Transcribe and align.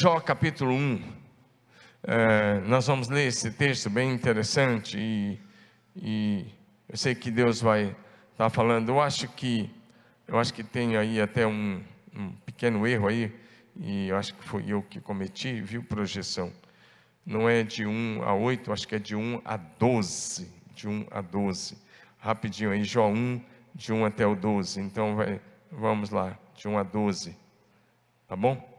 Jó 0.00 0.20
capítulo 0.20 0.72
1. 0.74 1.02
É, 2.04 2.60
nós 2.60 2.86
vamos 2.86 3.08
ler 3.08 3.26
esse 3.26 3.50
texto 3.50 3.90
bem 3.90 4.12
interessante 4.12 4.96
e, 4.96 5.40
e 5.96 6.46
eu 6.88 6.96
sei 6.96 7.16
que 7.16 7.32
Deus 7.32 7.60
vai 7.60 7.86
estar 7.86 7.96
tá 8.36 8.48
falando. 8.48 8.90
Eu 8.90 9.00
acho 9.00 9.26
que 9.26 9.68
eu 10.28 10.38
acho 10.38 10.54
que 10.54 10.62
tem 10.62 10.96
aí 10.96 11.20
até 11.20 11.44
um, 11.48 11.82
um 12.14 12.30
pequeno 12.46 12.86
erro 12.86 13.08
aí 13.08 13.34
e 13.74 14.06
eu 14.06 14.16
acho 14.16 14.34
que 14.34 14.44
foi 14.44 14.66
eu 14.68 14.82
que 14.82 15.00
cometi, 15.00 15.60
viu 15.60 15.82
projeção. 15.82 16.52
Não 17.26 17.48
é 17.48 17.64
de 17.64 17.84
1 17.84 18.22
a 18.22 18.32
8, 18.32 18.72
acho 18.72 18.86
que 18.86 18.94
é 18.94 19.00
de 19.00 19.16
1 19.16 19.42
a 19.44 19.56
12, 19.56 20.48
de 20.76 20.86
1 20.86 21.08
a 21.10 21.20
12. 21.20 21.76
Rapidinho 22.18 22.70
aí, 22.70 22.84
Jó 22.84 23.08
1, 23.08 23.40
de 23.74 23.92
1 23.92 24.04
até 24.04 24.24
o 24.24 24.36
12. 24.36 24.80
Então 24.80 25.16
vai, 25.16 25.40
vamos 25.72 26.10
lá, 26.10 26.38
de 26.54 26.68
1 26.68 26.78
a 26.78 26.84
12. 26.84 27.36
Tá 28.28 28.36
bom? 28.36 28.77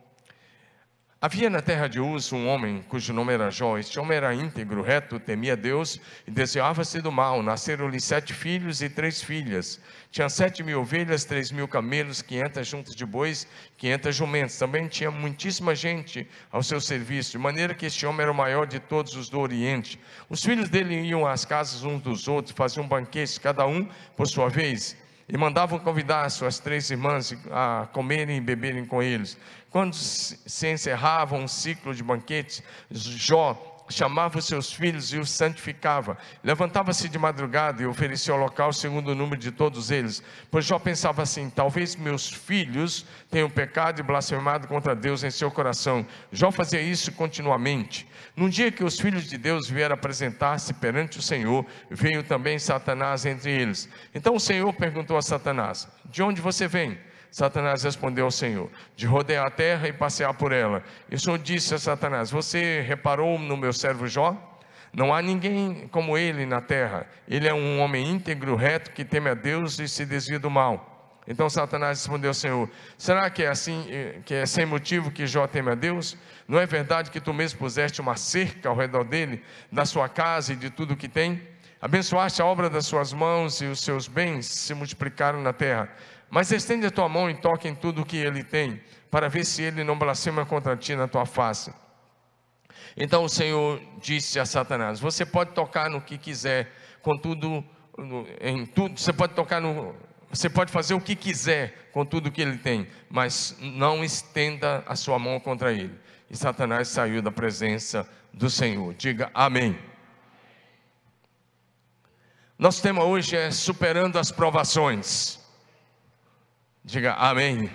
Havia 1.21 1.49
na 1.49 1.61
terra 1.61 1.89
de 1.89 1.99
Uz 1.99 2.31
um 2.31 2.47
homem 2.47 2.81
cujo 2.87 3.11
nome 3.11 3.33
era 3.33 3.51
Jó. 3.51 3.77
Este 3.77 3.99
homem 3.99 4.15
era 4.15 4.33
íntegro, 4.33 4.81
reto, 4.81 5.19
temia 5.19 5.53
Deus 5.53 5.99
e 6.25 6.31
desviava-se 6.31 7.01
do 7.01 7.11
mal. 7.11 7.43
Nasceram-lhe 7.43 7.99
sete 7.99 8.33
filhos 8.33 8.81
e 8.81 8.89
três 8.89 9.21
filhas. 9.21 9.81
Tinha 10.09 10.29
sete 10.29 10.63
mil 10.63 10.79
ovelhas, 10.79 11.25
três 11.25 11.51
mil 11.51 11.67
camelos, 11.67 12.21
quinhentas 12.21 12.67
juntas 12.67 12.95
de 12.95 13.05
bois, 13.05 13.45
quinhentas 13.77 14.15
jumentos. 14.15 14.57
Também 14.57 14.87
tinha 14.87 15.11
muitíssima 15.11 15.75
gente 15.75 16.25
ao 16.49 16.63
seu 16.63 16.79
serviço, 16.79 17.31
de 17.31 17.37
maneira 17.37 17.73
que 17.73 17.85
este 17.85 18.05
homem 18.05 18.21
era 18.21 18.31
o 18.31 18.35
maior 18.35 18.65
de 18.65 18.79
todos 18.79 19.13
os 19.17 19.27
do 19.27 19.41
Oriente. 19.41 19.99
Os 20.29 20.41
filhos 20.41 20.69
dele 20.69 21.01
iam 21.01 21.27
às 21.27 21.43
casas 21.43 21.83
uns 21.83 22.01
dos 22.01 22.29
outros, 22.29 22.55
faziam 22.55 22.87
banquetes, 22.87 23.37
cada 23.37 23.67
um 23.67 23.89
por 24.15 24.25
sua 24.25 24.47
vez 24.47 24.95
e 25.29 25.37
mandavam 25.37 25.77
convidar 25.77 26.29
suas 26.31 26.57
três 26.57 26.89
irmãs 26.89 27.37
a 27.51 27.87
comerem 27.93 28.37
e 28.37 28.41
beberem 28.41 28.83
com 28.83 29.01
eles. 29.01 29.37
Quando 29.69 29.93
se 29.93 30.67
encerrava 30.67 31.35
um 31.35 31.47
ciclo 31.47 31.93
de 31.93 32.01
banquetes, 32.03 32.63
Jó 32.89 33.68
chamava 33.89 34.39
os 34.39 34.45
seus 34.45 34.71
filhos 34.71 35.11
e 35.13 35.17
os 35.17 35.29
santificava. 35.29 36.17
Levantava-se 36.43 37.09
de 37.09 37.17
madrugada 37.17 37.81
e 37.81 37.85
oferecia 37.85 38.33
ao 38.33 38.39
local 38.39 38.71
segundo 38.71 39.09
o 39.09 39.15
número 39.15 39.39
de 39.39 39.51
todos 39.51 39.91
eles. 39.91 40.23
Pois 40.51 40.65
Jó 40.65 40.79
pensava 40.79 41.21
assim: 41.21 41.49
talvez 41.49 41.95
meus 41.95 42.31
filhos 42.31 43.05
tenham 43.29 43.49
pecado 43.49 43.99
e 43.99 44.03
blasfemado 44.03 44.67
contra 44.67 44.95
Deus 44.95 45.23
em 45.23 45.31
seu 45.31 45.51
coração. 45.51 46.05
Jó 46.31 46.51
fazia 46.51 46.81
isso 46.81 47.11
continuamente. 47.11 48.07
Num 48.35 48.47
dia 48.47 48.71
que 48.71 48.83
os 48.83 48.99
filhos 48.99 49.25
de 49.25 49.37
Deus 49.37 49.67
vieram 49.67 49.95
apresentar-se 49.95 50.73
perante 50.73 51.19
o 51.19 51.21
Senhor, 51.21 51.65
veio 51.89 52.23
também 52.23 52.57
Satanás 52.59 53.25
entre 53.25 53.51
eles. 53.51 53.89
Então 54.13 54.35
o 54.35 54.39
Senhor 54.39 54.71
perguntou 54.73 55.17
a 55.17 55.21
Satanás: 55.21 55.87
De 56.05 56.23
onde 56.23 56.39
você 56.39 56.67
vem? 56.67 56.97
Satanás 57.31 57.83
respondeu 57.83 58.25
ao 58.25 58.31
Senhor: 58.31 58.69
De 58.95 59.05
rodear 59.05 59.45
a 59.45 59.51
terra 59.51 59.87
e 59.87 59.93
passear 59.93 60.33
por 60.33 60.51
ela. 60.51 60.83
E 61.09 61.15
o 61.15 61.19
Senhor 61.19 61.37
disse 61.37 61.73
a 61.75 61.79
Satanás: 61.79 62.31
Você 62.31 62.81
reparou 62.81 63.37
no 63.37 63.55
meu 63.55 63.73
servo 63.73 64.07
Jó? 64.07 64.35
Não 64.91 65.13
há 65.13 65.21
ninguém 65.21 65.87
como 65.91 66.17
ele 66.17 66.45
na 66.45 66.61
terra. 66.61 67.05
Ele 67.27 67.47
é 67.47 67.53
um 67.53 67.79
homem 67.79 68.09
íntegro, 68.09 68.55
reto, 68.55 68.91
que 68.91 69.05
teme 69.05 69.29
a 69.29 69.35
Deus 69.35 69.77
e 69.79 69.87
se 69.87 70.05
desvia 70.05 70.39
do 70.39 70.49
mal. 70.49 70.89
Então 71.27 71.47
Satanás 71.47 71.99
respondeu 71.99 72.31
ao 72.31 72.33
Senhor: 72.33 72.67
Será 72.97 73.29
que 73.29 73.43
é 73.43 73.49
assim, 73.49 73.85
que 74.25 74.33
é 74.33 74.45
sem 74.47 74.65
motivo 74.65 75.11
que 75.11 75.27
Jó 75.27 75.45
teme 75.45 75.71
a 75.71 75.75
Deus? 75.75 76.17
Não 76.47 76.59
é 76.59 76.65
verdade 76.65 77.11
que 77.11 77.21
tu 77.21 77.31
mesmo 77.31 77.59
puseste 77.59 78.01
uma 78.01 78.15
cerca 78.15 78.67
ao 78.67 78.75
redor 78.75 79.03
dele, 79.03 79.43
da 79.71 79.85
sua 79.85 80.09
casa 80.09 80.53
e 80.53 80.55
de 80.55 80.71
tudo 80.71 80.97
que 80.97 81.07
tem? 81.07 81.39
Abençoaste 81.79 82.41
a 82.41 82.45
obra 82.45 82.69
das 82.69 82.87
suas 82.87 83.13
mãos 83.13 83.61
e 83.61 83.65
os 83.65 83.79
seus 83.81 84.07
bens 84.07 84.47
se 84.47 84.73
multiplicaram 84.73 85.39
na 85.41 85.53
terra. 85.53 85.87
Mas 86.29 86.51
estende 86.51 86.85
a 86.85 86.91
tua 86.91 87.09
mão 87.09 87.29
e 87.29 87.35
toque 87.35 87.67
em 87.67 87.75
tudo 87.75 88.01
o 88.01 88.05
que 88.05 88.17
ele 88.17 88.43
tem, 88.43 88.81
para 89.09 89.27
ver 89.27 89.45
se 89.45 89.63
ele 89.63 89.83
não 89.83 89.97
blasfema 89.97 90.45
contra 90.45 90.77
ti 90.77 90.95
na 90.95 91.07
tua 91.07 91.25
face. 91.25 91.73
Então 92.95 93.23
o 93.23 93.29
Senhor 93.29 93.81
disse 93.99 94.39
a 94.39 94.45
Satanás: 94.45 94.99
Você 94.99 95.25
pode 95.25 95.51
tocar 95.51 95.89
no 95.89 96.01
que 96.01 96.17
quiser, 96.17 96.71
contudo, 97.01 97.63
em 98.41 98.65
tudo, 98.65 98.99
você 98.99 99.13
pode 99.13 99.33
tocar 99.33 99.59
no. 99.59 99.95
Você 100.29 100.47
pode 100.47 100.71
fazer 100.71 100.93
o 100.93 101.01
que 101.01 101.15
quiser 101.15 101.89
com 101.91 102.05
tudo 102.05 102.31
que 102.31 102.39
ele 102.39 102.57
tem, 102.57 102.87
mas 103.09 103.57
não 103.59 104.03
estenda 104.03 104.83
a 104.85 104.95
sua 104.95 105.17
mão 105.17 105.39
contra 105.39 105.73
ele. 105.73 105.99
E 106.29 106.37
Satanás 106.37 106.87
saiu 106.89 107.19
da 107.19 107.31
presença 107.31 108.07
do 108.31 108.47
Senhor. 108.47 108.93
Diga 108.93 109.31
amém. 109.33 109.75
Nosso 112.59 112.83
tema 112.83 113.03
hoje 113.03 113.35
é 113.35 113.49
superando 113.49 114.19
as 114.19 114.31
provações. 114.31 115.38
Diga 116.89 117.13
amém. 117.13 117.69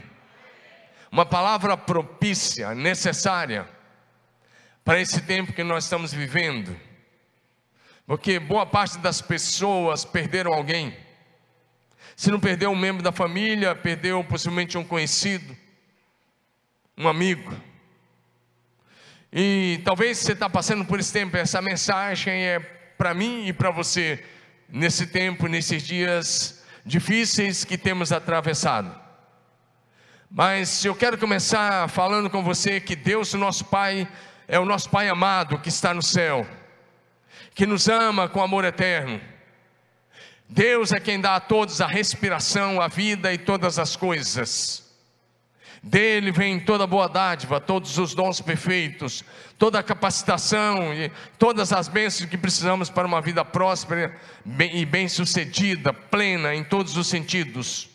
Uma 1.13 1.25
palavra 1.25 1.77
propícia, 1.77 2.75
necessária 2.75 3.65
para 4.85 5.01
esse 5.01 5.21
tempo 5.21 5.53
que 5.53 5.63
nós 5.63 5.85
estamos 5.85 6.13
vivendo. 6.13 6.77
Porque 8.09 8.41
boa 8.41 8.67
parte 8.67 8.99
das 8.99 9.23
pessoas 9.23 10.05
perderam 10.05 10.53
alguém. 10.53 10.97
Se 12.17 12.29
não 12.29 12.41
perdeu 12.41 12.73
um 12.73 12.77
membro 12.77 13.05
da 13.05 13.13
família, 13.13 13.73
perdeu 13.77 14.25
possivelmente 14.25 14.77
um 14.77 14.83
conhecido, 14.83 15.57
um 16.99 17.07
amigo. 17.07 17.57
E 19.33 19.81
talvez 19.85 20.19
você 20.19 20.33
está 20.33 20.51
passando 20.51 20.85
por 20.85 20.99
esse 20.99 21.13
tempo, 21.13 21.37
essa 21.37 21.63
mensagem 21.63 22.35
é 22.35 22.59
para 22.59 23.15
mim 23.15 23.47
e 23.47 23.53
para 23.53 23.71
você, 23.71 24.25
nesse 24.69 25.07
tempo, 25.07 25.47
nesses 25.47 25.85
dias 25.85 26.65
difíceis 26.85 27.63
que 27.65 27.79
temos 27.79 28.11
atravessado. 28.11 29.04
Mas 30.37 30.85
eu 30.85 30.97
quero 30.97 31.17
começar 31.17 31.89
falando 31.89 32.29
com 32.29 32.43
você 32.43 32.81
que 32.81 32.97
Deus, 32.97 33.33
o 33.35 33.39
nosso 33.39 33.67
Pai, 33.67 34.09
é 34.49 34.59
o 34.59 34.65
nosso 34.65 34.91
Pai 34.91 35.09
amado 35.09 35.61
que 35.61 35.69
está 35.69 35.95
no 35.95 36.03
céu, 36.03 36.45
que 37.55 37.65
nos 37.65 37.89
ama 37.89 38.29
com 38.29 38.43
amor 38.43 38.65
eterno. 38.65 39.21
Deus 40.49 40.91
é 40.91 40.99
quem 40.99 41.21
dá 41.21 41.37
a 41.37 41.41
todos 41.41 41.81
a 41.81 41.87
respiração, 41.87 42.81
a 42.81 42.89
vida 42.89 43.33
e 43.33 43.39
todas 43.39 43.79
as 43.79 43.95
coisas. 43.95 44.93
Dele 45.81 46.33
vem 46.33 46.59
toda 46.59 46.85
boa 46.85 47.09
dádiva, 47.09 47.61
todos 47.61 47.97
os 47.97 48.13
dons 48.13 48.41
perfeitos, 48.41 49.23
toda 49.57 49.79
a 49.79 49.85
capacitação 49.85 50.93
e 50.93 51.13
todas 51.39 51.73
as 51.73 51.87
bênçãos 51.87 52.29
que 52.29 52.37
precisamos 52.37 52.91
para 52.91 53.07
uma 53.07 53.21
vida 53.21 53.45
próspera 53.45 54.21
e 54.59 54.85
bem-sucedida, 54.85 55.93
plena 55.93 56.57
em 56.57 56.65
todos 56.65 56.97
os 56.97 57.07
sentidos. 57.07 57.94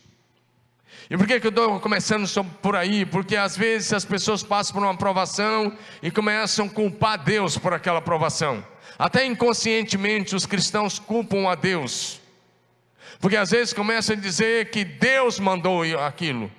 E 1.09 1.17
por 1.17 1.25
que, 1.25 1.39
que 1.39 1.47
eu 1.47 1.49
estou 1.49 1.79
começando 1.79 2.27
por 2.61 2.75
aí? 2.75 3.03
Porque 3.03 3.35
às 3.35 3.57
vezes 3.57 3.91
as 3.93 4.05
pessoas 4.05 4.43
passam 4.43 4.73
por 4.75 4.83
uma 4.83 4.93
aprovação 4.93 5.75
e 6.03 6.11
começam 6.11 6.67
a 6.67 6.69
culpar 6.69 7.23
Deus 7.23 7.57
por 7.57 7.73
aquela 7.73 7.97
aprovação. 7.97 8.63
Até 8.97 9.25
inconscientemente 9.25 10.35
os 10.35 10.45
cristãos 10.45 10.99
culpam 10.99 11.49
a 11.49 11.55
Deus. 11.55 12.21
Porque 13.19 13.35
às 13.35 13.49
vezes 13.49 13.73
começam 13.73 14.15
a 14.15 14.19
dizer 14.19 14.69
que 14.69 14.85
Deus 14.85 15.39
mandou 15.39 15.81
aquilo. 15.99 16.51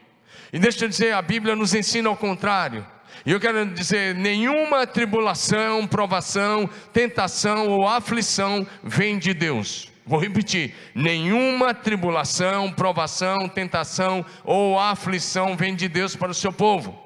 E 0.52 0.58
deixa 0.58 0.84
eu 0.84 0.88
dizer, 0.88 1.14
a 1.14 1.22
Bíblia 1.22 1.54
nos 1.54 1.72
ensina 1.72 2.08
ao 2.08 2.16
contrário. 2.16 2.84
E 3.24 3.30
eu 3.30 3.38
quero 3.38 3.64
dizer: 3.66 4.16
nenhuma 4.16 4.84
tribulação, 4.84 5.86
provação, 5.86 6.68
tentação 6.92 7.68
ou 7.68 7.86
aflição 7.86 8.66
vem 8.82 9.16
de 9.16 9.32
Deus. 9.32 9.89
Vou 10.10 10.18
repetir: 10.18 10.74
nenhuma 10.92 11.72
tribulação, 11.72 12.72
provação, 12.72 13.48
tentação 13.48 14.26
ou 14.42 14.76
aflição 14.76 15.56
vem 15.56 15.76
de 15.76 15.88
Deus 15.88 16.16
para 16.16 16.32
o 16.32 16.34
seu 16.34 16.52
povo. 16.52 16.98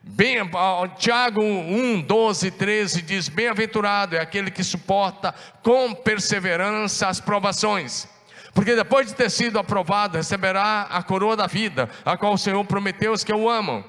Bem, 0.00 0.36
Tiago 0.96 1.42
1, 1.42 2.02
12, 2.02 2.52
13 2.52 3.02
diz: 3.02 3.28
Bem-aventurado 3.28 4.14
é 4.14 4.20
aquele 4.20 4.48
que 4.48 4.62
suporta 4.62 5.34
com 5.60 5.92
perseverança 5.92 7.08
as 7.08 7.20
provações 7.20 8.08
porque 8.54 8.74
depois 8.74 9.06
de 9.06 9.14
ter 9.14 9.30
sido 9.30 9.56
aprovado, 9.56 10.16
receberá 10.16 10.88
a 10.90 11.00
coroa 11.00 11.36
da 11.36 11.46
vida, 11.46 11.88
a 12.04 12.16
qual 12.16 12.32
o 12.32 12.38
Senhor 12.38 12.64
prometeu 12.64 13.12
aos 13.12 13.22
que 13.22 13.32
o 13.32 13.48
amam. 13.48 13.84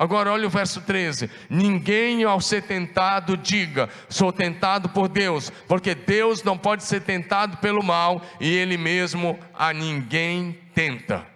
Agora 0.00 0.32
olha 0.32 0.46
o 0.46 0.50
verso 0.50 0.80
13: 0.80 1.28
Ninguém 1.50 2.24
ao 2.24 2.40
ser 2.40 2.62
tentado 2.62 3.36
diga, 3.36 3.90
sou 4.08 4.32
tentado 4.32 4.88
por 4.88 5.10
Deus, 5.10 5.50
porque 5.68 5.94
Deus 5.94 6.42
não 6.42 6.56
pode 6.56 6.84
ser 6.84 7.02
tentado 7.02 7.58
pelo 7.58 7.84
mal 7.84 8.22
e 8.40 8.50
Ele 8.50 8.78
mesmo 8.78 9.38
a 9.52 9.74
ninguém 9.74 10.58
tenta. 10.74 11.26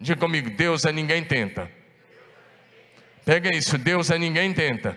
Diga 0.00 0.20
comigo: 0.20 0.50
Deus 0.50 0.86
a 0.86 0.92
ninguém 0.92 1.24
tenta. 1.24 1.68
Pega 3.24 3.50
isso, 3.56 3.76
Deus 3.76 4.08
a 4.12 4.16
ninguém 4.16 4.52
tenta. 4.52 4.96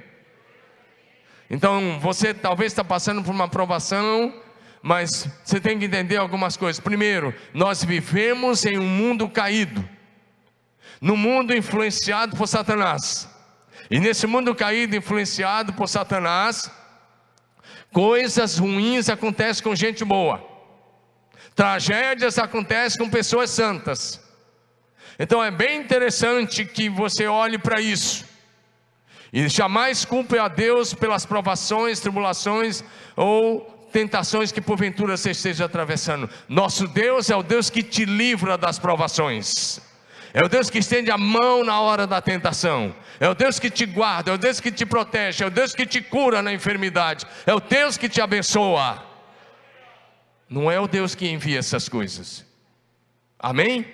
Então 1.50 2.00
você 2.00 2.32
talvez 2.32 2.74
está 2.74 2.84
passando 2.84 3.24
por 3.24 3.32
uma 3.32 3.48
provação 3.48 4.32
mas 4.88 5.28
você 5.44 5.60
tem 5.60 5.80
que 5.80 5.86
entender 5.86 6.18
algumas 6.18 6.56
coisas. 6.56 6.80
Primeiro, 6.80 7.34
nós 7.56 7.84
vivemos 7.84 8.64
em 8.68 8.78
um 8.78 8.88
mundo 8.88 9.28
caído, 9.28 9.84
no 11.02 11.16
mundo 11.16 11.56
influenciado 11.56 12.36
por 12.36 12.48
Satanás. 12.48 13.30
E 13.90 14.00
nesse 14.00 14.26
mundo 14.26 14.56
caído, 14.56 14.96
influenciado 14.96 15.74
por 15.74 15.88
Satanás, 15.88 16.70
coisas 17.92 18.58
ruins 18.58 19.10
acontecem 19.10 19.64
com 19.64 19.76
gente 19.76 20.04
boa, 20.04 20.44
tragédias 21.56 22.38
acontecem 22.38 22.98
com 22.98 23.10
pessoas 23.10 23.50
santas. 23.52 24.20
Então 25.18 25.44
é 25.44 25.52
bem 25.52 25.80
interessante 25.80 26.66
que 26.66 26.90
você 26.90 27.28
olhe 27.28 27.58
para 27.58 27.80
isso. 27.80 28.26
E 29.32 29.48
jamais 29.48 30.06
culpe 30.06 30.38
a 30.38 30.48
Deus 30.48 30.94
pelas 30.94 31.26
provações, 31.26 32.00
tribulações 32.00 32.84
ou 33.16 33.62
tentações 33.92 34.52
que 34.52 34.60
porventura 34.60 35.16
você 35.16 35.32
esteja 35.32 35.66
atravessando. 35.66 36.30
Nosso 36.50 36.88
Deus 36.88 37.30
é 37.30 37.36
o 37.36 37.44
Deus 37.44 37.70
que 37.70 37.82
te 37.82 38.04
livra 38.04 38.58
das 38.58 38.78
provações. 38.78 39.80
É 40.36 40.44
o 40.44 40.50
Deus 40.50 40.70
que 40.70 40.80
estende 40.80 41.10
a 41.10 41.18
mão 41.18 41.64
na 41.64 41.80
hora 41.80 42.06
da 42.06 42.20
tentação. 42.20 42.94
É 43.22 43.30
o 43.30 43.34
Deus 43.34 43.58
que 43.58 43.70
te 43.70 43.86
guarda, 43.86 44.32
é 44.32 44.34
o 44.34 44.38
Deus 44.38 44.60
que 44.60 44.70
te 44.70 44.86
protege, 44.86 45.46
é 45.46 45.48
o 45.48 45.50
Deus 45.50 45.74
que 45.74 45.86
te 45.86 46.02
cura 46.02 46.42
na 46.42 46.52
enfermidade, 46.52 47.26
é 47.46 47.54
o 47.54 47.60
Deus 47.62 47.96
que 47.96 48.10
te 48.10 48.20
abençoa. 48.20 49.02
Não 50.50 50.70
é 50.70 50.78
o 50.78 50.90
Deus 50.90 51.16
que 51.16 51.26
envia 51.26 51.60
essas 51.60 51.88
coisas. 51.88 52.46
Amém? 53.40 53.86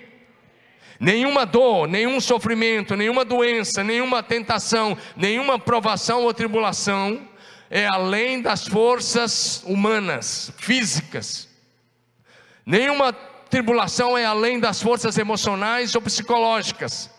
Nenhuma 0.98 1.46
dor, 1.46 1.86
nenhum 1.86 2.20
sofrimento, 2.20 2.96
nenhuma 2.96 3.24
doença, 3.24 3.84
nenhuma 3.84 4.20
tentação, 4.20 4.98
nenhuma 5.16 5.60
provação 5.60 6.24
ou 6.24 6.34
tribulação 6.34 7.24
é 7.70 7.86
além 7.86 8.42
das 8.42 8.66
forças 8.66 9.62
humanas, 9.64 10.52
físicas. 10.58 11.48
Nenhuma 12.66 13.16
tribulação 13.52 14.16
é 14.16 14.24
além 14.24 14.58
das 14.58 14.80
forças 14.80 15.18
emocionais 15.18 15.94
ou 15.94 16.00
psicológicas. 16.00 17.10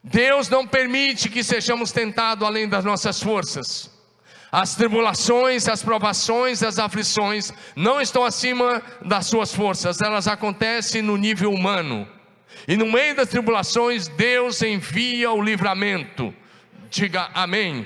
Deus 0.00 0.48
não 0.48 0.64
permite 0.64 1.28
que 1.28 1.42
sejamos 1.42 1.90
tentados 1.90 2.46
além 2.46 2.68
das 2.68 2.84
nossas 2.84 3.20
forças. 3.20 3.90
As 4.52 4.76
tribulações, 4.76 5.66
as 5.66 5.82
provações, 5.82 6.62
as 6.62 6.78
aflições 6.78 7.52
não 7.74 8.00
estão 8.00 8.24
acima 8.24 8.80
das 9.04 9.26
suas 9.26 9.52
forças, 9.52 10.00
elas 10.00 10.28
acontecem 10.28 11.02
no 11.02 11.16
nível 11.16 11.52
humano. 11.52 12.06
E 12.68 12.76
no 12.76 12.86
meio 12.86 13.16
das 13.16 13.28
tribulações, 13.28 14.06
Deus 14.06 14.62
envia 14.62 15.32
o 15.32 15.42
livramento. 15.42 16.32
Diga 16.88 17.30
amém. 17.34 17.84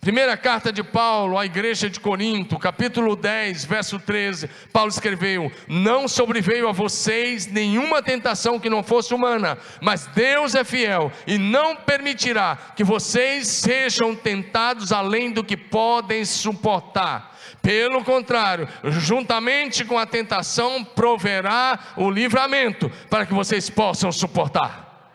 Primeira 0.00 0.36
carta 0.36 0.72
de 0.72 0.84
Paulo 0.84 1.36
à 1.36 1.44
igreja 1.44 1.90
de 1.90 1.98
Corinto, 1.98 2.56
capítulo 2.56 3.16
10, 3.16 3.64
verso 3.64 3.98
13. 3.98 4.48
Paulo 4.72 4.90
escreveu: 4.90 5.50
Não 5.66 6.06
sobreveio 6.06 6.68
a 6.68 6.72
vocês 6.72 7.46
nenhuma 7.46 8.00
tentação 8.00 8.60
que 8.60 8.70
não 8.70 8.84
fosse 8.84 9.12
humana, 9.12 9.58
mas 9.82 10.06
Deus 10.06 10.54
é 10.54 10.62
fiel 10.62 11.10
e 11.26 11.36
não 11.36 11.74
permitirá 11.74 12.56
que 12.76 12.84
vocês 12.84 13.48
sejam 13.48 14.14
tentados 14.14 14.92
além 14.92 15.32
do 15.32 15.42
que 15.42 15.56
podem 15.56 16.24
suportar. 16.24 17.36
Pelo 17.60 18.04
contrário, 18.04 18.68
juntamente 18.84 19.84
com 19.84 19.98
a 19.98 20.06
tentação, 20.06 20.84
proverá 20.84 21.76
o 21.96 22.08
livramento 22.08 22.88
para 23.10 23.26
que 23.26 23.34
vocês 23.34 23.68
possam 23.68 24.12
suportar. 24.12 25.10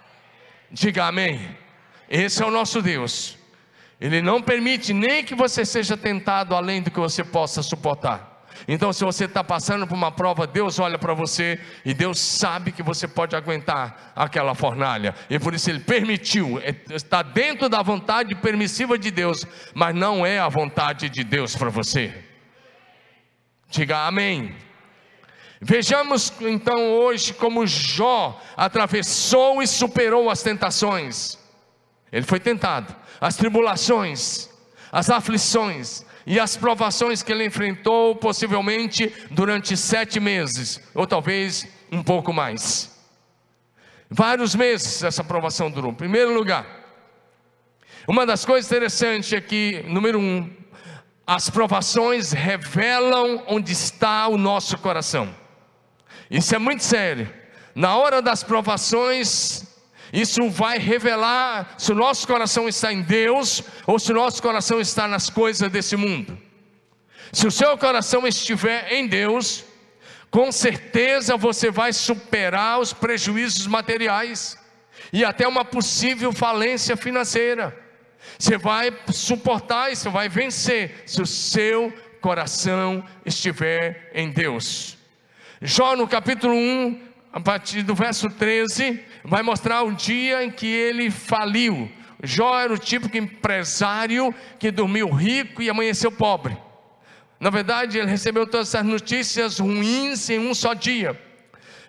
Diga 0.70 1.06
amém. 1.06 1.58
Esse 2.10 2.44
é 2.44 2.46
o 2.46 2.52
nosso 2.52 2.82
Deus. 2.82 3.42
Ele 4.00 4.22
não 4.22 4.42
permite 4.42 4.94
nem 4.94 5.24
que 5.24 5.36
você 5.36 5.64
seja 5.66 5.96
tentado 5.96 6.56
além 6.56 6.82
do 6.82 6.92
que 6.92 7.00
você 7.00 7.24
possa 7.24 7.62
suportar. 7.62 8.34
Então, 8.68 8.94
se 8.94 9.04
você 9.04 9.26
está 9.26 9.44
passando 9.44 9.86
por 9.86 9.96
uma 9.96 10.12
prova, 10.12 10.48
Deus 10.48 10.80
olha 10.80 10.98
para 10.98 11.14
você 11.14 11.60
e 11.84 11.94
Deus 11.94 12.20
sabe 12.20 12.72
que 12.72 12.84
você 12.84 13.08
pode 13.08 13.36
aguentar 13.36 14.14
aquela 14.16 14.56
fornalha, 14.56 15.14
e 15.30 15.38
por 15.38 15.54
isso 15.54 15.70
Ele 15.70 15.80
permitiu, 15.80 16.60
é, 16.60 16.76
está 16.92 17.22
dentro 17.22 17.68
da 17.68 17.82
vontade 17.82 18.36
permissiva 18.36 18.98
de 18.98 19.12
Deus, 19.12 19.46
mas 19.74 19.94
não 19.94 20.26
é 20.26 20.40
a 20.40 20.48
vontade 20.48 21.10
de 21.10 21.24
Deus 21.24 21.56
para 21.56 21.70
você. 21.70 22.14
Diga 23.70 24.06
amém. 24.06 24.56
Vejamos 25.60 26.32
então 26.42 26.92
hoje 26.92 27.34
como 27.34 27.66
Jó 27.66 28.40
atravessou 28.56 29.62
e 29.64 29.68
superou 29.68 30.30
as 30.30 30.44
tentações. 30.44 31.40
Ele 32.12 32.26
foi 32.26 32.40
tentado, 32.40 32.94
as 33.24 33.38
tribulações, 33.38 34.50
as 34.92 35.10
aflições 35.10 36.06
e 36.28 36.38
as 36.38 36.58
provações 36.58 37.24
que 37.24 37.32
ele 37.32 37.46
enfrentou, 37.46 38.18
possivelmente 38.18 39.14
durante 39.32 39.78
sete 39.78 40.20
meses, 40.20 40.82
ou 40.94 41.08
talvez 41.08 41.66
um 41.90 42.04
pouco 42.04 42.34
mais. 42.34 42.92
Vários 44.10 44.54
meses 44.54 45.04
essa 45.04 45.24
provação 45.24 45.72
durou. 45.72 45.92
Em 45.92 45.96
primeiro 45.96 46.34
lugar, 46.34 46.68
uma 48.06 48.26
das 48.26 48.44
coisas 48.44 48.70
interessantes 48.70 49.32
é 49.32 49.40
que, 49.40 49.86
número 49.88 50.20
um, 50.20 50.54
as 51.26 51.50
provações 51.50 52.34
revelam 52.34 53.42
onde 53.48 53.72
está 53.72 54.28
o 54.28 54.38
nosso 54.38 54.78
coração. 54.80 55.34
Isso 56.30 56.54
é 56.54 56.60
muito 56.60 56.84
sério. 56.84 57.34
Na 57.74 57.96
hora 57.96 58.22
das 58.22 58.44
provações, 58.44 59.73
isso 60.14 60.48
vai 60.48 60.78
revelar 60.78 61.74
se 61.76 61.92
o 61.92 61.96
nosso 61.96 62.28
coração 62.28 62.70
está 62.70 62.94
em 62.94 63.02
Deus 63.02 63.64
ou 63.88 63.98
se 63.98 64.12
o 64.12 64.16
nosso 64.16 64.44
coração 64.44 64.80
está 64.80 65.08
nas 65.08 65.28
coisas 65.28 65.72
desse 65.72 65.96
mundo. 65.96 66.38
Se 67.32 67.48
o 67.48 67.52
seu 67.52 67.76
coração 67.80 68.28
estiver 68.28 68.94
em 68.94 69.08
Deus, 69.08 69.66
com 70.30 70.52
certeza 70.52 71.36
você 71.36 71.72
vai 71.72 71.92
superar 71.92 72.80
os 72.80 72.94
prejuízos 72.94 73.66
materiais 73.66 74.56
e 75.12 75.26
até 75.26 75.48
uma 75.48 75.66
possível 75.66 76.32
falência 76.32 76.96
financeira. 76.96 77.76
Você 78.38 78.56
vai 78.56 78.96
suportar 79.12 79.90
você 79.90 80.10
vai 80.10 80.30
vencer 80.30 81.04
se 81.08 81.24
o 81.24 81.26
seu 81.26 81.92
coração 82.22 83.04
estiver 83.26 84.12
em 84.14 84.30
Deus. 84.30 84.96
Jó 85.60 85.96
no 85.96 86.08
capítulo 86.08 86.54
1, 86.54 87.02
a 87.34 87.40
partir 87.40 87.82
do 87.82 87.96
verso 87.96 88.30
13, 88.30 89.04
vai 89.24 89.42
mostrar 89.42 89.84
o 89.84 89.94
dia 89.94 90.44
em 90.44 90.52
que 90.52 90.68
ele 90.68 91.10
faliu. 91.10 91.90
Jó 92.22 92.60
era 92.60 92.74
o 92.74 92.78
típico 92.78 93.18
empresário 93.18 94.34
que 94.60 94.72
dormiu 94.72 95.10
rico 95.10 95.62
e 95.62 95.70
amanheceu 95.70 96.12
pobre. 96.12 96.58
Na 97.40 97.50
verdade, 97.50 97.98
ele 97.98 98.10
recebeu 98.10 98.48
todas 98.48 98.70
essas 98.74 98.86
notícias 98.86 99.60
ruins 99.60 100.30
em 100.30 100.40
um 100.40 100.54
só 100.54 100.74
dia. 100.74 101.20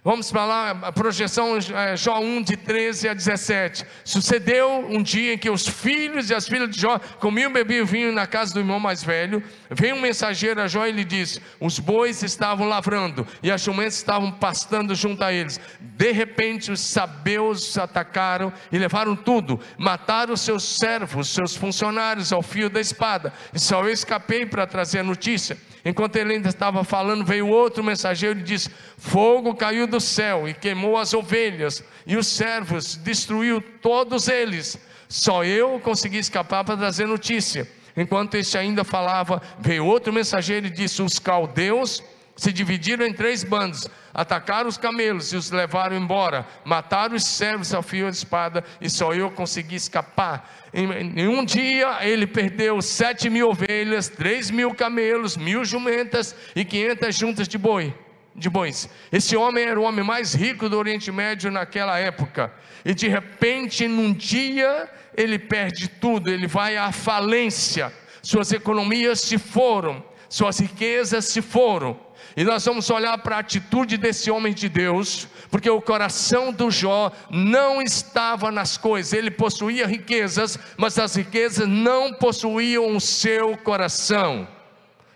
Vamos 0.06 0.31
para 0.31 0.45
lá, 0.45 0.71
a 0.83 0.93
projeção 0.93 1.56
é, 1.56 1.97
Jó 1.97 2.21
1, 2.21 2.43
de 2.43 2.59
13 2.59 3.09
a 3.09 3.15
17. 3.15 3.87
Sucedeu 4.05 4.87
um 4.87 5.03
dia 5.03 5.33
em 5.33 5.39
que 5.39 5.49
os 5.49 5.67
filhos 5.67 6.29
e 6.29 6.35
as 6.35 6.47
filhas 6.47 6.69
de 6.69 6.79
Jó 6.79 6.99
comiam 7.19 7.51
bebiam 7.51 7.87
vinho 7.87 8.12
na 8.12 8.27
casa 8.27 8.53
do 8.53 8.61
irmão 8.61 8.79
mais 8.79 9.03
velho. 9.03 9.43
Veio 9.71 9.97
um 9.97 10.01
mensageiro 10.03 10.61
a 10.61 10.67
Jó 10.67 10.87
e 10.87 10.93
lhe 10.93 11.05
disse: 11.05 11.41
Os 11.59 11.79
bois 11.79 12.23
estavam 12.23 12.69
lavrando 12.69 13.27
e 13.43 13.51
as 13.51 13.62
jumentas 13.62 13.95
estavam 13.95 14.31
pastando 14.31 14.94
junto 14.94 15.25
a 15.25 15.32
eles. 15.32 15.58
De 15.81 16.13
repente, 16.13 16.70
os 16.70 16.81
sabeus 16.81 17.79
atacaram 17.79 18.53
e 18.70 18.77
levaram 18.77 19.17
tudo. 19.17 19.58
Mataram 19.79 20.37
seus 20.37 20.65
servos, 20.65 21.31
seus 21.31 21.56
funcionários 21.56 22.31
ao 22.31 22.43
fio 22.43 22.69
da 22.69 22.79
espada. 22.79 23.32
E 23.55 23.58
só 23.58 23.82
eu 23.82 23.91
escapei 23.91 24.44
para 24.44 24.67
trazer 24.67 24.99
a 24.99 25.03
notícia. 25.03 25.56
Enquanto 25.84 26.17
ele 26.17 26.32
ainda 26.32 26.49
estava 26.49 26.82
falando, 26.82 27.25
veio 27.25 27.46
outro 27.46 27.84
mensageiro 27.84 28.41
e 28.41 28.43
disse: 28.43 28.70
Fogo 28.96 29.55
caiu 29.55 29.87
do 29.87 29.94
céu 30.01 30.48
e 30.48 30.55
queimou 30.55 30.96
as 30.96 31.15
ovelhas 31.15 31.82
e 32.06 32.17
os 32.17 32.27
servos, 32.27 32.96
destruiu 32.96 33.60
todos 33.60 34.29
eles. 34.29 34.79
Só 35.08 35.44
eu 35.44 35.79
consegui 35.81 36.19
escapar 36.19 36.65
para 36.65 36.77
trazer 36.77 37.06
notícia. 37.06 37.69
Enquanto 37.96 38.34
este 38.34 38.58
ainda 38.58 38.82
falava, 38.82 39.41
veio 39.58 39.86
outro 39.86 40.13
mensageiro 40.13 40.67
e 40.67 40.70
disse: 40.70 41.03
Os 41.03 41.19
caldeus 41.19 42.03
se 42.36 42.53
dividiram 42.53 43.06
em 43.06 43.13
três 43.13 43.44
bandos, 43.44 43.89
atacaram 44.13 44.69
os 44.69 44.77
camelos 44.77 45.32
e 45.32 45.36
os 45.36 45.51
levaram 45.51 45.96
embora, 45.96 46.46
mataram 46.65 47.15
os 47.15 47.24
servos 47.24 47.72
ao 47.72 47.82
fio 47.82 48.10
de 48.10 48.17
espada, 48.17 48.65
e 48.81 48.91
só 48.91 49.15
eu 49.15 49.31
consegui 49.31 49.77
escapar. 49.77 50.53
Em, 50.72 50.91
em 51.20 51.29
um 51.29 51.44
dia 51.44 52.05
ele 52.05 52.27
perdeu 52.27 52.82
sete 52.82 53.31
mil 53.31 53.51
ovelhas, 53.51 54.08
três 54.08 54.51
mil 54.51 54.74
camelos, 54.74 55.36
mil 55.36 55.65
jumentas 55.65 56.34
e 56.56 56.65
quinhentas 56.65 57.15
juntas 57.15 57.46
de 57.46 57.56
boi. 57.56 57.94
De 58.34 58.50
bois. 58.50 58.88
Esse 59.12 59.36
homem 59.36 59.64
era 59.64 59.79
o 59.79 59.84
homem 59.84 60.05
mais 60.05 60.34
rico 60.34 60.69
do 60.69 60.76
Oriente 60.79 61.12
Médio 61.12 61.50
naquela 61.50 61.98
época. 61.98 62.53
E 62.84 62.94
de 62.94 63.06
repente, 63.08 63.86
num 63.86 64.12
dia, 64.12 64.91
ele 65.17 65.38
perde 65.38 65.88
tudo, 65.88 66.29
ele 66.31 66.46
vai 66.46 66.76
à 66.76 66.91
falência. 66.91 67.93
Suas 68.22 68.53
economias 68.53 69.20
se 69.20 69.38
foram, 69.38 70.03
suas 70.29 70.58
riquezas 70.58 71.26
se 71.26 71.41
foram 71.41 71.98
e 72.36 72.43
nós 72.43 72.64
vamos 72.64 72.91
olhar 72.91 73.17
para 73.19 73.36
a 73.36 73.41
atitude 73.41 73.96
desse 73.96 74.29
homem 74.31 74.53
de 74.53 74.69
Deus, 74.69 75.29
porque 75.50 75.70
o 75.70 75.81
coração 75.81 76.53
do 76.53 76.69
Jó 76.69 77.12
não 77.31 77.81
estava 77.81 78.50
nas 78.50 78.76
coisas, 78.76 79.12
ele 79.12 79.31
possuía 79.31 79.86
riquezas, 79.86 80.58
mas 80.76 80.98
as 80.98 81.14
riquezas 81.14 81.69
não 81.69 82.12
possuíam 82.12 82.96
o 82.96 83.00
seu 83.00 83.56
coração. 83.58 84.48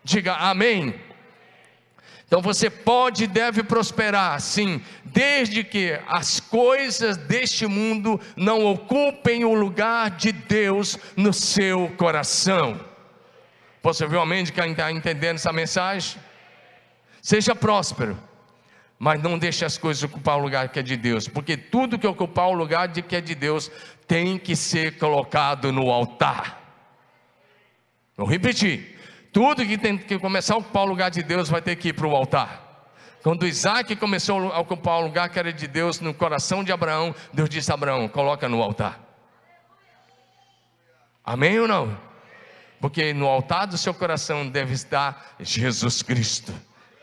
Diga 0.05 0.35
amém. 0.35 0.95
Então 2.29 2.43
você 2.43 2.69
pode 2.69 3.25
e 3.25 3.27
deve 3.27 3.63
prosperar, 3.63 4.39
sim, 4.39 4.83
desde 5.03 5.65
que 5.65 5.99
as 6.07 6.39
coisas 6.39 7.17
deste 7.17 7.67
mundo 7.67 8.21
não 8.37 8.67
ocupem 8.67 9.47
o 9.47 9.55
lugar 9.55 10.11
de 10.11 10.31
Deus 10.31 10.99
no 11.17 11.33
seu 11.33 11.89
coração. 11.97 12.79
Possivelmente 13.81 14.53
quem 14.53 14.73
está 14.73 14.93
entendendo 14.93 15.37
essa 15.37 15.55
mensagem? 15.55 16.21
Seja 17.23 17.55
próspero, 17.55 18.19
Mas 18.99 19.23
não 19.23 19.39
deixe 19.39 19.65
as 19.65 19.79
coisas 19.79 20.03
ocupar 20.03 20.37
o 20.37 20.43
lugar 20.43 20.69
que 20.69 20.81
é 20.81 20.83
de 20.83 20.99
Deus, 20.99 21.29
porque 21.29 21.57
tudo 21.57 21.99
que 21.99 22.07
ocupar 22.07 22.49
o 22.49 22.53
lugar 22.53 22.89
de 22.89 23.01
que 23.01 23.17
é 23.17 23.23
de 23.23 23.35
Deus 23.35 23.71
tem 24.07 24.39
que 24.39 24.55
ser 24.55 24.99
colocado 24.99 25.73
no 25.73 25.91
altar. 25.91 26.61
Vou 28.17 28.27
repetir: 28.27 28.98
tudo 29.33 29.67
que 29.67 29.79
tem 29.79 29.97
que 29.97 30.19
começar 30.19 30.55
a 30.55 30.59
ocupar 30.59 30.85
o 30.85 30.87
lugar 30.87 31.11
de 31.11 31.23
Deus 31.23 31.49
vai 31.49 31.63
ter 31.63 31.77
que 31.77 31.89
ir 31.89 31.93
para 31.93 32.07
o 32.07 32.15
altar. 32.15 32.69
Quando 33.23 33.47
Isaac 33.47 33.95
começou 33.97 34.53
a 34.53 34.61
ocupar 34.61 35.01
o 35.01 35.03
lugar 35.03 35.29
que 35.29 35.39
era 35.39 35.53
de 35.53 35.67
Deus 35.67 36.01
no 36.01 36.15
coração 36.15 36.63
de 36.63 36.73
Abraão, 36.73 37.15
Deus 37.33 37.49
disse 37.49 37.71
a 37.71 37.75
Abraão: 37.75 38.09
coloca 38.09 38.49
no 38.49 38.63
altar. 38.63 39.01
Amém 41.25 41.59
ou 41.59 41.69
não? 41.69 41.99
Porque 42.81 43.13
no 43.13 43.27
altar 43.27 43.67
do 43.67 43.77
seu 43.77 43.93
coração 43.93 44.49
deve 44.49 44.73
estar 44.73 45.35
Jesus 45.41 46.03
Cristo. 46.03 46.55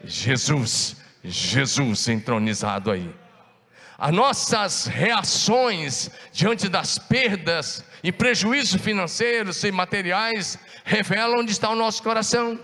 Jesus, 0.03 0.97
Jesus 1.23 2.07
entronizado 2.07 2.91
aí. 2.91 3.13
As 3.97 4.13
nossas 4.13 4.87
reações 4.87 6.09
diante 6.31 6.67
das 6.67 6.97
perdas 6.97 7.83
e 8.05 8.11
prejuízos 8.11 8.79
financeiros 8.79 9.63
e 9.63 9.71
materiais 9.71 10.59
revelam 10.83 11.39
onde 11.39 11.51
está 11.51 11.71
o 11.71 11.75
nosso 11.75 12.03
coração. 12.03 12.59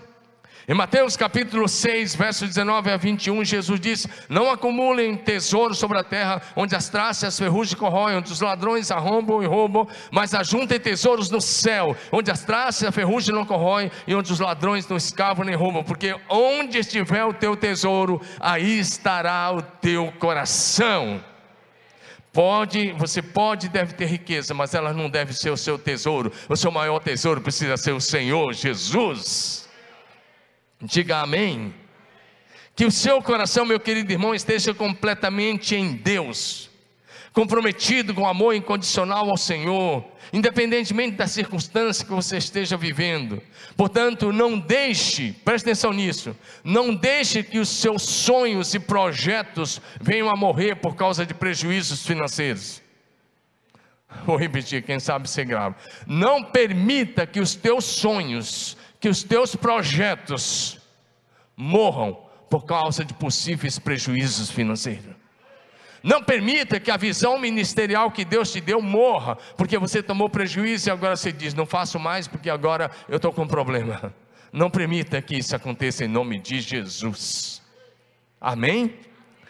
Em 0.68 0.74
Mateus 0.74 1.16
capítulo 1.16 1.66
6, 1.66 2.14
verso 2.14 2.46
19 2.46 2.92
a 2.92 2.96
21, 2.96 3.44
Jesus 3.44 3.80
diz: 3.80 4.06
Não 4.28 4.48
acumulem 4.48 5.16
tesouro 5.16 5.74
sobre 5.74 5.98
a 5.98 6.04
terra, 6.04 6.40
onde 6.54 6.76
as 6.76 6.88
traças 6.88 7.22
e 7.24 7.26
as 7.26 7.36
ferrugens 7.36 7.74
corroem, 7.74 8.18
onde 8.18 8.30
os 8.30 8.40
ladrões 8.40 8.92
arrombam 8.92 9.42
e 9.42 9.46
roubam, 9.46 9.88
mas 10.12 10.32
ajuntem 10.32 10.78
tesouros 10.78 11.28
no 11.28 11.40
céu, 11.40 11.96
onde 12.12 12.30
as 12.30 12.44
traças 12.44 12.82
e 12.82 12.86
a 12.86 12.92
ferrugem 12.92 13.34
não 13.34 13.44
corroem, 13.44 13.90
e 14.06 14.14
onde 14.14 14.32
os 14.32 14.38
ladrões 14.38 14.86
não 14.86 14.96
escavam 14.96 15.44
nem 15.44 15.56
roubam, 15.56 15.82
porque 15.82 16.14
onde 16.28 16.78
estiver 16.78 17.24
o 17.24 17.34
teu 17.34 17.56
tesouro, 17.56 18.20
aí 18.38 18.78
estará 18.78 19.50
o 19.50 19.60
teu 19.60 20.12
coração. 20.20 21.31
Pode, 22.32 22.92
você 22.92 23.20
pode 23.20 23.66
e 23.66 23.68
deve 23.68 23.92
ter 23.92 24.06
riqueza, 24.06 24.54
mas 24.54 24.72
ela 24.72 24.94
não 24.94 25.10
deve 25.10 25.34
ser 25.34 25.50
o 25.50 25.56
seu 25.56 25.78
tesouro. 25.78 26.32
O 26.48 26.56
seu 26.56 26.70
maior 26.70 26.98
tesouro 26.98 27.42
precisa 27.42 27.76
ser 27.76 27.92
o 27.92 28.00
Senhor 28.00 28.54
Jesus. 28.54 29.68
Diga 30.80 31.18
amém. 31.18 31.74
Que 32.74 32.86
o 32.86 32.90
seu 32.90 33.20
coração, 33.20 33.66
meu 33.66 33.78
querido 33.78 34.10
irmão, 34.10 34.34
esteja 34.34 34.72
completamente 34.72 35.76
em 35.76 35.92
Deus, 35.92 36.70
comprometido 37.32 38.14
com 38.14 38.26
amor 38.26 38.54
incondicional 38.54 39.28
ao 39.30 39.36
Senhor, 39.36 40.04
independentemente 40.32 41.16
da 41.16 41.26
circunstância 41.26 42.04
que 42.04 42.12
você 42.12 42.36
esteja 42.36 42.76
vivendo. 42.76 43.42
Portanto, 43.76 44.32
não 44.32 44.58
deixe, 44.58 45.32
preste 45.44 45.64
atenção 45.64 45.92
nisso, 45.92 46.36
não 46.62 46.94
deixe 46.94 47.42
que 47.42 47.58
os 47.58 47.68
seus 47.68 48.02
sonhos 48.02 48.74
e 48.74 48.78
projetos 48.78 49.80
venham 50.00 50.28
a 50.28 50.36
morrer 50.36 50.76
por 50.76 50.94
causa 50.94 51.24
de 51.24 51.34
prejuízos 51.34 52.06
financeiros. 52.06 52.82
Vou 54.26 54.36
repetir, 54.36 54.82
quem 54.82 55.00
sabe 55.00 55.28
ser 55.28 55.46
grave. 55.46 55.74
Não 56.06 56.44
permita 56.44 57.26
que 57.26 57.40
os 57.40 57.54
teus 57.54 57.84
sonhos, 57.86 58.76
que 59.00 59.08
os 59.08 59.22
teus 59.22 59.56
projetos 59.56 60.78
morram 61.56 62.18
por 62.50 62.66
causa 62.66 63.02
de 63.02 63.14
possíveis 63.14 63.78
prejuízos 63.78 64.50
financeiros. 64.50 65.11
Não 66.02 66.22
permita 66.22 66.80
que 66.80 66.90
a 66.90 66.96
visão 66.96 67.38
ministerial 67.38 68.10
que 68.10 68.24
Deus 68.24 68.50
te 68.50 68.60
deu 68.60 68.82
morra, 68.82 69.36
porque 69.56 69.78
você 69.78 70.02
tomou 70.02 70.28
prejuízo 70.28 70.88
e 70.88 70.90
agora 70.90 71.14
você 71.14 71.30
diz: 71.30 71.54
não 71.54 71.64
faço 71.64 71.98
mais 71.98 72.26
porque 72.26 72.50
agora 72.50 72.90
eu 73.08 73.16
estou 73.16 73.32
com 73.32 73.42
um 73.42 73.48
problema. 73.48 74.12
Não 74.52 74.68
permita 74.68 75.22
que 75.22 75.34
isso 75.34 75.56
aconteça 75.56 76.04
em 76.04 76.08
nome 76.08 76.38
de 76.38 76.60
Jesus. 76.60 77.62
Amém? 78.38 78.92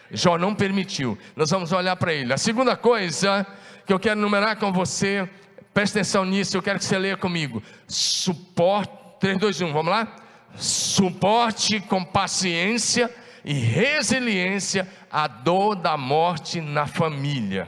Jó 0.09 0.37
não 0.37 0.55
permitiu. 0.55 1.17
Nós 1.35 1.49
vamos 1.49 1.73
olhar 1.73 1.97
para 1.97 2.13
ele. 2.13 2.31
A 2.31 2.37
segunda 2.37 2.77
coisa 2.77 3.45
que 3.85 3.91
eu 3.91 3.99
quero 3.99 4.17
numerar 4.17 4.55
com 4.55 4.71
você, 4.71 5.27
preste 5.73 5.97
atenção 5.97 6.23
nisso, 6.23 6.55
eu 6.55 6.61
quero 6.61 6.79
que 6.79 6.85
você 6.85 6.97
leia 6.97 7.17
comigo. 7.17 7.61
Suporte 7.85 8.93
3, 9.19 9.39
2, 9.39 9.61
1, 9.61 9.73
vamos 9.73 9.91
lá? 9.91 10.15
Suporte 10.55 11.81
com 11.81 12.01
paciência 12.01 13.13
e 13.43 13.53
resiliência 13.53 14.87
a 15.11 15.27
dor 15.27 15.75
da 15.75 15.97
morte 15.97 16.61
na 16.61 16.87
família. 16.87 17.67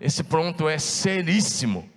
Esse 0.00 0.22
pronto 0.22 0.68
é 0.68 0.78
seríssimo. 0.78 1.88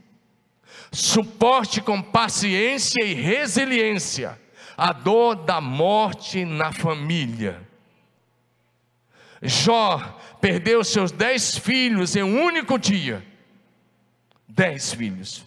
Suporte 0.92 1.82
com 1.82 2.02
paciência 2.02 3.04
e 3.04 3.14
resiliência 3.14 4.40
a 4.78 4.94
dor 4.94 5.36
da 5.36 5.60
morte 5.60 6.46
na 6.46 6.72
família. 6.72 7.62
Jó 9.42 10.00
perdeu 10.40 10.84
seus 10.84 11.12
dez 11.12 11.58
filhos 11.58 12.16
em 12.16 12.24
um 12.24 12.42
único 12.42 12.78
dia. 12.78 13.26
Dez 14.48 14.94
filhos. 14.94 15.46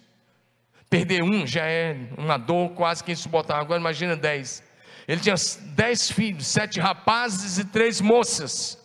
Perder 0.89 1.23
um 1.23 1.47
já 1.47 1.65
é 1.65 1.97
uma 2.19 2.37
dor 2.37 2.71
quase 2.71 3.03
que 3.03 3.13
insuportável. 3.13 3.63
Agora 3.63 3.81
imagina 3.81 4.17
dez. 4.17 4.63
Ele 5.11 5.21
tinha 5.21 5.35
dez 5.75 6.09
filhos, 6.09 6.47
sete 6.47 6.79
rapazes 6.79 7.59
e 7.59 7.65
três 7.65 8.01
moças. 8.01 8.79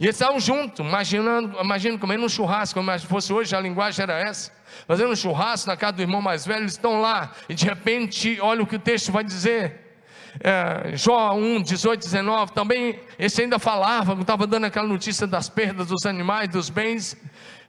E 0.00 0.04
eles 0.04 0.16
estavam 0.16 0.40
juntos, 0.40 0.84
imaginando, 0.84 1.56
imaginando 1.60 2.00
comendo 2.00 2.24
um 2.24 2.28
churrasco, 2.28 2.80
como 2.80 2.98
se 2.98 3.06
fosse 3.06 3.32
hoje, 3.32 3.54
a 3.54 3.60
linguagem 3.60 4.02
era 4.02 4.18
essa. 4.18 4.50
Fazendo 4.84 5.12
um 5.12 5.14
churrasco 5.14 5.68
na 5.68 5.76
casa 5.76 5.92
do 5.92 6.02
irmão 6.02 6.20
mais 6.20 6.44
velho, 6.44 6.62
eles 6.62 6.72
estão 6.72 7.00
lá, 7.00 7.30
e 7.48 7.54
de 7.54 7.64
repente, 7.66 8.36
olha 8.40 8.64
o 8.64 8.66
que 8.66 8.74
o 8.74 8.80
texto 8.80 9.12
vai 9.12 9.22
dizer. 9.22 9.80
É, 10.40 10.96
Jó 10.96 11.32
1, 11.34 11.62
18, 11.62 12.00
19, 12.00 12.52
também 12.52 12.98
esse 13.16 13.40
ainda 13.40 13.60
falava, 13.60 14.20
estava 14.20 14.48
dando 14.48 14.64
aquela 14.64 14.88
notícia 14.88 15.24
das 15.24 15.48
perdas 15.48 15.86
dos 15.86 16.04
animais, 16.04 16.48
dos 16.48 16.68
bens. 16.68 17.16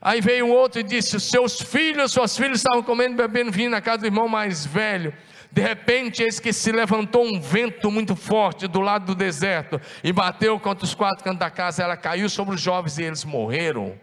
Aí 0.02 0.20
veio 0.20 0.48
outro 0.48 0.80
e 0.80 0.82
disse: 0.82 1.20
Seus 1.20 1.62
filhos, 1.62 2.10
suas 2.10 2.36
filhas 2.36 2.58
estavam 2.58 2.82
comendo 2.82 3.14
bebendo 3.14 3.52
vinho 3.52 3.70
na 3.70 3.80
casa 3.80 3.98
do 3.98 4.06
irmão 4.06 4.26
mais 4.26 4.66
velho. 4.66 5.14
De 5.56 5.62
repente, 5.62 6.22
eis 6.22 6.38
que 6.38 6.52
se 6.52 6.70
levantou 6.70 7.24
um 7.24 7.40
vento 7.40 7.90
muito 7.90 8.14
forte 8.14 8.68
do 8.68 8.78
lado 8.78 9.06
do 9.06 9.14
deserto 9.14 9.80
e 10.04 10.12
bateu 10.12 10.60
contra 10.60 10.84
os 10.84 10.94
quatro 10.94 11.24
cantos 11.24 11.38
da 11.38 11.50
casa. 11.50 11.82
Ela 11.82 11.96
caiu 11.96 12.28
sobre 12.28 12.54
os 12.54 12.60
jovens 12.60 12.98
e 12.98 13.04
eles 13.04 13.24
morreram. 13.24 13.98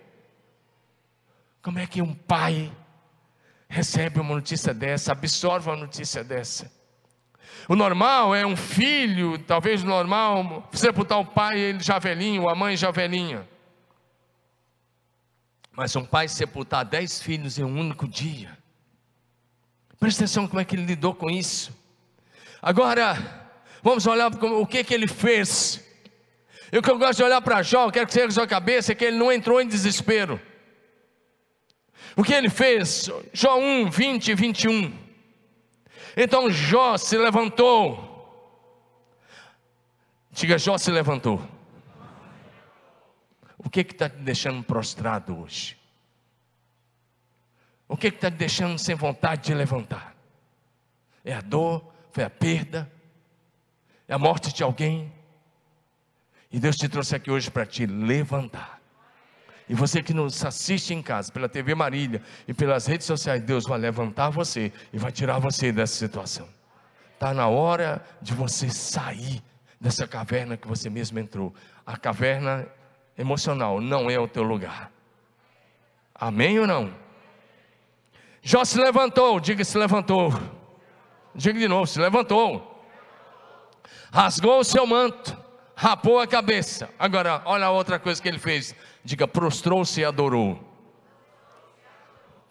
Como 1.61 1.77
é 1.77 1.85
que 1.85 2.01
um 2.01 2.11
pai 2.11 2.75
recebe 3.69 4.19
uma 4.19 4.33
notícia 4.33 4.73
dessa, 4.73 5.11
absorve 5.11 5.69
uma 5.69 5.77
notícia 5.77 6.23
dessa? 6.23 6.71
O 7.69 7.75
normal 7.75 8.33
é 8.33 8.43
um 8.47 8.55
filho, 8.55 9.37
talvez 9.37 9.83
o 9.83 9.85
normal, 9.85 10.67
sepultar 10.73 11.19
o 11.19 11.25
pai, 11.25 11.59
ele 11.59 11.83
já 11.83 11.99
velhinho, 11.99 12.49
a 12.49 12.55
mãe 12.55 12.75
já 12.75 12.89
velhinha. 12.89 13.47
Mas 15.71 15.95
um 15.95 16.03
pai 16.03 16.27
sepultar 16.27 16.83
dez 16.83 17.21
filhos 17.21 17.59
em 17.59 17.63
um 17.63 17.79
único 17.79 18.07
dia. 18.07 18.62
Presta 20.03 20.25
atenção 20.25 20.49
como 20.49 20.59
é 20.59 20.65
que 20.65 20.75
ele 20.75 20.83
lidou 20.85 21.15
com 21.15 21.29
isso. 21.29 21.73
Agora, 22.61 23.15
vamos 23.81 24.05
olhar 24.05 24.29
o 24.29 24.67
que, 24.67 24.83
que 24.83 24.93
ele 24.93 25.07
fez. 25.07 25.81
E 26.73 26.77
o 26.77 26.81
que 26.81 26.91
eu 26.91 26.99
gosto 26.99 27.19
de 27.19 27.23
olhar 27.23 27.39
para 27.41 27.63
Jó, 27.63 27.89
quero 27.89 28.07
que 28.07 28.11
seja 28.11 28.27
a 28.27 28.31
sua 28.31 28.45
cabeça, 28.45 28.91
é 28.91 28.95
que 28.95 29.05
ele 29.05 29.15
não 29.15 29.31
entrou 29.31 29.61
em 29.61 29.65
desespero. 29.65 30.41
O 32.17 32.21
que 32.21 32.33
ele 32.33 32.49
fez? 32.49 33.09
Jó 33.31 33.57
1, 33.57 33.89
20 33.89 34.27
e 34.27 34.35
21. 34.35 34.93
Então 36.17 36.51
Jó 36.51 36.97
se 36.97 37.17
levantou. 37.17 38.59
Diga, 40.31 40.57
Jó 40.57 40.77
se 40.77 40.91
levantou. 40.91 41.41
O 43.57 43.69
que 43.69 43.79
está 43.79 44.09
te 44.09 44.17
deixando 44.17 44.61
prostrado 44.63 45.39
hoje? 45.39 45.81
O 47.93 47.95
que 47.95 48.07
está 48.07 48.31
te 48.31 48.37
deixando 48.37 48.79
sem 48.79 48.95
vontade 48.95 49.43
de 49.43 49.53
levantar? 49.53 50.15
É 51.23 51.31
a 51.31 51.41
dor? 51.41 51.93
Foi 52.11 52.23
a 52.23 52.29
perda? 52.29 52.91
É 54.07 54.15
a 54.15 54.17
morte 54.17 54.51
de 54.51 54.63
alguém? 54.63 55.13
E 56.51 56.59
Deus 56.59 56.75
te 56.75 56.89
trouxe 56.89 57.15
aqui 57.15 57.29
hoje 57.29 57.51
para 57.51 57.67
te 57.67 57.85
levantar. 57.85 58.81
E 59.69 59.75
você 59.75 60.01
que 60.01 60.11
nos 60.11 60.43
assiste 60.43 60.91
em 60.91 61.03
casa, 61.03 61.31
pela 61.31 61.47
TV 61.47 61.75
Marília 61.75 62.23
e 62.47 62.53
pelas 62.53 62.87
redes 62.87 63.05
sociais, 63.05 63.43
Deus 63.43 63.65
vai 63.65 63.77
levantar 63.77 64.31
você 64.31 64.73
e 64.91 64.97
vai 64.97 65.11
tirar 65.11 65.37
você 65.37 65.71
dessa 65.71 65.93
situação. 65.93 66.49
Está 67.13 67.31
na 67.31 67.47
hora 67.47 68.03
de 68.19 68.33
você 68.33 68.71
sair 68.71 69.39
dessa 69.79 70.07
caverna 70.07 70.57
que 70.57 70.67
você 70.67 70.89
mesmo 70.89 71.19
entrou. 71.19 71.53
A 71.85 71.95
caverna 71.95 72.67
emocional 73.15 73.79
não 73.79 74.09
é 74.09 74.17
o 74.17 74.27
teu 74.27 74.41
lugar. 74.41 74.91
Amém 76.15 76.57
ou 76.57 76.65
não? 76.65 77.02
Jó 78.45 78.65
se 78.65 78.77
levantou, 78.77 79.39
diga 79.39 79.63
se 79.63 79.77
levantou. 79.77 80.33
Diga 81.33 81.57
de 81.57 81.67
novo, 81.67 81.87
se 81.87 81.97
levantou. 81.97 82.85
Rasgou 84.11 84.59
o 84.59 84.63
seu 84.65 84.85
manto, 84.85 85.35
rapou 85.73 86.19
a 86.19 86.27
cabeça. 86.27 86.89
Agora, 86.99 87.41
olha 87.45 87.65
a 87.65 87.71
outra 87.71 87.97
coisa 87.97 88.21
que 88.21 88.27
ele 88.27 88.37
fez. 88.37 88.75
Diga, 89.03 89.25
prostrou-se 89.25 89.99
e 90.01 90.05
adorou. 90.05 90.59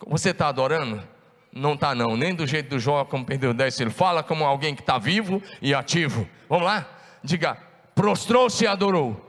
Você 0.07 0.31
está 0.31 0.49
adorando? 0.49 1.07
Não 1.53 1.75
está 1.75 1.95
não, 1.95 2.17
nem 2.17 2.35
do 2.35 2.47
jeito 2.47 2.71
do 2.71 2.79
Jó, 2.79 3.05
como 3.05 3.27
perdeu 3.27 3.53
10, 3.53 3.81
ele 3.81 3.91
fala 3.91 4.23
como 4.23 4.45
alguém 4.45 4.75
que 4.75 4.81
está 4.81 4.97
vivo 4.97 5.43
e 5.61 5.75
ativo. 5.75 6.27
Vamos 6.49 6.65
lá? 6.65 6.89
Diga, 7.23 7.59
prostrou-se 7.95 8.65
e 8.65 8.67
adorou. 8.67 9.29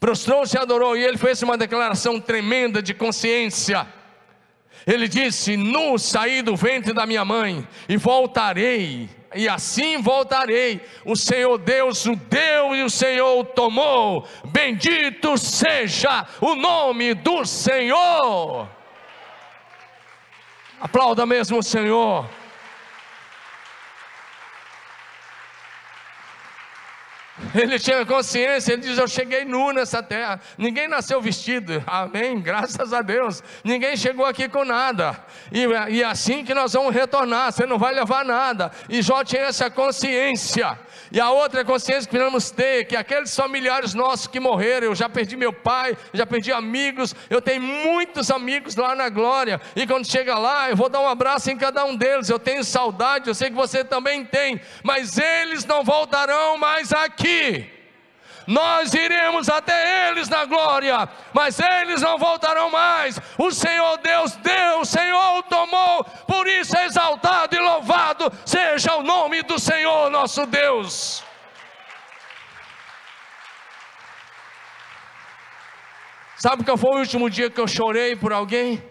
Prostrou-se 0.00 0.56
e 0.56 0.58
adorou, 0.58 0.96
e 0.96 1.04
ele 1.04 1.18
fez 1.18 1.42
uma 1.42 1.58
declaração 1.58 2.18
tremenda 2.18 2.82
de 2.82 2.94
consciência. 2.94 3.86
Ele 4.86 5.08
disse: 5.08 5.56
Nu 5.56 5.98
saí 5.98 6.42
do 6.42 6.56
ventre 6.56 6.92
da 6.92 7.06
minha 7.06 7.24
mãe, 7.24 7.66
e 7.88 7.96
voltarei, 7.96 9.08
e 9.34 9.48
assim 9.48 10.00
voltarei. 10.00 10.80
O 11.04 11.16
Senhor 11.16 11.58
Deus 11.58 12.04
o 12.06 12.14
deu 12.14 12.74
e 12.74 12.82
o 12.82 12.90
Senhor 12.90 13.38
o 13.38 13.44
tomou. 13.44 14.26
Bendito 14.44 15.38
seja 15.38 16.26
o 16.40 16.54
nome 16.54 17.14
do 17.14 17.44
Senhor. 17.44 18.68
Aplauda 20.80 21.24
mesmo 21.24 21.58
o 21.58 21.62
Senhor. 21.62 22.28
Ele 27.52 27.80
tinha 27.80 28.06
consciência, 28.06 28.72
ele 28.72 28.82
diz: 28.82 28.96
Eu 28.96 29.08
cheguei 29.08 29.44
nu 29.44 29.72
nessa 29.72 30.00
terra, 30.00 30.40
ninguém 30.56 30.86
nasceu 30.86 31.20
vestido, 31.20 31.82
amém, 31.84 32.40
graças 32.40 32.92
a 32.92 33.02
Deus, 33.02 33.42
ninguém 33.64 33.96
chegou 33.96 34.24
aqui 34.24 34.48
com 34.48 34.64
nada, 34.64 35.18
e, 35.50 35.66
e 35.92 36.02
é 36.02 36.04
assim 36.04 36.44
que 36.44 36.54
nós 36.54 36.74
vamos 36.74 36.94
retornar, 36.94 37.50
você 37.50 37.66
não 37.66 37.76
vai 37.76 37.92
levar 37.92 38.24
nada, 38.24 38.70
e 38.88 39.02
Jó 39.02 39.24
tinha 39.24 39.42
essa 39.42 39.68
consciência, 39.68 40.78
e 41.10 41.18
a 41.18 41.30
outra 41.30 41.64
consciência 41.64 42.02
que 42.02 42.10
precisamos 42.10 42.52
ter, 42.52 42.84
que 42.84 42.94
aqueles 42.94 43.34
familiares 43.34 43.94
nossos 43.94 44.28
que 44.28 44.38
morreram, 44.38 44.86
eu 44.86 44.94
já 44.94 45.08
perdi 45.08 45.36
meu 45.36 45.52
pai, 45.52 45.98
já 46.12 46.24
perdi 46.24 46.52
amigos, 46.52 47.16
eu 47.28 47.42
tenho 47.42 47.62
muitos 47.62 48.30
amigos 48.30 48.76
lá 48.76 48.94
na 48.94 49.08
glória, 49.08 49.60
e 49.74 49.88
quando 49.88 50.06
chega 50.06 50.38
lá, 50.38 50.70
eu 50.70 50.76
vou 50.76 50.88
dar 50.88 51.00
um 51.00 51.08
abraço 51.08 51.50
em 51.50 51.56
cada 51.56 51.84
um 51.84 51.96
deles, 51.96 52.28
eu 52.28 52.38
tenho 52.38 52.62
saudade, 52.62 53.26
eu 53.26 53.34
sei 53.34 53.50
que 53.50 53.56
você 53.56 53.82
também 53.82 54.24
tem, 54.24 54.60
mas 54.84 55.18
eles 55.18 55.64
não 55.64 55.82
voltarão 55.82 56.56
mais 56.58 56.92
aqui. 56.92 57.23
Nós 58.46 58.92
iremos 58.92 59.48
até 59.48 60.08
eles 60.08 60.28
na 60.28 60.44
glória, 60.44 61.08
mas 61.32 61.58
eles 61.58 62.02
não 62.02 62.18
voltarão 62.18 62.70
mais. 62.70 63.18
O 63.38 63.50
Senhor 63.50 63.98
Deus 63.98 64.36
deu, 64.36 64.80
o 64.80 64.84
Senhor 64.84 65.38
o 65.38 65.42
tomou, 65.42 66.04
por 66.26 66.46
isso 66.46 66.76
é 66.76 66.84
exaltado 66.84 67.54
e 67.54 67.58
louvado 67.58 68.30
seja 68.44 68.96
o 68.96 69.02
nome 69.02 69.42
do 69.42 69.58
Senhor 69.58 70.10
nosso 70.10 70.46
Deus. 70.46 71.24
Sabe 76.36 76.64
qual 76.64 76.76
foi 76.76 76.90
o 76.90 76.98
último 76.98 77.30
dia 77.30 77.48
que 77.48 77.60
eu 77.60 77.66
chorei 77.66 78.14
por 78.14 78.30
alguém 78.32 78.82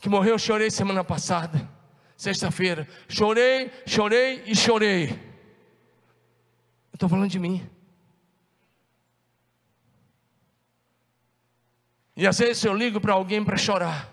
que 0.00 0.08
morreu? 0.08 0.34
Eu 0.34 0.38
chorei 0.38 0.70
semana 0.70 1.02
passada, 1.02 1.68
sexta-feira. 2.16 2.86
Chorei, 3.08 3.72
chorei 3.84 4.44
e 4.46 4.54
chorei. 4.54 5.18
Estou 6.94 7.08
falando 7.08 7.28
de 7.28 7.40
mim. 7.40 7.68
E 12.22 12.26
às 12.28 12.38
vezes 12.38 12.62
eu 12.64 12.72
ligo 12.72 13.00
para 13.00 13.14
alguém 13.14 13.44
para 13.44 13.56
chorar. 13.56 14.08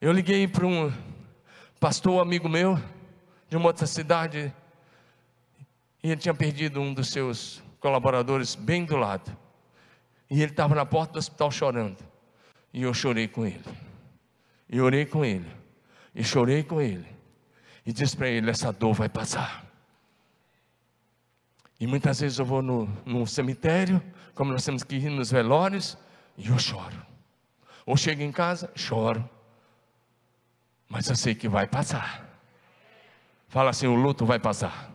Eu 0.00 0.12
liguei 0.12 0.46
para 0.46 0.64
um 0.64 0.92
pastor 1.80 2.22
amigo 2.22 2.48
meu, 2.48 2.80
de 3.48 3.56
uma 3.56 3.66
outra 3.66 3.88
cidade, 3.88 4.54
e 6.04 6.12
ele 6.12 6.20
tinha 6.20 6.32
perdido 6.32 6.80
um 6.80 6.94
dos 6.94 7.08
seus 7.08 7.60
colaboradores 7.80 8.54
bem 8.54 8.84
do 8.84 8.94
lado. 8.94 9.36
E 10.30 10.40
ele 10.40 10.52
estava 10.52 10.76
na 10.76 10.86
porta 10.86 11.14
do 11.14 11.18
hospital 11.18 11.50
chorando. 11.50 11.98
E 12.72 12.84
eu 12.84 12.94
chorei 12.94 13.26
com 13.26 13.44
ele. 13.44 13.64
E 14.70 14.80
orei 14.80 15.06
com 15.06 15.24
ele. 15.24 15.50
E 16.14 16.22
chorei 16.22 16.62
com 16.62 16.80
ele. 16.80 17.08
E 17.84 17.92
disse 17.92 18.16
para 18.16 18.28
ele: 18.28 18.48
essa 18.48 18.72
dor 18.72 18.94
vai 18.94 19.08
passar. 19.08 19.66
E 21.80 21.86
muitas 21.86 22.20
vezes 22.20 22.38
eu 22.38 22.44
vou 22.44 22.62
no, 22.62 22.86
no 23.04 23.26
cemitério, 23.26 24.00
como 24.34 24.52
nós 24.52 24.64
temos 24.64 24.82
que 24.82 24.96
ir 24.96 25.10
nos 25.10 25.30
velórios, 25.30 25.98
e 26.36 26.48
eu 26.48 26.58
choro. 26.58 27.04
Ou 27.84 27.96
chego 27.96 28.22
em 28.22 28.32
casa, 28.32 28.70
choro. 28.74 29.28
Mas 30.88 31.08
eu 31.08 31.16
sei 31.16 31.34
que 31.34 31.48
vai 31.48 31.66
passar. 31.66 32.26
Fala 33.48 33.70
assim: 33.70 33.86
o 33.86 33.94
luto 33.94 34.24
vai 34.24 34.38
passar. 34.38 34.94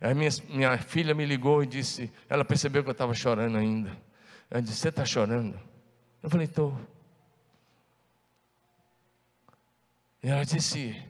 Aí 0.00 0.14
minha, 0.14 0.30
minha 0.48 0.78
filha 0.78 1.14
me 1.14 1.24
ligou 1.24 1.62
e 1.62 1.66
disse: 1.66 2.12
ela 2.28 2.44
percebeu 2.44 2.82
que 2.82 2.88
eu 2.88 2.92
estava 2.92 3.14
chorando 3.14 3.56
ainda. 3.56 3.96
Ela 4.50 4.62
disse: 4.62 4.76
Você 4.76 4.88
está 4.88 5.04
chorando? 5.04 5.58
Eu 6.22 6.30
falei: 6.30 6.46
Estou. 6.46 6.78
E 10.22 10.28
ela 10.28 10.44
disse: 10.44 11.08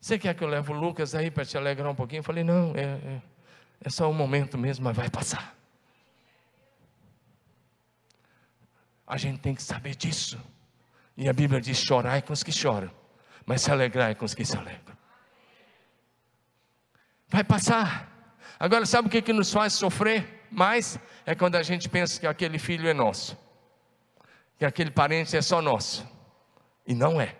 você 0.00 0.18
quer 0.18 0.34
que 0.34 0.42
eu 0.42 0.48
leve 0.48 0.72
o 0.72 0.74
Lucas 0.74 1.14
aí 1.14 1.30
para 1.30 1.44
te 1.44 1.58
alegrar 1.58 1.90
um 1.90 1.94
pouquinho? 1.94 2.20
Eu 2.20 2.24
falei, 2.24 2.42
não, 2.42 2.72
é, 2.74 2.82
é, 2.82 3.22
é 3.82 3.90
só 3.90 4.08
um 4.08 4.14
momento 4.14 4.56
mesmo, 4.56 4.84
mas 4.84 4.96
vai 4.96 5.10
passar. 5.10 5.54
A 9.10 9.16
gente 9.16 9.40
tem 9.40 9.56
que 9.56 9.62
saber 9.64 9.96
disso. 9.96 10.40
E 11.16 11.28
a 11.28 11.32
Bíblia 11.32 11.60
diz: 11.60 11.78
chorai 11.78 12.22
com 12.22 12.32
os 12.32 12.44
que 12.44 12.52
choram, 12.52 12.88
mas 13.44 13.60
se 13.60 13.68
alegrai 13.68 14.14
com 14.14 14.24
os 14.24 14.34
que 14.34 14.44
se 14.44 14.56
alegram. 14.56 14.96
Vai 17.28 17.42
passar. 17.42 18.08
Agora, 18.58 18.86
sabe 18.86 19.08
o 19.08 19.10
que, 19.10 19.20
que 19.20 19.32
nos 19.32 19.52
faz 19.52 19.72
sofrer 19.72 20.46
mais? 20.48 20.96
É 21.26 21.34
quando 21.34 21.56
a 21.56 21.62
gente 21.64 21.88
pensa 21.88 22.20
que 22.20 22.26
aquele 22.26 22.56
filho 22.56 22.88
é 22.88 22.94
nosso, 22.94 23.36
que 24.56 24.64
aquele 24.64 24.92
parente 24.92 25.36
é 25.36 25.42
só 25.42 25.60
nosso, 25.60 26.08
e 26.86 26.94
não 26.94 27.20
é. 27.20 27.34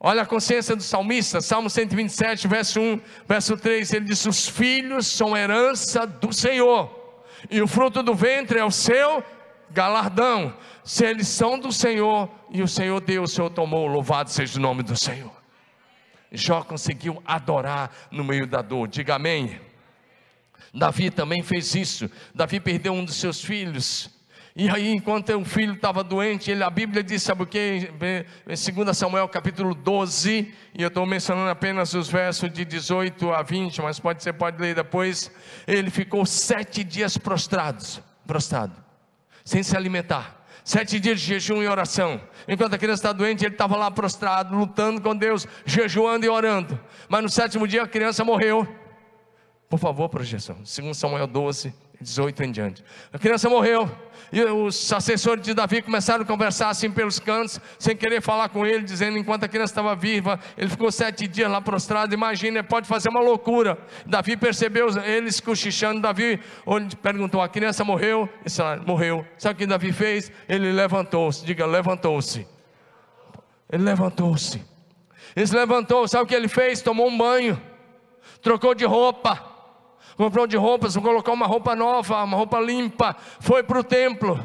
Olha 0.00 0.22
a 0.22 0.26
consciência 0.26 0.74
do 0.74 0.82
salmista, 0.82 1.40
Salmo 1.40 1.70
127, 1.70 2.48
verso 2.48 2.80
1, 2.80 3.00
verso 3.28 3.56
3, 3.56 3.92
ele 3.92 4.06
diz: 4.06 4.26
Os 4.26 4.48
filhos 4.48 5.06
são 5.06 5.36
herança 5.36 6.04
do 6.04 6.32
Senhor, 6.32 7.24
e 7.48 7.62
o 7.62 7.68
fruto 7.68 8.02
do 8.02 8.12
ventre 8.12 8.58
é 8.58 8.64
o 8.64 8.72
seu 8.72 9.22
galardão. 9.70 10.54
Se 10.84 11.04
eles 11.04 11.28
são 11.28 11.58
do 11.58 11.72
Senhor, 11.72 12.28
e 12.50 12.62
o 12.62 12.68
Senhor 12.68 13.00
Deus, 13.00 13.32
o 13.32 13.34
Senhor 13.34 13.50
tomou, 13.50 13.86
louvado 13.86 14.30
seja 14.30 14.58
o 14.58 14.62
nome 14.62 14.82
do 14.82 14.96
Senhor. 14.96 15.32
Jó 16.30 16.62
conseguiu 16.62 17.22
adorar 17.24 17.90
no 18.10 18.22
meio 18.22 18.46
da 18.46 18.60
dor, 18.60 18.88
diga 18.88 19.14
amém. 19.14 19.60
Davi 20.74 21.10
também 21.10 21.42
fez 21.42 21.74
isso. 21.74 22.10
Davi 22.34 22.60
perdeu 22.60 22.92
um 22.92 23.04
dos 23.04 23.16
seus 23.16 23.42
filhos, 23.42 24.10
e 24.60 24.68
aí, 24.68 24.90
enquanto 24.90 25.32
o 25.36 25.44
filho 25.44 25.74
estava 25.74 26.02
doente, 26.02 26.50
ele, 26.50 26.64
a 26.64 26.68
Bíblia 26.68 27.00
diz, 27.00 27.22
sabe 27.22 27.44
o 27.44 27.46
que? 27.46 27.92
Em 28.44 28.74
2 28.74 28.96
Samuel 28.96 29.28
capítulo 29.28 29.72
12, 29.72 30.52
e 30.74 30.82
eu 30.82 30.88
estou 30.88 31.06
mencionando 31.06 31.48
apenas 31.48 31.94
os 31.94 32.08
versos 32.08 32.50
de 32.52 32.64
18 32.64 33.30
a 33.30 33.40
20, 33.40 33.80
mas 33.82 34.00
pode, 34.00 34.20
você 34.20 34.32
pode 34.32 34.60
ler 34.60 34.74
depois. 34.74 35.30
Ele 35.64 35.90
ficou 35.90 36.26
sete 36.26 36.82
dias 36.82 37.16
prostrados, 37.16 38.02
prostrado, 38.26 38.74
sem 39.48 39.62
se 39.62 39.74
alimentar. 39.74 40.44
Sete 40.62 41.00
dias 41.00 41.18
de 41.18 41.26
jejum 41.26 41.62
e 41.62 41.66
oração. 41.66 42.20
Enquanto 42.46 42.74
a 42.74 42.78
criança 42.78 43.00
está 43.00 43.12
doente, 43.14 43.46
ele 43.46 43.54
estava 43.54 43.76
lá 43.76 43.90
prostrado, 43.90 44.54
lutando 44.54 45.00
com 45.00 45.16
Deus, 45.16 45.48
jejuando 45.64 46.26
e 46.26 46.28
orando. 46.28 46.78
Mas 47.08 47.22
no 47.22 47.30
sétimo 47.30 47.66
dia 47.66 47.82
a 47.82 47.88
criança 47.88 48.22
morreu. 48.22 48.68
Por 49.68 49.78
favor, 49.78 50.08
projeção. 50.08 50.56
2 50.56 50.96
Samuel 50.96 51.26
12, 51.26 51.74
18 52.00 52.42
em 52.44 52.50
diante. 52.50 52.84
A 53.12 53.18
criança 53.18 53.50
morreu. 53.50 53.90
E 54.32 54.42
os 54.42 54.90
assessores 54.92 55.42
de 55.44 55.52
Davi 55.52 55.82
começaram 55.82 56.22
a 56.22 56.26
conversar 56.26 56.70
assim 56.70 56.90
pelos 56.90 57.18
cantos, 57.18 57.60
sem 57.78 57.96
querer 57.96 58.20
falar 58.22 58.48
com 58.48 58.66
ele, 58.66 58.82
dizendo 58.82 59.18
enquanto 59.18 59.44
a 59.44 59.48
criança 59.48 59.72
estava 59.72 59.94
viva, 59.94 60.38
ele 60.56 60.68
ficou 60.68 60.90
sete 60.92 61.26
dias 61.26 61.50
lá 61.50 61.60
prostrado. 61.60 62.14
Imagina, 62.14 62.62
pode 62.62 62.86
fazer 62.86 63.10
uma 63.10 63.20
loucura. 63.20 63.78
Davi 64.06 64.36
percebeu 64.36 64.88
eles 65.02 65.38
cochichando. 65.38 66.00
Davi 66.00 66.40
perguntou: 67.02 67.42
a 67.42 67.48
criança 67.48 67.84
morreu? 67.84 68.28
Disse, 68.44 68.62
ah, 68.62 68.80
morreu. 68.86 69.26
Sabe 69.36 69.54
o 69.54 69.58
que 69.58 69.66
Davi 69.66 69.92
fez? 69.92 70.32
Ele 70.48 70.72
levantou-se. 70.72 71.44
Diga, 71.44 71.66
levantou-se. 71.66 72.46
Ele 73.70 73.82
levantou-se. 73.82 74.62
Ele 75.36 75.46
se 75.46 75.54
levantou. 75.54 76.08
Sabe 76.08 76.24
o 76.24 76.26
que 76.26 76.34
ele 76.34 76.48
fez? 76.48 76.80
Tomou 76.80 77.08
um 77.08 77.16
banho, 77.16 77.60
trocou 78.42 78.74
de 78.74 78.84
roupa 78.84 79.47
comprou 80.18 80.48
de 80.48 80.56
roupas, 80.56 80.96
colocou 80.96 81.32
uma 81.32 81.46
roupa 81.46 81.76
nova, 81.76 82.24
uma 82.24 82.36
roupa 82.36 82.58
limpa, 82.58 83.14
foi 83.38 83.62
para 83.62 83.78
o 83.78 83.84
templo, 83.84 84.44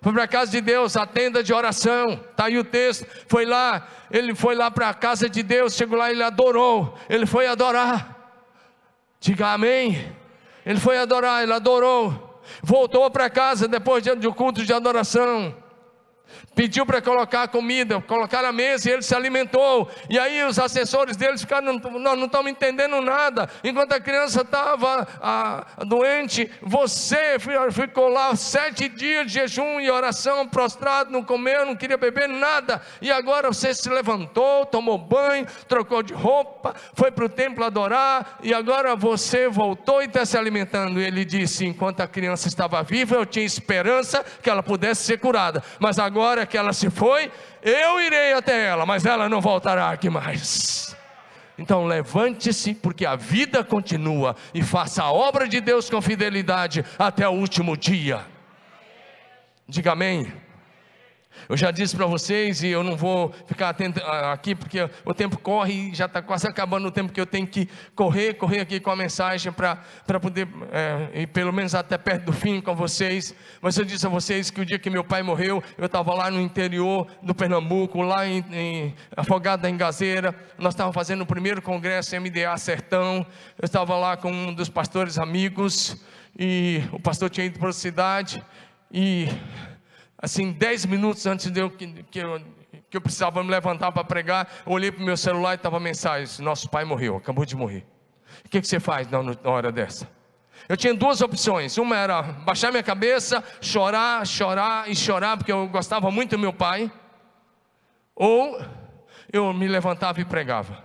foi 0.00 0.12
para 0.12 0.22
a 0.22 0.28
casa 0.28 0.52
de 0.52 0.60
Deus, 0.60 0.96
a 0.96 1.04
tenda 1.04 1.42
de 1.42 1.52
oração, 1.52 2.12
está 2.12 2.44
aí 2.44 2.56
o 2.56 2.62
texto, 2.62 3.04
foi 3.26 3.44
lá, 3.44 3.88
ele 4.08 4.36
foi 4.36 4.54
lá 4.54 4.70
para 4.70 4.88
a 4.88 4.94
casa 4.94 5.28
de 5.28 5.42
Deus, 5.42 5.74
chegou 5.74 5.98
lá, 5.98 6.12
ele 6.12 6.22
adorou, 6.22 6.94
ele 7.08 7.26
foi 7.26 7.48
adorar, 7.48 8.38
diga 9.18 9.48
amém, 9.48 10.14
ele 10.64 10.78
foi 10.78 10.96
adorar, 10.96 11.42
ele 11.42 11.52
adorou, 11.52 12.40
voltou 12.62 13.10
para 13.10 13.28
casa 13.28 13.66
depois 13.66 14.04
de 14.04 14.28
um 14.28 14.32
culto 14.32 14.64
de 14.64 14.72
adoração, 14.72 15.52
pediu 16.54 16.84
para 16.84 17.00
colocar 17.00 17.48
comida, 17.48 18.00
colocar 18.00 18.44
a 18.44 18.52
mesa 18.52 18.88
e 18.88 18.92
ele 18.92 19.02
se 19.02 19.14
alimentou. 19.14 19.90
E 20.08 20.18
aí 20.18 20.42
os 20.44 20.58
assessores 20.58 21.16
deles 21.16 21.40
ficaram, 21.40 21.78
não 21.78 22.24
estamos 22.24 22.50
entendendo 22.50 23.00
nada. 23.00 23.48
Enquanto 23.64 23.92
a 23.92 24.00
criança 24.00 24.42
estava 24.42 25.66
doente, 25.86 26.50
você 26.60 27.36
ficou 27.72 28.08
lá 28.08 28.34
sete 28.36 28.88
dias 28.88 29.26
de 29.26 29.32
jejum 29.40 29.80
e 29.80 29.90
oração, 29.90 30.46
prostrado, 30.46 31.10
não 31.10 31.22
comeu, 31.22 31.64
não 31.64 31.76
queria 31.76 31.96
beber 31.96 32.28
nada. 32.28 32.82
E 33.00 33.10
agora 33.10 33.48
você 33.48 33.72
se 33.72 33.88
levantou, 33.88 34.66
tomou 34.66 34.98
banho, 34.98 35.46
trocou 35.68 36.02
de 36.02 36.12
roupa, 36.12 36.74
foi 36.94 37.10
para 37.10 37.24
o 37.24 37.28
templo 37.28 37.64
adorar 37.64 38.38
e 38.42 38.52
agora 38.52 38.94
você 38.96 39.48
voltou 39.48 40.02
e 40.02 40.06
está 40.06 40.24
se 40.26 40.36
alimentando. 40.36 41.00
Ele 41.00 41.24
disse: 41.24 41.64
enquanto 41.64 42.00
a 42.00 42.06
criança 42.06 42.48
estava 42.48 42.82
viva, 42.82 43.14
eu 43.14 43.24
tinha 43.24 43.44
esperança 43.44 44.24
que 44.42 44.50
ela 44.50 44.62
pudesse 44.62 45.04
ser 45.04 45.18
curada. 45.18 45.62
Mas 45.78 45.98
agora 45.98 46.39
que 46.46 46.56
ela 46.56 46.72
se 46.72 46.90
foi, 46.90 47.30
eu 47.62 48.00
irei 48.00 48.32
até 48.32 48.66
ela, 48.66 48.86
mas 48.86 49.04
ela 49.04 49.28
não 49.28 49.40
voltará 49.40 49.90
aqui 49.90 50.08
mais. 50.08 50.96
Então 51.58 51.84
levante-se, 51.84 52.74
porque 52.74 53.04
a 53.04 53.16
vida 53.16 53.62
continua, 53.62 54.34
e 54.54 54.62
faça 54.62 55.02
a 55.02 55.12
obra 55.12 55.46
de 55.46 55.60
Deus 55.60 55.90
com 55.90 56.00
fidelidade 56.00 56.84
até 56.98 57.28
o 57.28 57.32
último 57.32 57.76
dia. 57.76 58.20
Diga 59.68 59.92
amém. 59.92 60.32
Eu 61.48 61.56
já 61.56 61.70
disse 61.70 61.96
para 61.96 62.06
vocês, 62.06 62.62
e 62.62 62.68
eu 62.68 62.82
não 62.82 62.96
vou 62.96 63.32
ficar 63.46 63.70
atento 63.70 64.00
ah, 64.04 64.32
aqui, 64.32 64.54
porque 64.54 64.88
o 65.04 65.14
tempo 65.14 65.38
corre 65.38 65.90
e 65.90 65.94
já 65.94 66.06
está 66.06 66.22
quase 66.22 66.46
acabando 66.46 66.88
o 66.88 66.90
tempo 66.90 67.12
que 67.12 67.20
eu 67.20 67.26
tenho 67.26 67.46
que 67.46 67.68
correr, 67.94 68.34
correr 68.34 68.60
aqui 68.60 68.78
com 68.80 68.90
a 68.90 68.96
mensagem 68.96 69.52
para 69.52 70.20
poder 70.20 70.48
é, 70.70 71.22
ir 71.22 71.26
pelo 71.28 71.52
menos 71.52 71.74
até 71.74 71.96
perto 71.98 72.26
do 72.26 72.32
fim 72.32 72.60
com 72.60 72.74
vocês. 72.74 73.34
Mas 73.60 73.76
eu 73.76 73.84
disse 73.84 74.06
a 74.06 74.08
vocês 74.08 74.50
que 74.50 74.60
o 74.60 74.66
dia 74.66 74.78
que 74.78 74.90
meu 74.90 75.04
pai 75.04 75.22
morreu, 75.22 75.62
eu 75.78 75.86
estava 75.86 76.14
lá 76.14 76.30
no 76.30 76.40
interior 76.40 77.06
do 77.22 77.34
Pernambuco, 77.34 78.02
lá 78.02 78.26
em, 78.26 78.44
em 78.52 78.94
Afogado 79.16 79.62
da 79.62 79.70
Engazeira. 79.70 80.34
Nós 80.58 80.74
estávamos 80.74 80.94
fazendo 80.94 81.22
o 81.22 81.26
primeiro 81.26 81.62
congresso 81.62 82.14
MDA 82.20 82.56
Sertão. 82.58 83.26
Eu 83.60 83.66
estava 83.66 83.96
lá 83.96 84.16
com 84.16 84.30
um 84.30 84.54
dos 84.54 84.68
pastores 84.68 85.18
amigos, 85.18 85.96
e 86.38 86.82
o 86.92 87.00
pastor 87.00 87.30
tinha 87.30 87.46
ido 87.46 87.58
para 87.58 87.70
a 87.70 87.72
cidade, 87.72 88.42
e 88.92 89.28
assim, 90.20 90.52
dez 90.52 90.84
minutos 90.84 91.26
antes 91.26 91.50
de 91.50 91.60
eu, 91.60 91.70
que, 91.70 92.04
que 92.04 92.18
eu, 92.18 92.40
que 92.88 92.96
eu 92.96 93.00
precisava 93.00 93.42
me 93.42 93.50
levantar 93.50 93.90
para 93.92 94.04
pregar, 94.04 94.48
olhei 94.66 94.92
para 94.92 95.02
o 95.02 95.06
meu 95.06 95.16
celular 95.16 95.52
e 95.52 95.54
estava 95.56 95.80
mensagem: 95.80 96.44
Nosso 96.44 96.68
pai 96.68 96.84
morreu, 96.84 97.16
acabou 97.16 97.44
de 97.44 97.56
morrer. 97.56 97.86
O 98.44 98.48
que, 98.48 98.60
que 98.60 98.66
você 98.66 98.78
faz 98.78 99.08
na, 99.08 99.22
na 99.22 99.36
hora 99.44 99.72
dessa? 99.72 100.08
Eu 100.68 100.76
tinha 100.76 100.94
duas 100.94 101.20
opções. 101.20 101.76
Uma 101.78 101.96
era 101.96 102.22
baixar 102.22 102.70
minha 102.70 102.82
cabeça, 102.82 103.42
chorar, 103.60 104.26
chorar 104.26 104.88
e 104.90 104.94
chorar, 104.94 105.36
porque 105.36 105.50
eu 105.50 105.66
gostava 105.68 106.10
muito 106.10 106.32
do 106.32 106.38
meu 106.38 106.52
pai. 106.52 106.90
Ou 108.14 108.60
eu 109.32 109.52
me 109.52 109.66
levantava 109.66 110.20
e 110.20 110.24
pregava. 110.24 110.84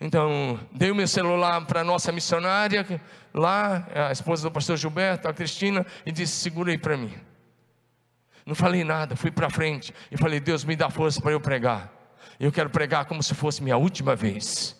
Então, 0.00 0.58
dei 0.72 0.90
o 0.90 0.94
meu 0.94 1.06
celular 1.06 1.64
para 1.66 1.80
a 1.80 1.84
nossa 1.84 2.10
missionária, 2.10 3.00
lá, 3.32 3.86
a 4.08 4.12
esposa 4.12 4.42
do 4.42 4.52
pastor 4.52 4.76
Gilberto, 4.76 5.28
a 5.28 5.32
Cristina, 5.32 5.86
e 6.04 6.10
disse: 6.10 6.32
segura 6.32 6.70
aí 6.70 6.78
para 6.78 6.96
mim. 6.96 7.14
Não 8.46 8.54
falei 8.54 8.84
nada, 8.84 9.16
fui 9.16 9.30
para 9.30 9.48
frente 9.48 9.94
e 10.10 10.16
falei: 10.16 10.38
Deus, 10.38 10.64
me 10.64 10.76
dá 10.76 10.90
força 10.90 11.20
para 11.20 11.32
eu 11.32 11.40
pregar. 11.40 11.92
Eu 12.38 12.52
quero 12.52 12.68
pregar 12.68 13.06
como 13.06 13.22
se 13.22 13.34
fosse 13.34 13.62
minha 13.62 13.76
última 13.76 14.14
vez. 14.14 14.76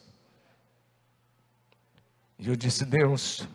E 2.38 2.48
eu 2.48 2.56
disse: 2.56 2.84
Deus, 2.84 3.48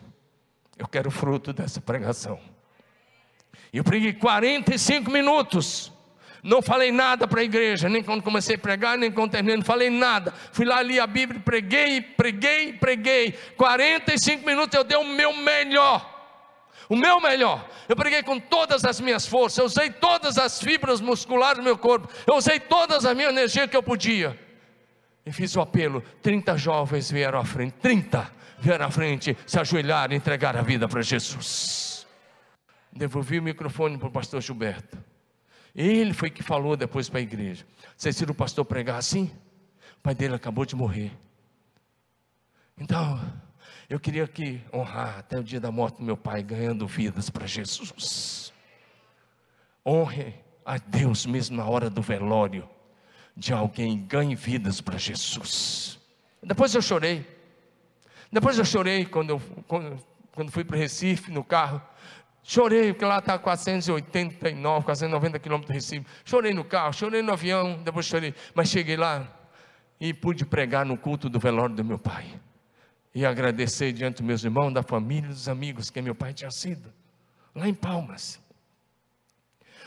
eu 0.76 0.88
quero 0.88 1.10
fruto 1.10 1.52
dessa 1.52 1.80
pregação. 1.80 2.40
E 3.72 3.78
eu 3.78 3.84
preguei 3.84 4.12
45 4.12 5.10
minutos. 5.10 5.92
Não 6.42 6.62
falei 6.62 6.90
nada 6.90 7.28
para 7.28 7.42
a 7.42 7.44
igreja, 7.44 7.86
nem 7.86 8.02
quando 8.02 8.22
comecei 8.22 8.56
a 8.56 8.58
pregar, 8.58 8.96
nem 8.96 9.12
quando 9.12 9.32
terminei, 9.32 9.58
não 9.58 9.64
falei 9.64 9.90
nada. 9.90 10.32
Fui 10.52 10.64
lá, 10.64 10.80
li 10.80 10.98
a 10.98 11.06
Bíblia, 11.06 11.38
preguei, 11.38 12.00
preguei, 12.00 12.72
preguei. 12.72 13.32
45 13.58 14.46
minutos 14.46 14.74
eu 14.74 14.82
dei 14.82 14.96
o 14.96 15.04
meu 15.04 15.34
melhor 15.36 16.09
o 16.90 16.96
meu 16.96 17.20
melhor. 17.20 17.70
Eu 17.88 17.94
preguei 17.94 18.20
com 18.20 18.40
todas 18.40 18.84
as 18.84 19.00
minhas 19.00 19.24
forças, 19.24 19.58
eu 19.58 19.64
usei 19.64 19.90
todas 19.90 20.36
as 20.36 20.60
fibras 20.60 21.00
musculares 21.00 21.58
do 21.58 21.62
meu 21.62 21.78
corpo, 21.78 22.12
eu 22.26 22.34
usei 22.34 22.58
todas 22.58 23.06
a 23.06 23.14
minha 23.14 23.28
energia 23.28 23.68
que 23.68 23.76
eu 23.76 23.82
podia. 23.82 24.38
E 25.24 25.32
fiz 25.32 25.54
o 25.54 25.60
apelo. 25.60 26.02
30 26.20 26.56
jovens 26.58 27.08
vieram 27.08 27.38
à 27.38 27.44
frente, 27.44 27.74
30 27.74 28.28
vieram 28.58 28.86
à 28.86 28.90
frente, 28.90 29.38
se 29.46 29.58
ajoelharam 29.58 30.12
e 30.12 30.16
entregaram 30.16 30.58
a 30.58 30.62
vida 30.64 30.88
para 30.88 31.00
Jesus. 31.00 32.04
Devolvi 32.92 33.38
o 33.38 33.42
microfone 33.42 33.96
para 33.96 34.08
o 34.08 34.10
pastor 34.10 34.40
Gilberto. 34.40 34.98
Ele 35.72 36.12
foi 36.12 36.28
que 36.28 36.42
falou 36.42 36.76
depois 36.76 37.08
para 37.08 37.20
a 37.20 37.22
igreja. 37.22 37.64
Vocês 37.96 38.18
viram 38.18 38.32
o 38.32 38.34
pastor 38.34 38.64
pregar 38.64 38.96
assim? 38.96 39.30
O 39.98 40.02
pai 40.02 40.14
dele 40.14 40.34
acabou 40.34 40.66
de 40.66 40.74
morrer. 40.74 41.12
Então, 42.76 43.20
eu 43.90 43.98
queria 43.98 44.28
que 44.28 44.60
honrar 44.72 45.18
até 45.18 45.36
o 45.36 45.42
dia 45.42 45.58
da 45.58 45.72
morte 45.72 45.96
do 45.96 46.04
meu 46.04 46.16
pai, 46.16 46.44
ganhando 46.44 46.86
vidas 46.86 47.28
para 47.28 47.44
Jesus. 47.44 48.52
Honre 49.84 50.32
a 50.64 50.78
Deus 50.78 51.26
mesmo 51.26 51.56
na 51.56 51.64
hora 51.64 51.90
do 51.90 52.00
velório 52.00 52.70
de 53.36 53.52
alguém, 53.52 53.98
ganhe 54.06 54.36
vidas 54.36 54.80
para 54.80 54.96
Jesus. 54.96 55.98
Depois 56.40 56.72
eu 56.72 56.80
chorei. 56.80 57.26
Depois 58.30 58.56
eu 58.58 58.64
chorei 58.64 59.04
quando, 59.04 59.30
eu, 59.30 59.42
quando, 59.66 60.00
quando 60.36 60.52
fui 60.52 60.62
para 60.62 60.76
Recife 60.76 61.32
no 61.32 61.42
carro. 61.42 61.82
Chorei, 62.44 62.92
porque 62.92 63.04
lá 63.04 63.18
está 63.18 63.36
489, 63.40 64.84
490 64.84 65.38
quilômetros 65.40 65.68
do 65.68 65.74
Recife. 65.74 66.06
Chorei 66.24 66.54
no 66.54 66.62
carro, 66.62 66.92
chorei 66.92 67.22
no 67.22 67.32
avião, 67.32 67.82
depois 67.82 68.06
chorei. 68.06 68.36
Mas 68.54 68.68
cheguei 68.68 68.96
lá 68.96 69.26
e 69.98 70.14
pude 70.14 70.46
pregar 70.46 70.86
no 70.86 70.96
culto 70.96 71.28
do 71.28 71.40
velório 71.40 71.74
do 71.74 71.84
meu 71.84 71.98
pai 71.98 72.38
e 73.14 73.26
agradecer 73.26 73.92
diante 73.92 74.16
dos 74.16 74.26
meus 74.26 74.44
irmãos, 74.44 74.72
da 74.72 74.82
família, 74.82 75.28
dos 75.28 75.48
amigos 75.48 75.90
que 75.90 76.00
meu 76.00 76.14
pai 76.14 76.32
tinha 76.32 76.50
sido, 76.50 76.92
lá 77.54 77.68
em 77.68 77.74
Palmas. 77.74 78.40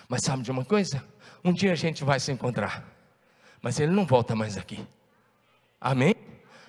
Mas 0.08 0.22
sabe 0.24 0.44
de 0.44 0.52
uma 0.52 0.66
coisa? 0.66 1.04
Um 1.44 1.54
dia 1.54 1.72
a 1.72 1.76
gente 1.76 2.04
vai 2.04 2.20
se 2.20 2.32
encontrar, 2.32 2.86
mas 3.62 3.80
ele 3.80 3.92
não 3.92 4.06
volta 4.06 4.36
mais 4.36 4.58
aqui. 4.58 4.86
Amém? 5.80 6.16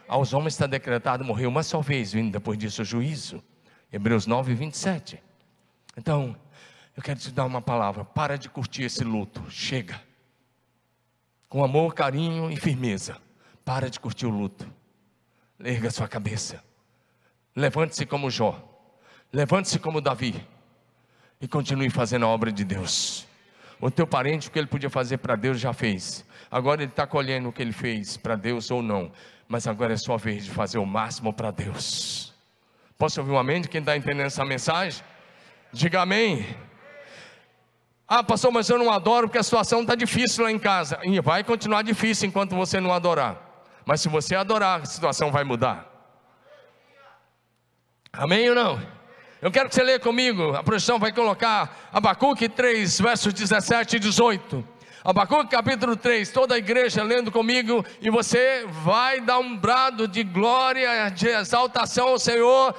Aos 0.07 0.33
homens 0.33 0.55
está 0.55 0.67
decretado 0.67 1.25
morrer 1.25 1.47
uma 1.47 1.63
só 1.63 1.81
vez, 1.81 2.13
vindo 2.13 2.33
depois 2.33 2.59
disso 2.59 2.83
o 2.83 2.85
juízo. 2.85 3.43
Hebreus 3.93 4.27
9, 4.27 4.55
27. 4.55 5.23
Então, 5.97 6.37
eu 6.97 7.03
quero 7.03 7.19
te 7.19 7.31
dar 7.31 7.45
uma 7.45 7.63
palavra: 7.63 8.05
para 8.05 8.37
de 8.37 8.49
curtir 8.49 8.85
esse 8.85 9.05
luto, 9.05 9.49
chega. 9.51 10.01
Com 11.49 11.65
amor, 11.65 11.95
carinho 11.95 12.51
e 12.51 12.57
firmeza, 12.57 13.17
para 13.65 13.89
de 13.89 13.99
curtir 14.01 14.27
o 14.27 14.31
luto. 14.31 14.69
Erga 15.61 15.91
sua 15.91 16.09
cabeça. 16.09 16.63
Levante-se 17.55 18.05
como 18.07 18.31
Jó. 18.31 18.63
Levante-se 19.33 19.79
como 19.79 20.01
Davi. 20.01 20.35
E 21.41 21.47
continue 21.47 21.91
fazendo 21.91 22.27
a 22.27 22.29
obra 22.29 22.51
de 22.51 22.65
Deus. 22.65 23.27
O 23.81 23.91
teu 23.91 24.07
parente, 24.07 24.49
o 24.49 24.51
que 24.51 24.59
ele 24.59 24.67
podia 24.67 24.91
fazer 24.91 25.19
para 25.19 25.37
Deus, 25.37 25.61
já 25.61 25.73
fez. 25.73 26.25
Agora 26.51 26.83
ele 26.83 26.91
está 26.91 27.07
colhendo 27.07 27.49
o 27.49 27.53
que 27.53 27.61
ele 27.61 27.73
fez 27.73 28.17
para 28.17 28.37
Deus 28.37 28.71
ou 28.71 28.83
não. 28.83 29.13
Mas 29.47 29.67
agora 29.67 29.93
é 29.93 29.97
sua 29.97 30.17
vez 30.17 30.45
de 30.45 30.51
fazer 30.51 30.79
o 30.79 30.87
máximo 30.87 31.33
para 31.33 31.51
Deus. 31.51 32.33
Posso 32.97 33.21
ouvir 33.21 33.33
um 33.33 33.39
amém 33.39 33.61
de 33.61 33.69
quem 33.69 33.81
está 33.81 33.97
entendendo 33.97 34.27
essa 34.27 34.45
mensagem? 34.45 35.03
Diga 35.73 36.03
amém. 36.03 36.47
Ah, 38.07 38.23
pastor, 38.23 38.53
mas 38.53 38.69
eu 38.69 38.79
não 38.79 38.91
adoro 38.91 39.29
porque 39.29 39.39
a 39.39 39.43
situação 39.43 39.83
está 39.83 39.95
difícil 39.95 40.45
lá 40.45 40.51
em 40.51 40.59
casa. 40.59 40.99
E 41.03 41.21
vai 41.21 41.43
continuar 41.43 41.83
difícil 41.83 42.29
enquanto 42.29 42.55
você 42.55 42.81
não 42.81 42.93
adorar. 42.93 43.44
Mas 43.85 44.01
se 44.01 44.09
você 44.09 44.35
adorar, 44.35 44.83
a 44.83 44.87
situação 44.87 45.31
vai 45.31 45.45
mudar. 45.45 45.87
Amém 48.13 48.49
ou 48.49 48.55
não? 48.55 48.81
Eu 49.43 49.51
quero 49.51 49.69
que 49.69 49.75
você 49.75 49.83
leia 49.83 50.01
comigo. 50.01 50.55
A 50.55 50.63
projeção 50.63 50.99
vai 50.99 51.13
colocar 51.13 51.91
Abacuque 51.93 52.49
3, 52.49 53.01
versos 53.01 53.33
17 53.35 53.97
e 53.97 53.99
18. 53.99 54.69
Abacuque 55.05 55.51
capítulo 55.51 55.97
3, 55.97 56.31
toda 56.33 56.55
a 56.55 56.59
igreja 56.59 57.03
lendo 57.03 57.31
comigo, 57.31 57.85
e 58.01 58.09
você 58.09 58.65
vai 58.83 59.21
dar 59.21 59.39
um 59.39 59.55
brado 59.55 60.09
de 60.09 60.23
glória, 60.23 61.11
de 61.11 61.29
exaltação 61.29 62.09
ao 62.09 62.19
Senhor, 62.19 62.75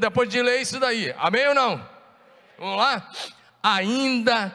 depois 0.00 0.28
de 0.28 0.42
ler 0.42 0.60
isso 0.60 0.80
daí. 0.80 1.14
Amém 1.16 1.46
ou 1.46 1.54
não? 1.54 1.80
Vamos 2.58 2.78
lá? 2.78 3.08
Ainda, 3.62 4.52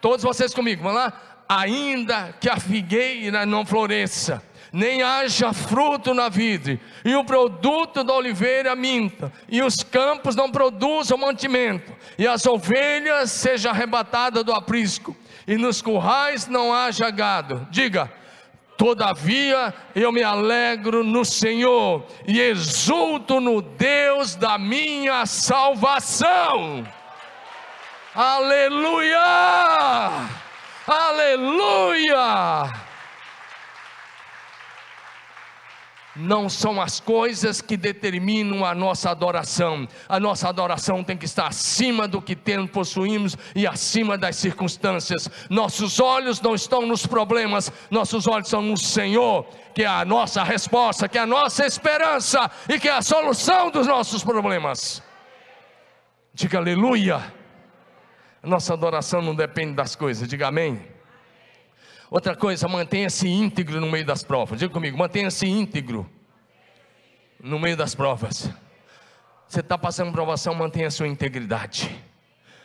todos 0.00 0.22
vocês 0.22 0.54
comigo, 0.54 0.82
vamos 0.82 0.98
lá? 0.98 1.12
Ainda 1.46 2.34
que 2.40 2.48
a 2.48 2.56
figueira 2.56 3.44
não 3.44 3.66
floresça, 3.66 4.42
nem 4.72 5.02
haja 5.02 5.52
fruto 5.52 6.14
na 6.14 6.28
vide, 6.28 6.80
e 7.04 7.14
o 7.14 7.24
produto 7.24 8.04
da 8.04 8.14
oliveira 8.14 8.76
minta, 8.76 9.32
e 9.48 9.62
os 9.62 9.82
campos 9.82 10.36
não 10.36 10.50
produzam 10.50 11.18
mantimento, 11.18 11.92
e 12.18 12.26
as 12.26 12.46
ovelhas 12.46 13.30
sejam 13.30 13.72
arrebatadas 13.72 14.44
do 14.44 14.52
aprisco, 14.52 15.16
e 15.46 15.56
nos 15.56 15.82
currais 15.82 16.46
não 16.46 16.72
haja 16.72 17.10
gado. 17.10 17.66
Diga, 17.70 18.10
Todavia 18.80 19.74
eu 19.94 20.10
me 20.10 20.22
alegro 20.22 21.04
no 21.04 21.22
Senhor 21.22 22.06
e 22.26 22.40
exulto 22.40 23.38
no 23.38 23.60
Deus 23.60 24.34
da 24.34 24.56
minha 24.56 25.26
salvação. 25.26 26.88
Aleluia! 28.14 29.20
Aleluia! 30.86 32.72
Não 36.14 36.48
são 36.48 36.80
as 36.80 36.98
coisas 36.98 37.60
que 37.60 37.76
determinam 37.76 38.64
a 38.64 38.74
nossa 38.74 39.10
adoração. 39.10 39.86
A 40.08 40.18
nossa 40.18 40.48
adoração 40.48 41.04
tem 41.04 41.16
que 41.16 41.24
estar 41.24 41.46
acima 41.46 42.08
do 42.08 42.20
que 42.20 42.34
temos, 42.34 42.70
possuímos 42.70 43.36
e 43.54 43.66
acima 43.66 44.18
das 44.18 44.36
circunstâncias. 44.36 45.30
Nossos 45.48 46.00
olhos 46.00 46.40
não 46.40 46.54
estão 46.54 46.86
nos 46.86 47.06
problemas, 47.06 47.72
nossos 47.90 48.26
olhos 48.26 48.48
estão 48.48 48.62
no 48.62 48.76
Senhor, 48.76 49.46
que 49.74 49.82
é 49.82 49.86
a 49.86 50.04
nossa 50.04 50.42
resposta, 50.42 51.08
que 51.08 51.18
é 51.18 51.20
a 51.20 51.26
nossa 51.26 51.64
esperança 51.64 52.50
e 52.68 52.78
que 52.78 52.88
é 52.88 52.92
a 52.92 53.02
solução 53.02 53.70
dos 53.70 53.86
nossos 53.86 54.24
problemas. 54.24 55.02
Diga 56.34 56.58
aleluia. 56.58 57.40
Nossa 58.42 58.72
adoração 58.72 59.20
não 59.20 59.34
depende 59.34 59.74
das 59.74 59.94
coisas, 59.94 60.26
diga 60.26 60.48
amém. 60.48 60.89
Outra 62.10 62.34
coisa, 62.34 62.66
mantenha-se 62.66 63.28
íntegro 63.28 63.80
no 63.80 63.88
meio 63.88 64.04
das 64.04 64.24
provas. 64.24 64.58
Diga 64.58 64.72
comigo, 64.72 64.98
mantenha-se 64.98 65.46
íntegro 65.46 66.10
no 67.38 67.56
meio 67.56 67.76
das 67.76 67.94
provas. 67.94 68.50
Você 69.46 69.60
está 69.60 69.78
passando 69.78 70.10
provação, 70.10 70.52
mantenha 70.52 70.88
a 70.88 70.90
sua 70.90 71.06
integridade. 71.06 71.88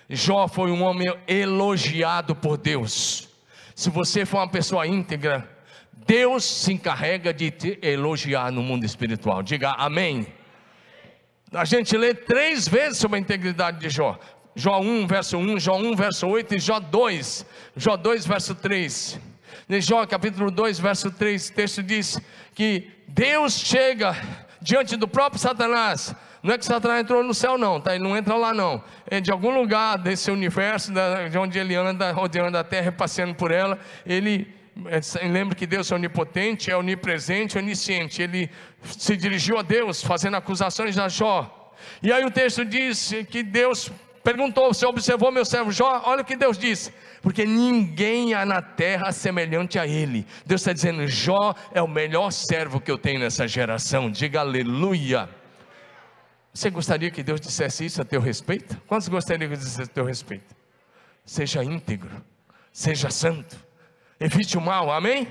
Jó 0.09 0.47
foi 0.47 0.71
um 0.71 0.83
homem 0.83 1.07
elogiado 1.27 2.35
por 2.35 2.57
Deus. 2.57 3.29
Se 3.75 3.91
você 3.91 4.25
for 4.25 4.37
uma 4.37 4.49
pessoa 4.49 4.87
íntegra, 4.87 5.47
Deus 5.93 6.43
se 6.43 6.73
encarrega 6.73 7.31
de 7.31 7.51
te 7.51 7.79
elogiar 7.83 8.51
no 8.51 8.63
mundo 8.63 8.83
espiritual. 8.83 9.43
Diga 9.43 9.73
amém. 9.73 10.25
A 11.53 11.65
gente 11.65 11.95
lê 11.95 12.15
três 12.15 12.67
vezes 12.67 12.97
sobre 12.97 13.17
a 13.17 13.21
integridade 13.21 13.79
de 13.79 13.89
Jó. 13.89 14.17
Jó 14.55 14.79
1, 14.79 15.05
verso 15.05 15.37
1, 15.37 15.59
Jó 15.59 15.77
1, 15.77 15.95
verso 15.95 16.27
8 16.27 16.55
e 16.55 16.59
Jó 16.59 16.79
2, 16.79 17.45
Jó 17.75 17.95
2, 17.95 18.25
verso 18.25 18.55
3. 18.55 19.34
Em 19.67 19.81
Jó 19.81 20.05
capítulo 20.05 20.51
2, 20.51 20.79
verso 20.79 21.09
3, 21.09 21.49
o 21.49 21.53
texto 21.53 21.81
diz 21.81 22.19
que 22.53 22.87
Deus 23.07 23.53
chega 23.53 24.15
diante 24.61 24.95
do 24.95 25.07
próprio 25.07 25.39
Satanás. 25.39 26.15
Não 26.43 26.53
é 26.53 26.57
que 26.59 26.63
Satanás 26.63 27.01
entrou 27.01 27.23
no 27.23 27.33
céu, 27.33 27.57
não, 27.57 27.81
tá? 27.81 27.95
Ele 27.95 28.03
não 28.03 28.15
entra 28.15 28.35
lá, 28.35 28.53
não. 28.53 28.83
É 29.09 29.19
de 29.19 29.31
algum 29.31 29.49
lugar 29.59 29.97
desse 29.97 30.29
universo, 30.29 30.93
de 31.31 31.37
onde 31.39 31.57
ele 31.57 31.73
anda, 31.73 32.11
rodeando 32.11 32.55
a 32.59 32.63
terra, 32.63 32.91
passeando 32.91 33.33
por 33.33 33.49
ela. 33.49 33.79
Ele 34.05 34.53
é, 34.85 35.27
lembra 35.27 35.55
que 35.55 35.65
Deus 35.65 35.91
é 35.91 35.95
onipotente, 35.95 36.69
é 36.69 36.77
onipresente, 36.77 37.57
onisciente. 37.57 38.21
Ele 38.21 38.51
se 38.83 39.17
dirigiu 39.17 39.57
a 39.57 39.63
Deus, 39.63 40.03
fazendo 40.03 40.37
acusações 40.37 40.95
a 40.99 41.09
Jó. 41.09 41.73
E 42.03 42.13
aí 42.13 42.23
o 42.23 42.29
texto 42.29 42.63
diz 42.63 43.11
que 43.31 43.41
Deus 43.41 43.91
perguntou: 44.25 44.73
Você 44.73 44.85
observou 44.85 45.31
meu 45.31 45.45
servo 45.45 45.71
Jó? 45.71 46.01
Olha 46.05 46.23
o 46.23 46.25
que 46.25 46.35
Deus 46.35 46.57
disse 46.57 46.91
porque 47.25 47.43
ninguém 47.43 48.35
há 48.35 48.45
na 48.45 48.61
terra 48.61 49.11
semelhante 49.11 49.79
a 49.79 49.87
ele. 49.87 50.27
Deus 50.45 50.61
está 50.61 50.71
dizendo: 50.71 51.07
Jó 51.07 51.55
é 51.73 51.81
o 51.81 51.87
melhor 51.87 52.29
servo 52.29 52.79
que 52.79 52.91
eu 52.91 52.99
tenho 52.99 53.19
nessa 53.19 53.47
geração. 53.47 54.11
Diga 54.11 54.41
aleluia. 54.41 55.27
Você 56.53 56.69
gostaria 56.69 57.09
que 57.09 57.23
Deus 57.23 57.41
dissesse 57.41 57.83
isso 57.83 57.99
a 57.99 58.05
teu 58.05 58.21
respeito? 58.21 58.79
Quantos 58.85 59.07
gostariam 59.07 59.49
que 59.49 59.57
dissesse 59.57 59.81
a 59.81 59.87
teu 59.87 60.05
respeito? 60.05 60.55
Seja 61.25 61.63
íntegro, 61.63 62.11
seja 62.71 63.09
santo, 63.09 63.57
evite 64.19 64.55
o 64.55 64.61
mal, 64.61 64.91
amém? 64.91 65.27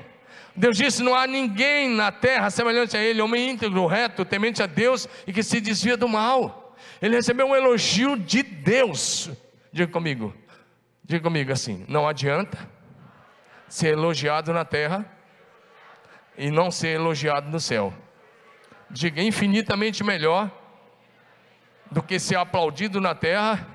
Deus 0.56 0.76
disse: 0.76 1.00
Não 1.00 1.14
há 1.14 1.28
ninguém 1.28 1.88
na 1.88 2.10
terra 2.10 2.50
semelhante 2.50 2.96
a 2.96 3.00
Ele, 3.00 3.22
homem 3.22 3.50
íntegro, 3.50 3.86
reto, 3.86 4.24
temente 4.24 4.64
a 4.64 4.66
Deus 4.66 5.08
e 5.28 5.32
que 5.32 5.44
se 5.44 5.60
desvia 5.60 5.96
do 5.96 6.08
mal. 6.08 6.63
Ele 7.04 7.16
recebeu 7.16 7.46
um 7.46 7.54
elogio 7.54 8.16
de 8.16 8.42
Deus. 8.42 9.30
Diga 9.70 9.92
comigo, 9.92 10.34
Diga 11.04 11.22
comigo 11.22 11.52
assim: 11.52 11.84
não 11.86 12.08
adianta 12.08 12.58
ser 13.68 13.88
elogiado 13.88 14.54
na 14.54 14.64
terra 14.64 15.04
e 16.38 16.50
não 16.50 16.70
ser 16.70 16.94
elogiado 16.94 17.50
no 17.50 17.60
céu. 17.60 17.92
Diga 18.90 19.20
infinitamente 19.20 20.02
melhor 20.02 20.50
do 21.90 22.02
que 22.02 22.18
ser 22.18 22.36
aplaudido 22.36 23.02
na 23.02 23.14
terra 23.14 23.68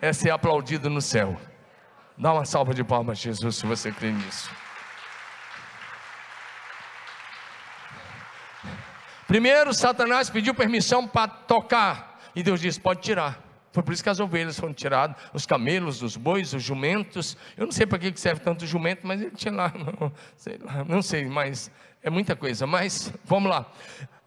é 0.00 0.10
ser 0.10 0.30
aplaudido 0.30 0.88
no 0.88 1.02
céu. 1.02 1.38
Dá 2.16 2.32
uma 2.32 2.46
salva 2.46 2.72
de 2.72 2.82
palmas, 2.82 3.18
Jesus, 3.18 3.56
se 3.56 3.66
você 3.66 3.92
crê 3.92 4.10
nisso. 4.10 4.50
Primeiro, 9.26 9.74
Satanás 9.74 10.30
pediu 10.30 10.54
permissão 10.54 11.06
para 11.06 11.28
tocar, 11.28 12.11
e 12.34 12.42
Deus 12.42 12.60
disse: 12.60 12.80
pode 12.80 13.00
tirar. 13.00 13.52
Foi 13.72 13.82
por 13.82 13.94
isso 13.94 14.02
que 14.02 14.10
as 14.10 14.20
ovelhas 14.20 14.60
foram 14.60 14.74
tiradas, 14.74 15.16
os 15.32 15.46
camelos, 15.46 16.02
os 16.02 16.14
bois, 16.16 16.52
os 16.52 16.62
jumentos. 16.62 17.36
Eu 17.56 17.64
não 17.64 17.72
sei 17.72 17.86
para 17.86 17.98
que 17.98 18.20
serve 18.20 18.42
tanto 18.42 18.66
jumento, 18.66 19.06
mas 19.06 19.22
ele 19.22 19.30
tinha 19.30 19.52
lá, 19.52 19.72
não 19.98 20.12
sei, 20.36 20.58
lá, 20.58 20.84
não 20.84 21.02
sei 21.02 21.24
mas 21.24 21.70
é 22.02 22.10
muita 22.10 22.36
coisa. 22.36 22.66
Mas 22.66 23.12
vamos 23.24 23.50
lá. 23.50 23.66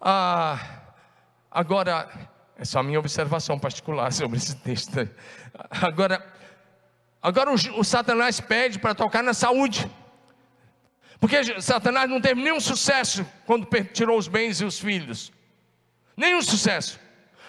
Ah, 0.00 0.58
agora, 1.48 2.08
é 2.58 2.64
só 2.64 2.80
a 2.80 2.82
minha 2.82 2.98
observação 2.98 3.56
particular 3.56 4.10
sobre 4.12 4.36
esse 4.36 4.56
texto. 4.56 5.08
Agora, 5.70 6.26
agora 7.22 7.50
o, 7.50 7.54
o 7.78 7.84
Satanás 7.84 8.40
pede 8.40 8.80
para 8.80 8.96
tocar 8.96 9.22
na 9.22 9.32
saúde. 9.32 9.88
Porque 11.20 11.60
Satanás 11.60 12.10
não 12.10 12.20
teve 12.20 12.42
nenhum 12.42 12.60
sucesso 12.60 13.24
quando 13.46 13.66
tirou 13.92 14.18
os 14.18 14.26
bens 14.26 14.60
e 14.60 14.64
os 14.64 14.78
filhos. 14.78 15.32
Nenhum 16.16 16.42
sucesso. 16.42 17.05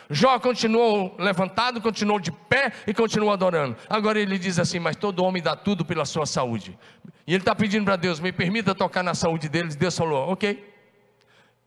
Jó 0.09 0.39
continuou 0.39 1.15
levantado, 1.19 1.81
continuou 1.81 2.19
de 2.19 2.31
pé 2.31 2.71
e 2.85 2.93
continuou 2.93 3.31
adorando. 3.31 3.75
Agora 3.89 4.19
ele 4.19 4.37
diz 4.37 4.57
assim: 4.57 4.79
Mas 4.79 4.95
todo 4.95 5.23
homem 5.23 5.41
dá 5.41 5.55
tudo 5.55 5.83
pela 5.83 6.05
sua 6.05 6.25
saúde. 6.25 6.77
E 7.25 7.33
ele 7.33 7.41
está 7.41 7.53
pedindo 7.53 7.85
para 7.85 7.97
Deus: 7.97 8.19
Me 8.19 8.31
permita 8.31 8.73
tocar 8.73 9.03
na 9.03 9.13
saúde 9.13 9.49
deles. 9.49 9.75
Deus 9.75 9.97
falou: 9.97 10.31
Ok. 10.31 10.75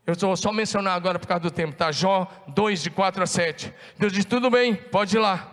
Eu 0.07 0.15
vou 0.15 0.35
só 0.35 0.51
mencionar 0.51 0.95
agora 0.95 1.19
por 1.19 1.27
causa 1.27 1.43
do 1.43 1.51
tempo, 1.51 1.75
tá? 1.75 1.91
Jó 1.91 2.27
2, 2.47 2.81
de 2.81 2.89
4 2.89 3.21
a 3.21 3.27
7. 3.27 3.73
Deus 3.99 4.11
diz: 4.11 4.25
Tudo 4.25 4.49
bem, 4.49 4.73
pode 4.75 5.15
ir 5.15 5.19
lá. 5.19 5.51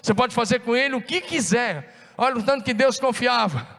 Você 0.00 0.14
pode 0.14 0.34
fazer 0.34 0.60
com 0.60 0.74
ele 0.74 0.94
o 0.94 1.02
que 1.02 1.20
quiser. 1.20 1.94
Olha 2.16 2.36
o 2.36 2.42
tanto 2.42 2.64
que 2.64 2.72
Deus 2.72 2.98
confiava. 2.98 3.76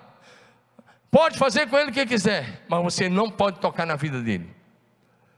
Pode 1.09 1.37
fazer 1.39 1.67
com 1.67 1.77
ele 1.77 1.89
o 1.89 1.93
que 1.93 2.05
quiser, 2.05 2.65
mas 2.67 2.83
você 2.83 3.09
não 3.09 3.31
pode 3.31 3.59
tocar 3.59 3.85
na 3.85 3.95
vida 3.95 4.21
dele. 4.21 4.56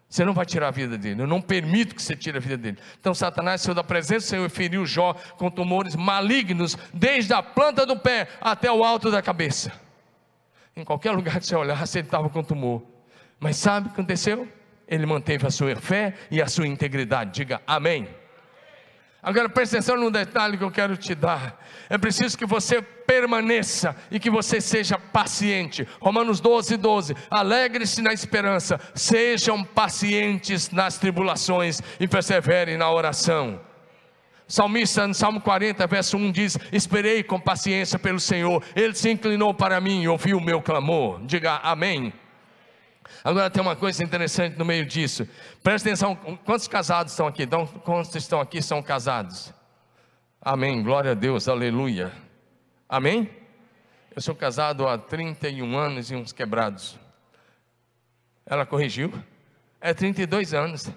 Você 0.09 0.25
não 0.25 0.33
vai 0.33 0.43
tirar 0.43 0.69
a 0.69 0.71
vida 0.71 0.97
dele, 0.97 1.21
eu 1.21 1.27
não 1.27 1.39
permito 1.39 1.93
que 1.93 2.01
você 2.01 2.15
tire 2.15 2.37
a 2.37 2.41
vida 2.41 2.57
dele. 2.57 2.79
Então 2.99 3.13
Satanás 3.13 3.61
saiu 3.61 3.75
da 3.75 3.83
presença 3.83 4.25
do 4.25 4.29
Senhor 4.29 4.45
e 4.47 4.49
feriu 4.49 4.83
Jó 4.83 5.13
com 5.37 5.51
tumores 5.51 5.95
malignos, 5.95 6.75
desde 6.91 7.31
a 7.31 7.43
planta 7.43 7.85
do 7.85 7.95
pé 7.95 8.27
até 8.41 8.71
o 8.71 8.83
alto 8.83 9.11
da 9.11 9.21
cabeça. 9.21 9.71
Em 10.75 10.83
qualquer 10.83 11.11
lugar 11.11 11.39
que 11.39 11.45
você 11.45 11.55
olhasse, 11.55 11.99
ele 11.99 12.07
estava 12.07 12.27
com 12.27 12.43
tumor. 12.43 12.81
Mas 13.39 13.57
sabe 13.57 13.87
o 13.87 13.89
que 13.91 13.99
aconteceu? 13.99 14.47
Ele 14.87 15.05
manteve 15.05 15.45
a 15.45 15.51
sua 15.51 15.75
fé 15.75 16.15
e 16.31 16.41
a 16.41 16.47
sua 16.47 16.67
integridade. 16.67 17.31
Diga 17.31 17.61
amém. 17.67 18.07
Agora 19.21 19.49
preste 19.49 19.75
atenção 19.75 19.97
num 19.97 20.09
detalhe 20.09 20.57
que 20.57 20.63
eu 20.63 20.71
quero 20.71 20.95
te 20.95 21.13
dar. 21.13 21.59
É 21.89 21.97
preciso 21.97 22.37
que 22.37 22.45
você 22.45 22.81
permaneça 22.81 23.95
e 24.09 24.19
que 24.19 24.29
você 24.29 24.61
seja 24.61 24.97
paciente. 24.97 25.85
Romanos 25.99 26.39
12, 26.39 26.77
12. 26.77 27.15
Alegre-se 27.29 28.01
na 28.01 28.13
esperança, 28.13 28.79
sejam 28.95 29.63
pacientes 29.63 30.71
nas 30.71 30.97
tribulações 30.97 31.81
e 31.99 32.07
perseverem 32.07 32.77
na 32.77 32.89
oração. 32.89 33.59
Salmista 34.47 35.05
no 35.05 35.13
Salmo 35.13 35.41
40, 35.41 35.85
verso 35.85 36.17
1 36.17 36.31
diz: 36.31 36.57
Esperei 36.71 37.21
com 37.21 37.39
paciência 37.39 37.99
pelo 37.99 38.19
Senhor, 38.19 38.63
Ele 38.75 38.95
se 38.95 39.09
inclinou 39.09 39.53
para 39.53 39.81
mim 39.81 40.01
e 40.01 40.07
ouviu 40.07 40.37
o 40.37 40.43
meu 40.43 40.61
clamor. 40.61 41.19
Diga 41.25 41.57
amém. 41.57 42.13
Agora 43.23 43.49
tem 43.49 43.61
uma 43.61 43.75
coisa 43.75 44.03
interessante 44.03 44.57
no 44.57 44.65
meio 44.65 44.85
disso. 44.85 45.27
Presta 45.61 45.89
atenção, 45.89 46.15
quantos 46.45 46.67
casados 46.67 47.13
estão 47.13 47.27
aqui? 47.27 47.43
Então, 47.43 47.65
quantos 47.67 48.15
estão 48.15 48.39
aqui 48.39 48.61
são 48.61 48.81
casados? 48.81 49.53
Amém, 50.41 50.81
glória 50.81 51.11
a 51.11 51.13
Deus, 51.13 51.47
aleluia. 51.47 52.11
Amém? 52.87 53.29
Eu 54.15 54.21
sou 54.21 54.33
casado 54.33 54.87
há 54.87 54.97
31 54.97 55.77
anos 55.77 56.11
e 56.11 56.15
uns 56.15 56.31
quebrados. 56.31 56.97
Ela 58.45 58.65
corrigiu? 58.65 59.13
É 59.79 59.93
32 59.93 60.53
anos. 60.53 60.89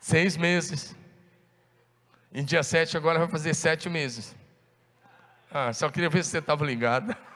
Seis 0.00 0.36
meses. 0.36 0.96
E 2.32 2.42
dia 2.42 2.62
7 2.62 2.96
agora 2.96 3.18
vai 3.18 3.28
fazer 3.28 3.54
sete 3.54 3.88
meses. 3.88 4.34
Ah, 5.50 5.72
só 5.72 5.88
queria 5.88 6.10
ver 6.10 6.24
se 6.24 6.30
você 6.30 6.38
estava 6.38 6.64
ligado. 6.64 7.14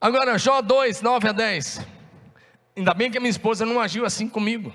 Agora, 0.00 0.38
Jó 0.38 0.60
2, 0.60 1.00
9 1.00 1.28
a 1.28 1.32
10. 1.32 1.80
Ainda 2.76 2.92
bem 2.92 3.10
que 3.10 3.20
minha 3.20 3.30
esposa 3.30 3.64
não 3.64 3.80
agiu 3.80 4.04
assim 4.04 4.28
comigo. 4.28 4.72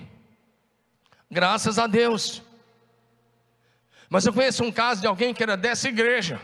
Graças 1.30 1.78
a 1.78 1.86
Deus. 1.86 2.42
Mas 4.10 4.26
eu 4.26 4.34
conheço 4.34 4.64
um 4.64 4.72
caso 4.72 5.02
de 5.02 5.08
alguém 5.08 5.34
que 5.34 5.44
era 5.44 5.56
dessa 5.56 5.88
igreja. 5.88 6.42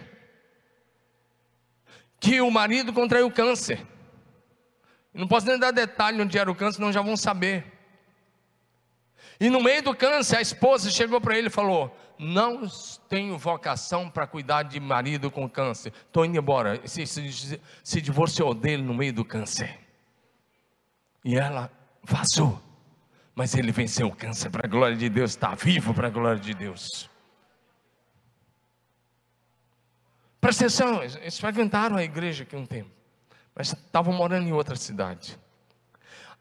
Que 2.19 2.41
o 2.41 2.51
marido 2.51 2.93
contraiu 2.93 3.31
câncer. 3.31 3.85
Não 5.13 5.27
posso 5.27 5.47
nem 5.47 5.57
dar 5.57 5.71
detalhe 5.71 6.21
onde 6.21 6.37
era 6.37 6.51
o 6.51 6.55
câncer, 6.55 6.81
não 6.81 6.91
já 6.91 7.01
vão 7.01 7.17
saber. 7.17 7.65
E 9.39 9.49
no 9.49 9.61
meio 9.61 9.81
do 9.81 9.95
câncer, 9.95 10.37
a 10.37 10.41
esposa 10.41 10.91
chegou 10.91 11.19
para 11.19 11.37
ele 11.37 11.47
e 11.47 11.51
falou: 11.51 11.97
Não 12.17 12.67
tenho 13.09 13.37
vocação 13.37 14.09
para 14.09 14.25
cuidar 14.25 14.63
de 14.63 14.79
marido 14.79 15.29
com 15.29 15.49
câncer, 15.49 15.93
estou 16.07 16.25
indo 16.25 16.37
embora. 16.37 16.85
Se, 16.87 17.05
se, 17.05 17.61
se 17.83 18.01
divorciou 18.01 18.53
dele 18.53 18.83
no 18.83 18.93
meio 18.93 19.13
do 19.13 19.25
câncer. 19.25 19.79
E 21.23 21.35
ela 21.35 21.71
vazou. 22.03 22.61
Mas 23.33 23.53
ele 23.53 23.71
venceu 23.71 24.07
o 24.07 24.15
câncer 24.15 24.49
para 24.49 24.65
a 24.65 24.69
glória 24.69 24.95
de 24.95 25.09
Deus, 25.09 25.31
está 25.31 25.55
vivo 25.55 25.93
para 25.93 26.07
a 26.07 26.09
glória 26.09 26.39
de 26.39 26.53
Deus. 26.53 27.09
Presta 30.39 30.65
atenção, 30.65 31.03
eles 31.03 31.39
frequentaram 31.39 31.97
a 31.97 32.03
igreja 32.03 32.43
aqui 32.43 32.55
um 32.55 32.67
tempo, 32.67 32.91
mas 33.55 33.73
estavam 33.73 34.13
morando 34.13 34.47
em 34.47 34.53
outra 34.53 34.75
cidade. 34.75 35.39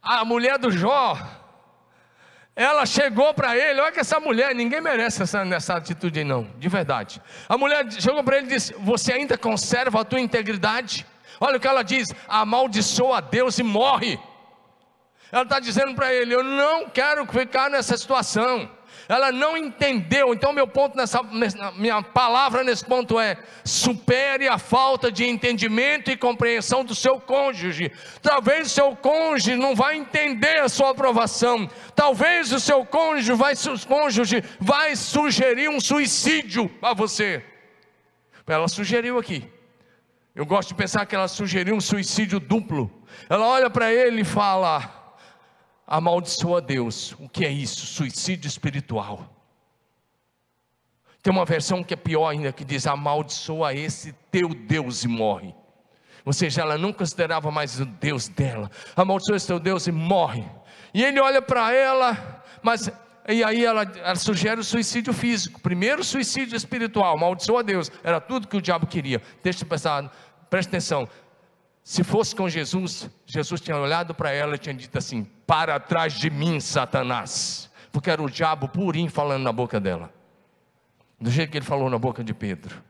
A 0.03 0.25
mulher 0.27 0.59
do 0.59 0.71
Jó, 0.71 1.17
ela 2.57 2.87
chegou 2.87 3.35
para 3.35 3.57
ele, 3.57 3.81
olha 3.81 3.91
que 3.91 3.99
essa 3.99 4.21
mulher, 4.21 4.55
ninguém 4.55 4.81
merece 4.81 5.23
essa, 5.23 5.75
atitude 5.75 6.23
não, 6.23 6.49
de 6.57 6.69
verdade. 6.69 7.21
A 7.49 7.59
mulher 7.59 7.91
chegou 7.91 8.23
para 8.23 8.37
ele 8.37 8.47
e 8.47 8.51
disse: 8.51 8.73
Você 8.79 9.13
ainda 9.13 9.37
conserva 9.37 10.01
a 10.01 10.05
tua 10.05 10.21
integridade? 10.21 11.05
Olha 11.41 11.57
o 11.57 11.61
que 11.61 11.67
ela 11.67 11.83
diz: 11.83 12.15
amaldiçoa 12.29 13.19
a 13.19 13.21
Deus 13.21 13.59
e 13.59 13.65
morre. 13.65 14.21
Ela 15.33 15.43
está 15.43 15.59
dizendo 15.59 15.97
para 15.97 16.15
ele: 16.15 16.33
Eu 16.33 16.45
não 16.45 16.89
quero 16.89 17.27
ficar 17.27 17.69
nessa 17.69 17.97
situação 17.97 18.71
ela 19.09 19.31
não 19.31 19.57
entendeu. 19.57 20.33
Então, 20.33 20.53
meu 20.53 20.67
ponto 20.67 20.97
nessa, 20.97 21.23
nessa, 21.23 21.73
minha 21.73 22.03
palavra 22.03 22.63
nesse 22.65 22.85
ponto 22.85 23.19
é: 23.19 23.37
supere 23.65 24.49
a 24.49 24.59
falta 24.59 25.11
de 25.11 25.25
entendimento 25.25 26.11
e 26.11 26.17
compreensão 26.17 26.85
do 26.85 26.95
seu 26.95 27.21
cônjuge. 27.21 27.93
Talvez 28.23 28.69
o 28.69 28.71
seu 28.71 28.97
cônjuge 28.97 29.57
não 29.57 29.75
vai 29.75 29.97
entender 29.97 30.61
a 30.61 30.69
sua 30.69 30.91
aprovação. 30.91 31.69
Talvez 31.95 32.53
o 32.53 32.61
seu 32.61 32.85
cônjuge 32.85 33.33
vai, 33.33 33.55
cônjuge 33.87 34.43
vai 34.59 34.97
sugerir 34.97 35.69
um 35.69 35.81
suicídio 35.81 36.71
a 36.81 36.95
você. 36.95 37.45
Ela 38.47 38.69
sugeriu 38.69 39.19
aqui. 39.19 39.49
Eu 40.35 40.45
gosto 40.45 40.71
de 40.71 40.75
pensar 40.75 41.07
que 41.07 41.15
ela 41.15 41.29
sugeriu 41.29 41.77
um 41.77 41.81
suicídio 41.81 42.41
duplo. 42.41 42.91
Ela 43.29 43.47
olha 43.47 43.71
para 43.71 43.93
ele 43.93 44.23
e 44.23 44.25
fala: 44.25 45.04
amaldiçoa 45.87 46.61
Deus. 46.61 47.13
O 47.19 47.29
que 47.29 47.45
é 47.45 47.51
isso? 47.51 47.87
Suicídio 47.87 48.49
espiritual. 48.49 49.29
Tem 51.23 51.33
uma 51.33 51.45
versão 51.45 51.83
que 51.83 51.95
é 51.95 51.97
pior 51.97 52.29
ainda, 52.29 52.53
que 52.53 52.65
diz: 52.65 52.87
amaldiçoa 52.87 53.75
esse 53.75 54.13
teu 54.31 54.49
Deus 54.51 55.05
e 55.05 55.09
morre. 55.09 55.55
Ou 56.25 56.33
seja, 56.33 56.63
ela 56.63 56.79
não 56.79 56.93
considerava 56.93 57.51
mais 57.51 57.81
o 57.81 57.85
Deus 57.85 58.29
dela. 58.29 58.71
Amaldiçoa 58.97 59.37
esse 59.37 59.47
teu 59.47 59.59
Deus 59.59 59.87
e 59.87 59.93
morre. 59.93 60.45
E 60.93 61.03
ele 61.03 61.21
olha 61.21 61.43
para 61.43 61.73
ela, 61.73 62.43
mas 62.63 62.91
e 63.27 63.43
aí 63.43 63.65
ela, 63.65 63.83
ela, 63.83 64.17
sugere 64.17 64.61
o 64.61 64.65
suicídio 64.65 65.13
físico. 65.13 65.61
Primeiro 65.61 66.05
suicídio 66.05 66.57
espiritual, 66.57 67.15
amaldiçoa 67.15 67.63
Deus. 67.63 67.91
Era 68.03 68.21
tudo 68.21 68.47
que 68.47 68.57
o 68.57 68.61
diabo 68.61 68.87
queria. 68.87 69.23
Deixa 69.43 69.65
eu 69.65 69.69
pensar, 69.69 70.13
preste 70.51 70.69
atenção. 70.69 71.09
Se 71.85 72.03
fosse 72.03 72.35
com 72.35 72.49
Jesus, 72.49 73.11
Jesus 73.27 73.61
tinha 73.61 73.77
olhado 73.77 74.15
para 74.15 74.33
ela 74.33 74.55
e 74.55 74.59
tinha 74.59 74.75
dito 74.75 74.97
assim: 74.97 75.23
Para 75.47 75.79
trás 75.79 76.15
de 76.15 76.31
mim, 76.31 76.59
Satanás. 76.59 77.71
Porque 77.93 78.11
era 78.11 78.23
o 78.23 78.31
diabo 78.31 78.67
purinho 78.67 79.11
falando 79.11 79.43
na 79.43 79.53
boca 79.53 79.79
dela. 79.79 80.11
Do 81.21 81.31
jeito 81.31 81.51
que 81.51 81.59
ele 81.59 81.65
falou 81.65 81.91
na 81.91 81.99
boca 81.99 82.25
de 82.25 82.33
Pedro. 82.33 82.83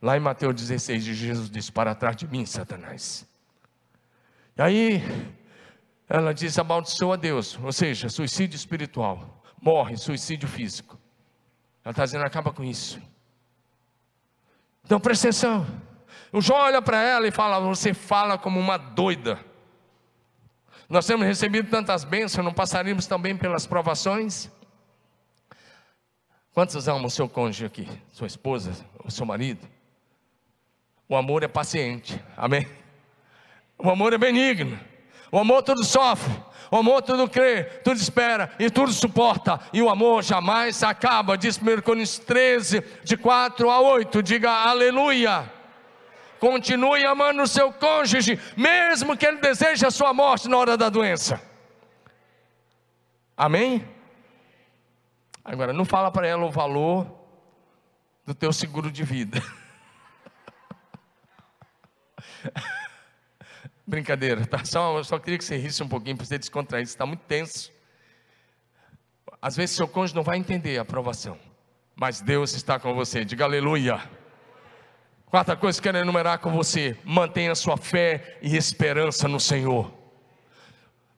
Lá 0.00 0.16
em 0.16 0.20
Mateus 0.20 0.54
16, 0.54 1.04
Jesus 1.04 1.50
disse: 1.50 1.70
Para 1.70 1.94
trás 1.94 2.16
de 2.16 2.26
mim, 2.26 2.46
Satanás. 2.46 3.28
E 4.56 4.62
aí, 4.62 5.02
ela 6.08 6.32
diz: 6.32 6.58
Amaldiçoa 6.58 7.14
a 7.14 7.18
Deus. 7.18 7.58
Ou 7.62 7.70
seja, 7.70 8.08
suicídio 8.08 8.56
espiritual. 8.56 9.42
Morre, 9.60 9.98
suicídio 9.98 10.48
físico. 10.48 10.98
Ela 11.84 11.92
está 11.92 12.06
dizendo: 12.06 12.24
Acaba 12.24 12.50
com 12.50 12.64
isso. 12.64 12.98
Então 14.86 14.98
presta 14.98 15.28
atenção. 15.28 15.66
O 16.32 16.40
João 16.40 16.60
olha 16.60 16.80
para 16.80 17.00
ela 17.02 17.28
e 17.28 17.30
fala: 17.30 17.60
Você 17.60 17.92
fala 17.92 18.38
como 18.38 18.58
uma 18.58 18.78
doida. 18.78 19.38
Nós 20.88 21.06
temos 21.06 21.26
recebido 21.26 21.70
tantas 21.70 22.04
bênçãos, 22.04 22.44
não 22.44 22.52
passaríamos 22.52 23.06
também 23.06 23.36
pelas 23.36 23.66
provações? 23.66 24.50
Quantos 26.54 26.88
amam 26.88 27.06
o 27.06 27.10
seu 27.10 27.28
cônjuge 27.28 27.64
aqui? 27.64 27.88
Sua 28.10 28.26
esposa, 28.26 28.72
o 29.04 29.10
seu 29.10 29.24
marido? 29.24 29.66
O 31.08 31.16
amor 31.16 31.42
é 31.42 31.48
paciente, 31.48 32.22
amém? 32.36 32.68
O 33.78 33.90
amor 33.90 34.12
é 34.12 34.18
benigno, 34.18 34.78
o 35.30 35.38
amor 35.38 35.62
tudo 35.62 35.84
sofre, 35.84 36.32
o 36.70 36.76
amor 36.76 37.02
tudo 37.02 37.28
crê, 37.28 37.64
tudo 37.64 37.96
espera 37.96 38.54
e 38.58 38.70
tudo 38.70 38.92
suporta, 38.92 39.60
e 39.72 39.82
o 39.82 39.88
amor 39.88 40.22
jamais 40.22 40.82
acaba, 40.82 41.36
diz 41.36 41.58
1 41.58 41.82
Coríntios 41.82 42.18
13, 42.18 42.82
de 43.02 43.16
4 43.16 43.70
a 43.70 43.80
8, 43.80 44.22
diga 44.22 44.50
aleluia. 44.50 45.51
Continue 46.42 47.04
amando 47.04 47.40
o 47.44 47.46
seu 47.46 47.72
cônjuge, 47.72 48.36
mesmo 48.56 49.16
que 49.16 49.24
ele 49.24 49.36
deseje 49.38 49.86
a 49.86 49.92
sua 49.92 50.12
morte 50.12 50.48
na 50.48 50.58
hora 50.58 50.76
da 50.76 50.88
doença. 50.88 51.40
Amém? 53.36 53.88
Agora, 55.44 55.72
não 55.72 55.84
fala 55.84 56.10
para 56.10 56.26
ela 56.26 56.44
o 56.44 56.50
valor 56.50 57.06
do 58.26 58.34
teu 58.34 58.52
seguro 58.52 58.90
de 58.90 59.04
vida. 59.04 59.40
Brincadeira, 63.86 64.44
tá? 64.44 64.64
Só, 64.64 65.00
só 65.04 65.20
queria 65.20 65.38
que 65.38 65.44
você 65.44 65.56
risse 65.56 65.80
um 65.80 65.88
pouquinho 65.88 66.16
para 66.16 66.26
você 66.26 66.40
descontrair, 66.40 66.82
está 66.82 67.06
muito 67.06 67.20
tenso. 67.20 67.72
Às 69.40 69.54
vezes 69.54 69.76
seu 69.76 69.86
cônjuge 69.86 70.16
não 70.16 70.24
vai 70.24 70.38
entender 70.38 70.76
a 70.76 70.82
aprovação, 70.82 71.38
mas 71.94 72.20
Deus 72.20 72.52
está 72.52 72.80
com 72.80 72.92
você. 72.94 73.24
Diga 73.24 73.44
aleluia. 73.44 74.02
Quarta 75.32 75.56
coisa 75.56 75.80
que 75.80 75.88
eu 75.88 75.92
quero 75.94 76.04
enumerar 76.04 76.40
com 76.40 76.50
você: 76.50 76.94
mantenha 77.02 77.54
sua 77.54 77.78
fé 77.78 78.36
e 78.42 78.54
esperança 78.54 79.26
no 79.26 79.40
Senhor. 79.40 79.90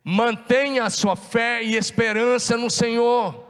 Mantenha 0.04 0.84
a 0.84 0.90
sua 0.90 1.16
fé 1.16 1.64
e 1.64 1.74
esperança 1.74 2.56
no 2.56 2.70
Senhor. 2.70 3.44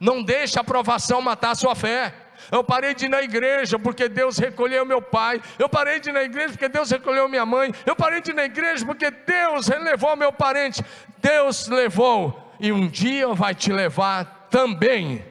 Não 0.00 0.22
deixe 0.22 0.56
a 0.58 0.62
aprovação 0.62 1.20
matar 1.20 1.50
a 1.50 1.54
sua 1.54 1.74
fé. 1.74 2.14
Eu 2.50 2.64
parei 2.64 2.94
de 2.94 3.04
ir 3.04 3.10
na 3.10 3.20
igreja 3.20 3.78
porque 3.78 4.08
Deus 4.08 4.38
recolheu 4.38 4.86
meu 4.86 5.02
pai. 5.02 5.42
Eu 5.58 5.68
parei 5.68 6.00
de 6.00 6.08
ir 6.08 6.12
na 6.14 6.22
igreja 6.22 6.54
porque 6.54 6.70
Deus 6.70 6.90
recolheu 6.90 7.28
minha 7.28 7.44
mãe. 7.44 7.70
Eu 7.84 7.94
parei 7.94 8.22
de 8.22 8.30
ir 8.30 8.34
na 8.34 8.44
igreja 8.44 8.86
porque 8.86 9.10
Deus 9.10 9.68
relevou 9.68 10.16
meu 10.16 10.32
parente. 10.32 10.82
Deus 11.18 11.68
levou 11.68 12.54
e 12.58 12.72
um 12.72 12.88
dia 12.88 13.34
vai 13.34 13.54
te 13.54 13.70
levar 13.70 14.48
também. 14.48 15.22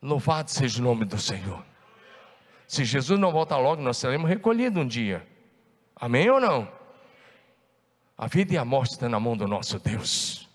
Louvado 0.00 0.50
seja 0.50 0.80
o 0.80 0.82
nome 0.82 1.04
do 1.04 1.18
Senhor. 1.18 1.71
Se 2.72 2.86
Jesus 2.86 3.20
não 3.20 3.30
voltar 3.30 3.58
logo, 3.58 3.82
nós 3.82 3.98
seremos 3.98 4.26
recolhidos 4.30 4.82
um 4.82 4.86
dia. 4.86 5.28
Amém 5.94 6.30
ou 6.30 6.40
não? 6.40 6.66
A 8.16 8.26
vida 8.26 8.54
e 8.54 8.56
a 8.56 8.64
morte 8.64 8.92
estão 8.92 9.10
na 9.10 9.20
mão 9.20 9.36
do 9.36 9.46
nosso 9.46 9.78
Deus. 9.78 10.48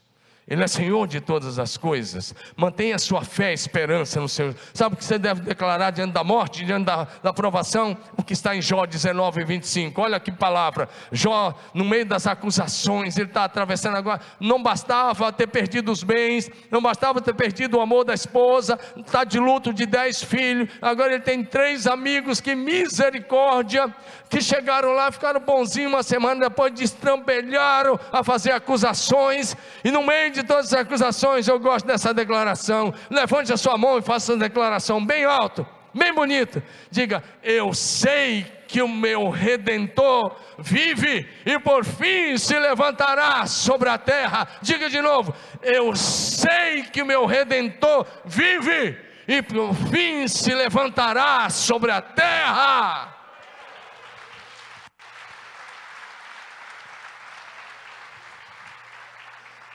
Ele 0.48 0.64
é 0.64 0.68
Senhor 0.68 1.06
de 1.08 1.20
todas 1.20 1.60
as 1.60 1.76
coisas. 1.76 2.34
Mantenha 2.56 2.98
sua 2.98 3.22
fé 3.22 3.52
e 3.52 3.54
esperança 3.54 4.22
no 4.22 4.30
Senhor. 4.30 4.56
Sabe 4.74 4.96
o 4.96 4.98
que 4.98 5.04
você 5.04 5.20
deve 5.20 5.42
declarar 5.42 5.92
diante 5.92 6.14
da 6.14 6.24
morte, 6.24 6.64
diante 6.64 6.86
da, 6.86 7.06
da 7.22 7.32
aprovação? 7.32 7.98
O 8.16 8.24
que 8.24 8.32
está 8.32 8.56
em 8.56 8.62
Jó 8.62 8.86
19, 8.86 9.44
25. 9.44 10.02
Olha 10.02 10.18
que 10.22 10.32
palavra. 10.32 10.88
Jó, 11.12 11.54
no 11.74 11.84
meio 11.84 12.06
das 12.06 12.26
acusações, 12.26 13.18
ele 13.18 13.28
está 13.28 13.44
atravessando 13.44 13.98
agora. 13.98 14.22
Não 14.40 14.64
bastava 14.64 15.34
ter 15.34 15.48
perdido 15.48 15.92
os 15.92 16.02
bens, 16.02 16.50
não 16.72 16.82
bastava 16.82 17.20
ter 17.20 17.34
perdido 17.34 17.78
o 17.78 17.82
amor 17.82 18.06
da 18.06 18.14
esposa, 18.14 18.80
está 18.96 19.26
de 19.26 19.40
luto 19.40 19.74
de 19.74 19.86
dez 19.86 20.24
filhos. 20.24 20.70
Agora 20.82 21.14
ele 21.14 21.24
tem 21.24 21.44
três 21.44 21.86
amigos 21.88 22.40
que 22.40 22.56
misericórdia, 22.56 23.94
que 24.30 24.42
chegaram 24.42 24.94
lá, 24.94 25.12
ficaram 25.12 25.42
bonzinhos 25.42 25.92
uma 25.92 26.04
semana 26.04 26.48
depois, 26.48 26.72
destrampelharam 26.74 28.00
a 28.12 28.24
fazer 28.24 28.52
acusações, 28.52 29.56
e 29.84 29.92
no 29.92 30.04
meio 30.04 30.32
de 30.32 30.37
todas 30.44 30.74
as 30.74 30.82
acusações, 30.82 31.48
eu 31.48 31.60
gosto 31.60 31.86
dessa 31.86 32.14
declaração. 32.14 32.94
Levante 33.10 33.54
a 33.54 33.58
sua 33.58 33.78
mão 33.78 33.98
e 33.98 34.02
faça 34.02 34.34
uma 34.34 34.40
declaração 34.40 35.04
bem 35.06 35.26
alto, 35.26 35.66
bem 35.94 36.14
bonita. 36.14 36.64
Diga: 36.90 37.24
Eu 37.44 37.74
sei 37.74 38.46
que 38.68 38.82
o 38.82 38.88
meu 38.88 39.30
redentor 39.30 40.36
vive 40.60 41.28
e 41.46 41.60
por 41.60 41.86
fim 41.86 42.38
se 42.38 42.58
levantará 42.60 43.46
sobre 43.46 43.90
a 43.90 43.98
terra. 43.98 44.48
Diga 44.62 44.90
de 44.90 45.02
novo: 45.02 45.34
Eu 45.62 45.96
sei 45.96 46.84
que 46.84 47.02
o 47.02 47.06
meu 47.06 47.26
redentor 47.26 48.06
vive 48.26 48.98
e 49.28 49.42
por 49.42 49.74
fim 49.74 50.28
se 50.28 50.54
levantará 50.54 51.50
sobre 51.50 51.92
a 51.92 52.02
terra. 52.02 53.17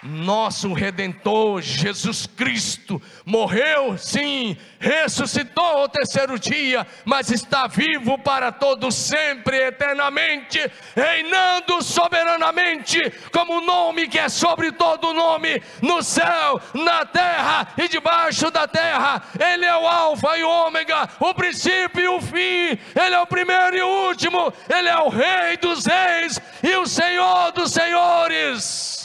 Nosso 0.03 0.73
redentor 0.73 1.63
Jesus 1.63 2.27
Cristo 2.27 3.01
morreu, 3.25 3.97
sim, 3.97 4.57
ressuscitou 4.79 5.65
ao 5.65 5.89
terceiro 5.89 6.39
dia, 6.39 6.87
mas 7.05 7.31
está 7.31 7.67
vivo 7.69 8.19
para 8.19 8.51
todos 8.51 8.95
sempre, 8.95 9.57
eternamente, 9.69 10.59
reinando 10.97 11.83
soberanamente, 11.83 12.99
como 13.33 13.59
o 13.59 13.61
nome 13.61 14.09
que 14.09 14.19
é 14.19 14.29
sobre 14.29 14.73
todo 14.73 15.15
nome, 15.15 15.63
no 15.81 16.03
céu, 16.03 16.61
na 16.75 17.05
terra 17.05 17.69
e 17.79 17.87
debaixo 17.89 18.51
da 18.51 18.67
terra. 18.67 19.23
Ele 19.39 19.65
é 19.65 19.77
o 19.77 19.87
Alfa 19.87 20.37
e 20.37 20.43
o 20.43 20.51
Ômega, 20.51 21.09
o 21.21 21.33
princípio 21.33 22.01
e 22.01 22.09
o 22.09 22.21
fim, 22.21 22.79
Ele 22.95 23.15
é 23.15 23.21
o 23.21 23.27
primeiro 23.27 23.77
e 23.77 23.83
o 23.83 24.07
último, 24.09 24.53
Ele 24.69 24.89
é 24.89 24.99
o 24.99 25.09
Rei 25.09 25.57
dos 25.59 25.87
Reis 25.87 26.41
e 26.63 26.77
o 26.77 26.87
Senhor 26.87 27.53
dos 27.53 27.71
Senhores. 27.73 29.02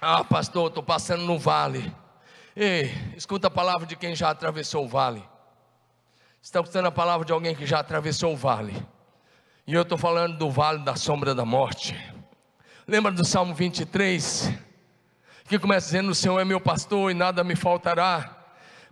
Ah, 0.00 0.22
pastor, 0.22 0.68
estou 0.68 0.82
passando 0.82 1.24
no 1.24 1.38
vale. 1.38 1.94
Ei, 2.54 2.92
escuta 3.16 3.48
a 3.48 3.50
palavra 3.50 3.86
de 3.86 3.96
quem 3.96 4.14
já 4.14 4.30
atravessou 4.30 4.84
o 4.84 4.88
vale. 4.88 5.22
Está 6.42 6.60
escutando 6.60 6.86
a 6.86 6.92
palavra 6.92 7.24
de 7.24 7.32
alguém 7.32 7.54
que 7.54 7.66
já 7.66 7.80
atravessou 7.80 8.32
o 8.32 8.36
vale. 8.36 8.74
E 9.66 9.74
eu 9.74 9.82
estou 9.82 9.98
falando 9.98 10.36
do 10.36 10.50
vale 10.50 10.78
da 10.80 10.96
sombra 10.96 11.34
da 11.34 11.44
morte. 11.44 11.96
Lembra 12.86 13.10
do 13.10 13.24
Salmo 13.24 13.54
23? 13.54 14.52
Que 15.48 15.58
começa 15.58 15.86
dizendo: 15.86 16.10
O 16.10 16.14
Senhor 16.14 16.38
é 16.38 16.44
meu 16.44 16.60
pastor 16.60 17.10
e 17.10 17.14
nada 17.14 17.42
me 17.42 17.56
faltará. 17.56 18.36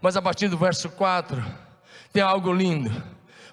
Mas 0.00 0.16
a 0.16 0.22
partir 0.22 0.48
do 0.48 0.59
verso 0.59 0.88
4, 0.90 1.44
tem 2.12 2.22
algo 2.22 2.52
lindo. 2.52 2.90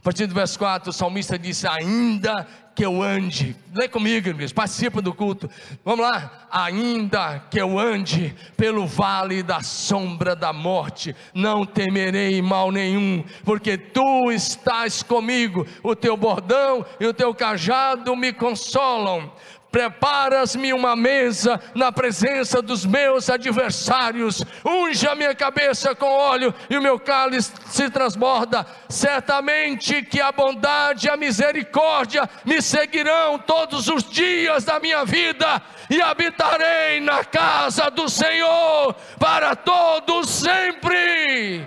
A 0.01 0.03
partir 0.03 0.25
do 0.25 0.33
verso 0.33 0.57
4, 0.57 0.89
o 0.89 0.93
salmista 0.93 1.37
diz: 1.37 1.63
Ainda 1.63 2.47
que 2.73 2.83
eu 2.83 3.03
ande, 3.03 3.55
lê 3.71 3.87
comigo, 3.87 4.29
igreja, 4.29 4.51
participa 4.51 4.99
do 4.99 5.13
culto. 5.13 5.47
Vamos 5.85 6.03
lá. 6.03 6.47
Ainda 6.49 7.37
que 7.51 7.61
eu 7.61 7.77
ande 7.77 8.35
pelo 8.57 8.87
vale 8.87 9.43
da 9.43 9.61
sombra 9.61 10.35
da 10.35 10.51
morte, 10.51 11.15
não 11.35 11.63
temerei 11.67 12.41
mal 12.41 12.71
nenhum, 12.71 13.23
porque 13.43 13.77
tu 13.77 14.31
estás 14.31 15.03
comigo, 15.03 15.67
o 15.83 15.95
teu 15.95 16.17
bordão 16.17 16.83
e 16.99 17.05
o 17.05 17.13
teu 17.13 17.31
cajado 17.35 18.15
me 18.15 18.33
consolam. 18.33 19.31
Preparas-me 19.71 20.73
uma 20.73 20.97
mesa 20.97 21.57
na 21.73 21.93
presença 21.93 22.61
dos 22.61 22.85
meus 22.85 23.29
adversários, 23.29 24.43
unge 24.65 25.07
a 25.07 25.15
minha 25.15 25.33
cabeça 25.33 25.95
com 25.95 26.07
óleo 26.07 26.53
e 26.69 26.77
o 26.77 26.81
meu 26.81 26.99
cálice 26.99 27.53
se 27.67 27.89
transborda. 27.89 28.67
Certamente 28.89 30.01
que 30.01 30.19
a 30.19 30.29
bondade 30.29 31.07
e 31.07 31.09
a 31.09 31.15
misericórdia 31.15 32.29
me 32.43 32.61
seguirão 32.61 33.39
todos 33.39 33.87
os 33.87 34.03
dias 34.03 34.65
da 34.65 34.77
minha 34.77 35.05
vida 35.05 35.61
e 35.89 36.01
habitarei 36.01 36.99
na 36.99 37.23
casa 37.23 37.89
do 37.89 38.09
Senhor 38.09 38.93
para 39.17 39.55
todos 39.55 40.29
sempre. 40.29 41.65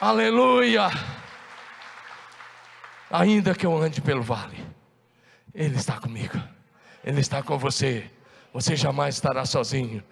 Aleluia 0.00 0.90
ainda 3.12 3.54
que 3.54 3.66
eu 3.66 3.76
ande 3.76 4.00
pelo 4.00 4.22
vale, 4.22 4.56
Ele 5.54 5.76
está 5.76 6.00
comigo, 6.00 6.40
Ele 7.04 7.20
está 7.20 7.42
com 7.42 7.58
você, 7.58 8.10
você 8.52 8.74
jamais 8.74 9.16
estará 9.16 9.44
sozinho. 9.44 10.02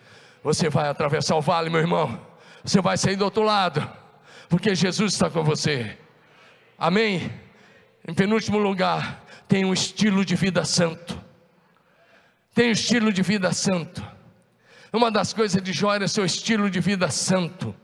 Você 0.43 0.69
vai 0.71 0.89
atravessar 0.89 1.37
o 1.37 1.41
vale, 1.41 1.69
meu 1.69 1.81
irmão, 1.81 2.21
você 2.63 2.81
vai 2.81 2.97
sair 2.97 3.17
do 3.17 3.25
outro 3.25 3.43
lado, 3.43 3.91
porque 4.49 4.75
Jesus 4.75 5.13
está 5.13 5.29
com 5.31 5.43
você. 5.43 5.99
Amém? 6.79 7.31
Em 8.07 8.15
penúltimo 8.15 8.59
lugar, 8.59 9.25
tem 9.47 9.65
um 9.65 9.73
estilo 9.73 10.25
de 10.25 10.35
vida 10.35 10.65
santo. 10.65 11.21
Tem 12.55 12.69
um 12.69 12.73
estilo 12.73 13.13
de 13.13 13.23
vida 13.23 13.53
santo. 13.53 14.03
Uma 14.93 15.11
das 15.11 15.33
coisas 15.33 15.63
de 15.63 15.73
Jó 15.73 15.95
era 15.95 16.09
seu 16.09 16.25
estilo 16.25 16.71
de 16.71 16.81
vida 16.81 17.11
santo. 17.11 17.75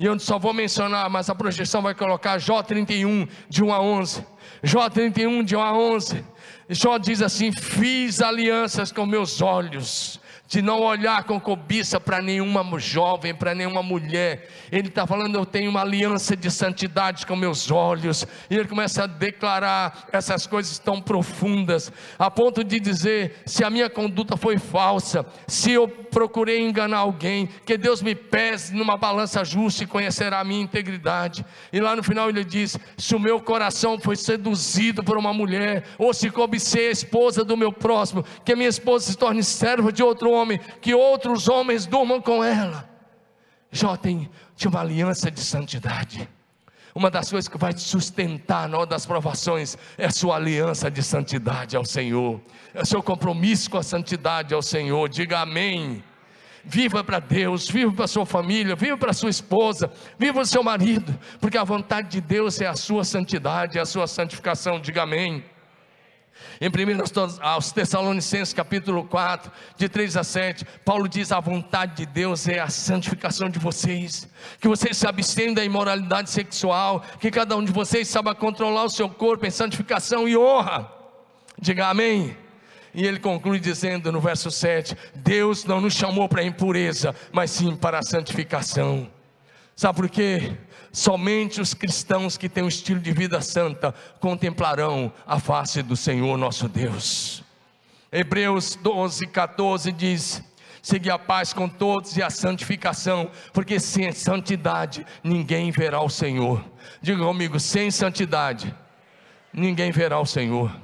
E 0.00 0.06
eu 0.06 0.18
só 0.18 0.38
vou 0.38 0.54
mencionar, 0.54 1.10
mas 1.10 1.28
a 1.28 1.34
projeção 1.34 1.82
vai 1.82 1.94
colocar 1.94 2.38
Jó 2.38 2.62
31, 2.62 3.28
de 3.50 3.62
1 3.62 3.70
a 3.70 3.82
11. 3.82 4.26
Jó 4.62 4.88
31, 4.88 5.44
de 5.44 5.54
1 5.54 5.60
a 5.60 5.74
11. 5.74 6.24
Jó 6.70 6.96
diz 6.96 7.20
assim: 7.20 7.52
Fiz 7.52 8.22
alianças 8.22 8.90
com 8.90 9.04
meus 9.04 9.42
olhos 9.42 10.18
de 10.50 10.60
não 10.60 10.80
olhar 10.80 11.22
com 11.22 11.38
cobiça 11.38 12.00
para 12.00 12.20
nenhuma 12.20 12.64
jovem, 12.76 13.32
para 13.32 13.54
nenhuma 13.54 13.84
mulher. 13.84 14.48
Ele 14.72 14.88
está 14.88 15.06
falando, 15.06 15.36
eu 15.36 15.46
tenho 15.46 15.70
uma 15.70 15.82
aliança 15.82 16.36
de 16.36 16.50
santidade 16.50 17.24
com 17.24 17.36
meus 17.36 17.70
olhos. 17.70 18.26
E 18.50 18.56
ele 18.56 18.66
começa 18.66 19.04
a 19.04 19.06
declarar 19.06 20.08
essas 20.10 20.48
coisas 20.48 20.76
tão 20.76 21.00
profundas, 21.00 21.92
a 22.18 22.28
ponto 22.28 22.64
de 22.64 22.80
dizer: 22.80 23.42
se 23.46 23.62
a 23.62 23.70
minha 23.70 23.88
conduta 23.88 24.36
foi 24.36 24.58
falsa, 24.58 25.24
se 25.46 25.70
eu 25.70 25.86
procurei 25.86 26.60
enganar 26.60 26.98
alguém, 26.98 27.48
que 27.64 27.78
Deus 27.78 28.02
me 28.02 28.16
pese 28.16 28.74
numa 28.74 28.96
balança 28.96 29.44
justa 29.44 29.84
e 29.84 29.86
conhecerá 29.86 30.40
a 30.40 30.44
minha 30.44 30.62
integridade. 30.62 31.46
E 31.72 31.78
lá 31.78 31.94
no 31.94 32.02
final 32.02 32.28
ele 32.28 32.42
diz: 32.42 32.76
se 32.98 33.14
o 33.14 33.20
meu 33.20 33.40
coração 33.40 34.00
foi 34.00 34.16
seduzido 34.16 35.04
por 35.04 35.16
uma 35.16 35.32
mulher, 35.32 35.84
ou 35.96 36.12
se 36.12 36.28
cobicei 36.28 36.88
a 36.88 36.90
esposa 36.90 37.44
do 37.44 37.56
meu 37.56 37.72
próximo, 37.72 38.24
que 38.44 38.52
a 38.52 38.56
minha 38.56 38.68
esposa 38.68 39.12
se 39.12 39.16
torne 39.16 39.44
serva 39.44 39.92
de 39.92 40.02
outro 40.02 40.32
homem 40.32 40.39
homem, 40.40 40.58
que 40.80 40.94
outros 40.94 41.48
homens 41.48 41.86
durmam 41.86 42.20
com 42.20 42.42
ela. 42.42 42.88
Jó 43.70 43.96
tem, 43.96 44.28
tinha 44.56 44.70
uma 44.70 44.80
aliança 44.80 45.30
de 45.30 45.40
santidade. 45.40 46.28
Uma 46.94 47.10
das 47.10 47.30
coisas 47.30 47.48
que 47.48 47.56
vai 47.56 47.72
te 47.72 47.80
sustentar 47.80 48.68
na 48.68 48.78
hora 48.78 48.86
das 48.86 49.06
provações 49.06 49.78
é 49.96 50.06
a 50.06 50.10
sua 50.10 50.36
aliança 50.36 50.90
de 50.90 51.02
santidade 51.02 51.76
ao 51.76 51.84
Senhor, 51.84 52.40
é 52.74 52.82
o 52.82 52.86
seu 52.86 53.02
compromisso 53.02 53.70
com 53.70 53.78
a 53.78 53.82
santidade 53.82 54.52
ao 54.52 54.62
Senhor. 54.62 55.08
Diga 55.08 55.40
amém. 55.40 56.02
Viva 56.64 57.02
para 57.02 57.20
Deus, 57.20 57.70
viva 57.70 57.92
para 57.92 58.06
sua 58.06 58.26
família, 58.26 58.76
viva 58.76 58.96
para 58.96 59.14
sua 59.14 59.30
esposa, 59.30 59.90
viva 60.18 60.40
o 60.40 60.44
seu 60.44 60.62
marido, 60.62 61.18
porque 61.40 61.56
a 61.56 61.64
vontade 61.64 62.08
de 62.08 62.20
Deus 62.20 62.60
é 62.60 62.66
a 62.66 62.74
sua 62.74 63.02
santidade, 63.02 63.78
é 63.78 63.80
a 63.80 63.86
sua 63.86 64.06
santificação. 64.06 64.78
Diga 64.78 65.04
amém. 65.04 65.42
Em 66.60 66.68
1 66.68 67.40
aos 67.40 67.72
Tessalonicenses 67.72 68.52
capítulo 68.52 69.04
4, 69.04 69.50
de 69.76 69.88
3 69.88 70.16
a 70.16 70.24
7, 70.24 70.64
Paulo 70.84 71.08
diz: 71.08 71.32
a 71.32 71.40
vontade 71.40 71.96
de 71.96 72.06
Deus 72.06 72.46
é 72.48 72.58
a 72.58 72.68
santificação 72.68 73.48
de 73.48 73.58
vocês, 73.58 74.28
que 74.60 74.68
vocês 74.68 74.96
se 74.96 75.06
abstenham 75.06 75.54
da 75.54 75.64
imoralidade 75.64 76.30
sexual, 76.30 77.02
que 77.18 77.30
cada 77.30 77.56
um 77.56 77.64
de 77.64 77.72
vocês 77.72 78.08
saiba 78.08 78.34
controlar 78.34 78.84
o 78.84 78.90
seu 78.90 79.08
corpo 79.08 79.46
em 79.46 79.50
santificação 79.50 80.28
e 80.28 80.36
honra. 80.36 80.90
Diga 81.58 81.88
amém. 81.88 82.36
E 82.92 83.06
ele 83.06 83.20
conclui 83.20 83.60
dizendo 83.60 84.10
no 84.10 84.20
verso 84.20 84.50
7: 84.50 84.96
Deus 85.14 85.64
não 85.64 85.80
nos 85.80 85.94
chamou 85.94 86.28
para 86.28 86.42
a 86.42 86.44
impureza, 86.44 87.14
mas 87.32 87.50
sim 87.50 87.76
para 87.76 87.98
a 87.98 88.02
santificação. 88.02 89.10
Sabe 89.76 89.96
por 89.96 90.10
quê? 90.10 90.52
Somente 90.92 91.60
os 91.60 91.72
cristãos 91.72 92.36
que 92.36 92.48
têm 92.48 92.64
um 92.64 92.68
estilo 92.68 93.00
de 93.00 93.12
vida 93.12 93.40
santa 93.40 93.94
contemplarão 94.18 95.12
a 95.26 95.38
face 95.38 95.82
do 95.82 95.96
Senhor 95.96 96.36
nosso 96.36 96.68
Deus. 96.68 97.44
Hebreus 98.10 98.74
12, 98.74 99.28
14 99.28 99.92
diz: 99.92 100.42
Segui 100.82 101.10
a 101.10 101.18
paz 101.18 101.52
com 101.52 101.68
todos 101.68 102.16
e 102.16 102.22
a 102.22 102.30
santificação, 102.30 103.30
porque 103.52 103.78
sem 103.78 104.10
santidade 104.10 105.06
ninguém 105.22 105.70
verá 105.70 106.00
o 106.00 106.08
Senhor. 106.08 106.64
Diga 107.00 107.22
comigo: 107.22 107.60
sem 107.60 107.90
santidade 107.90 108.74
ninguém 109.52 109.92
verá 109.92 110.18
o 110.18 110.26
Senhor. 110.26 110.74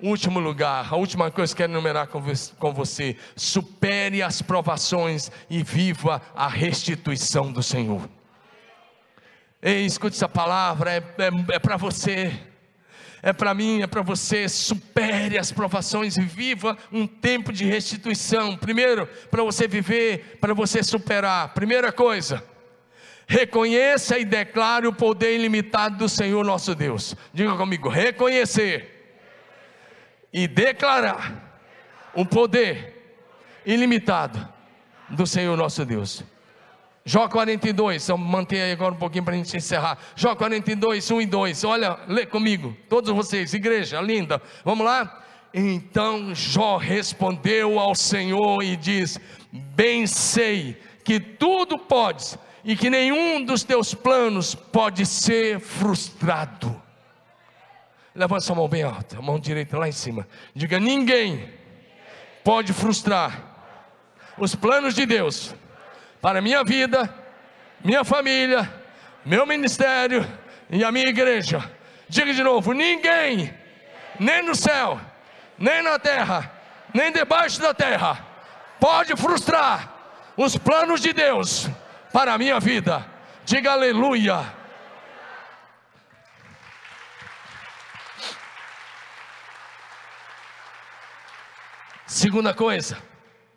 Último 0.00 0.40
lugar, 0.40 0.88
a 0.90 0.96
última 0.96 1.30
coisa 1.30 1.54
que 1.54 1.62
eu 1.62 1.66
quero 1.66 1.72
enumerar 1.72 2.08
com 2.08 2.72
você: 2.72 3.16
supere 3.36 4.22
as 4.22 4.40
provações 4.40 5.30
e 5.50 5.62
viva 5.62 6.22
a 6.34 6.48
restituição 6.48 7.52
do 7.52 7.62
Senhor. 7.62 8.08
Ei, 9.64 9.86
escute 9.86 10.16
essa 10.16 10.28
palavra, 10.28 10.90
é, 10.90 10.96
é, 10.96 11.54
é 11.54 11.58
para 11.60 11.76
você, 11.76 12.32
é 13.22 13.32
para 13.32 13.54
mim, 13.54 13.80
é 13.80 13.86
para 13.86 14.02
você. 14.02 14.48
Supere 14.48 15.38
as 15.38 15.52
provações 15.52 16.16
e 16.16 16.22
viva 16.22 16.76
um 16.90 17.06
tempo 17.06 17.52
de 17.52 17.64
restituição. 17.64 18.56
Primeiro, 18.56 19.06
para 19.30 19.44
você 19.44 19.68
viver, 19.68 20.38
para 20.40 20.52
você 20.52 20.82
superar. 20.82 21.54
Primeira 21.54 21.92
coisa, 21.92 22.44
reconheça 23.24 24.18
e 24.18 24.24
declare 24.24 24.88
o 24.88 24.92
poder 24.92 25.36
ilimitado 25.36 25.96
do 25.96 26.08
Senhor 26.08 26.44
nosso 26.44 26.74
Deus. 26.74 27.14
Diga 27.32 27.54
comigo: 27.54 27.88
reconhecer 27.88 29.16
e 30.32 30.48
declarar 30.48 31.60
o 32.14 32.26
poder 32.26 33.20
ilimitado 33.64 34.48
do 35.08 35.24
Senhor 35.24 35.56
nosso 35.56 35.84
Deus. 35.84 36.24
Jó 37.04 37.28
42, 37.28 38.04
então 38.04 38.16
mantém 38.16 38.62
aí 38.62 38.72
agora 38.72 38.94
um 38.94 38.98
pouquinho 38.98 39.24
para 39.24 39.34
a 39.34 39.36
gente 39.36 39.56
encerrar. 39.56 39.98
Jó 40.14 40.36
42, 40.36 41.10
1 41.10 41.20
e 41.22 41.26
2. 41.26 41.64
Olha, 41.64 41.98
lê 42.06 42.24
comigo, 42.24 42.76
todos 42.88 43.12
vocês, 43.12 43.52
igreja 43.52 44.00
linda. 44.00 44.40
Vamos 44.64 44.86
lá? 44.86 45.20
Então 45.52 46.34
Jó 46.34 46.76
respondeu 46.76 47.78
ao 47.80 47.94
Senhor 47.94 48.62
e 48.62 48.76
diz: 48.76 49.18
Bem 49.52 50.06
sei 50.06 50.80
que 51.04 51.18
tudo 51.18 51.76
podes 51.76 52.38
e 52.64 52.76
que 52.76 52.88
nenhum 52.88 53.44
dos 53.44 53.64
teus 53.64 53.92
planos 53.92 54.54
pode 54.54 55.04
ser 55.04 55.58
frustrado. 55.58 56.80
Levanta 58.14 58.42
sua 58.42 58.54
mão 58.54 58.68
bem 58.68 58.82
alta, 58.82 59.18
a 59.18 59.22
mão 59.22 59.40
direita 59.40 59.76
lá 59.76 59.88
em 59.88 59.92
cima. 59.92 60.28
Diga: 60.54 60.78
ninguém 60.78 61.50
pode 62.44 62.72
frustrar 62.72 63.50
os 64.38 64.54
planos 64.54 64.94
de 64.94 65.04
Deus 65.04 65.54
para 66.22 66.40
minha 66.40 66.62
vida, 66.62 67.12
minha 67.84 68.04
família, 68.04 68.72
meu 69.24 69.44
ministério 69.44 70.24
e 70.70 70.84
a 70.84 70.92
minha 70.92 71.08
igreja. 71.08 71.68
Diga 72.08 72.32
de 72.32 72.44
novo: 72.44 72.72
ninguém, 72.72 73.52
nem 74.20 74.40
no 74.40 74.54
céu, 74.54 75.00
nem 75.58 75.82
na 75.82 75.98
terra, 75.98 76.48
nem 76.94 77.10
debaixo 77.10 77.60
da 77.60 77.74
terra, 77.74 78.24
pode 78.78 79.16
frustrar 79.16 79.92
os 80.36 80.56
planos 80.56 81.00
de 81.00 81.12
Deus 81.12 81.68
para 82.12 82.32
a 82.34 82.38
minha 82.38 82.60
vida. 82.60 83.04
Diga 83.44 83.72
aleluia. 83.72 84.62
Segunda 92.06 92.54
coisa, 92.54 93.02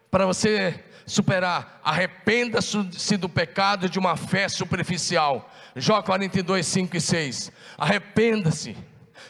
para 0.10 0.26
você 0.26 0.84
superar, 1.06 1.80
arrependa-se 1.84 3.18
do 3.18 3.30
pecado 3.30 3.88
de 3.88 4.00
uma 4.00 4.16
fé 4.16 4.50
superficial. 4.50 5.52
Jó 5.76 6.02
42, 6.02 6.66
5 6.66 6.98
e 6.98 7.02
6. 7.02 7.52
Arrependa-se 7.78 8.76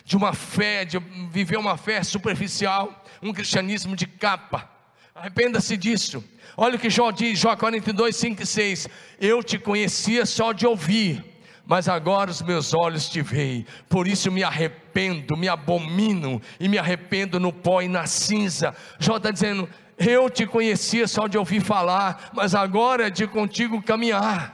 de 0.04 0.16
uma 0.16 0.34
fé, 0.34 0.86
de 0.86 1.00
viver 1.32 1.58
uma 1.58 1.78
fé 1.78 2.04
superficial, 2.04 3.04
um 3.22 3.34
cristianismo 3.34 3.96
de 3.96 4.06
capa. 4.06 4.70
Arrependa-se 5.14 5.76
disso. 5.76 6.24
Olha 6.56 6.76
o 6.76 6.80
que 6.80 6.90
Jó 6.90 7.12
diz, 7.12 7.40
Jó 7.40 7.56
42, 7.56 8.16
5 8.16 8.44
e 8.44 8.46
6. 8.46 8.88
Eu 9.20 9.44
te 9.44 9.58
conhecia 9.58 10.26
só 10.26 10.52
de 10.54 10.66
ouvir 10.66 11.36
mas 11.66 11.90
agora 11.90 12.30
os 12.30 12.42
meus 12.42 12.74
olhos 12.74 13.10
te 13.10 13.22
veem, 13.22 13.66
por 13.90 14.08
isso 14.08 14.32
me 14.32 14.44
arrependo, 14.44 15.36
me 15.36 15.48
abomino 15.48 16.42
e 16.60 16.70
me 16.70 16.78
arrependo 16.78 17.40
no 17.40 17.52
pó 17.52 17.82
e 17.82 17.88
na 17.88 18.06
cinza. 18.06 18.76
Jó 19.00 19.18
está 19.18 19.32
dizendo: 19.32 19.68
Eu 19.98 20.30
te 20.30 20.46
conhecia 20.46 21.08
só 21.08 21.28
de 21.28 21.38
ouvir 21.38 21.62
falar, 21.62 22.32
mas 22.34 22.54
agora 22.54 23.08
é 23.08 23.10
de 23.10 23.28
contigo 23.28 23.82
caminhar. 23.82 24.54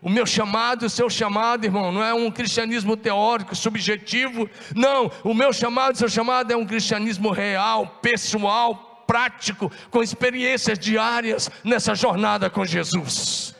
O 0.00 0.08
meu 0.08 0.24
chamado, 0.24 0.86
o 0.86 0.90
seu 0.90 1.10
chamado, 1.10 1.64
irmão, 1.64 1.92
não 1.92 2.02
é 2.02 2.14
um 2.14 2.30
cristianismo 2.30 2.96
teórico, 2.96 3.54
subjetivo, 3.54 4.48
não. 4.74 5.10
O 5.22 5.34
meu 5.34 5.52
chamado, 5.52 5.94
o 5.94 5.98
seu 5.98 6.08
chamado 6.08 6.50
é 6.52 6.56
um 6.56 6.64
cristianismo 6.64 7.30
real, 7.30 7.86
pessoal, 8.00 9.04
prático, 9.06 9.70
com 9.90 10.02
experiências 10.02 10.78
diárias 10.78 11.50
nessa 11.62 11.94
jornada 11.94 12.48
com 12.48 12.64
Jesus. 12.64 13.54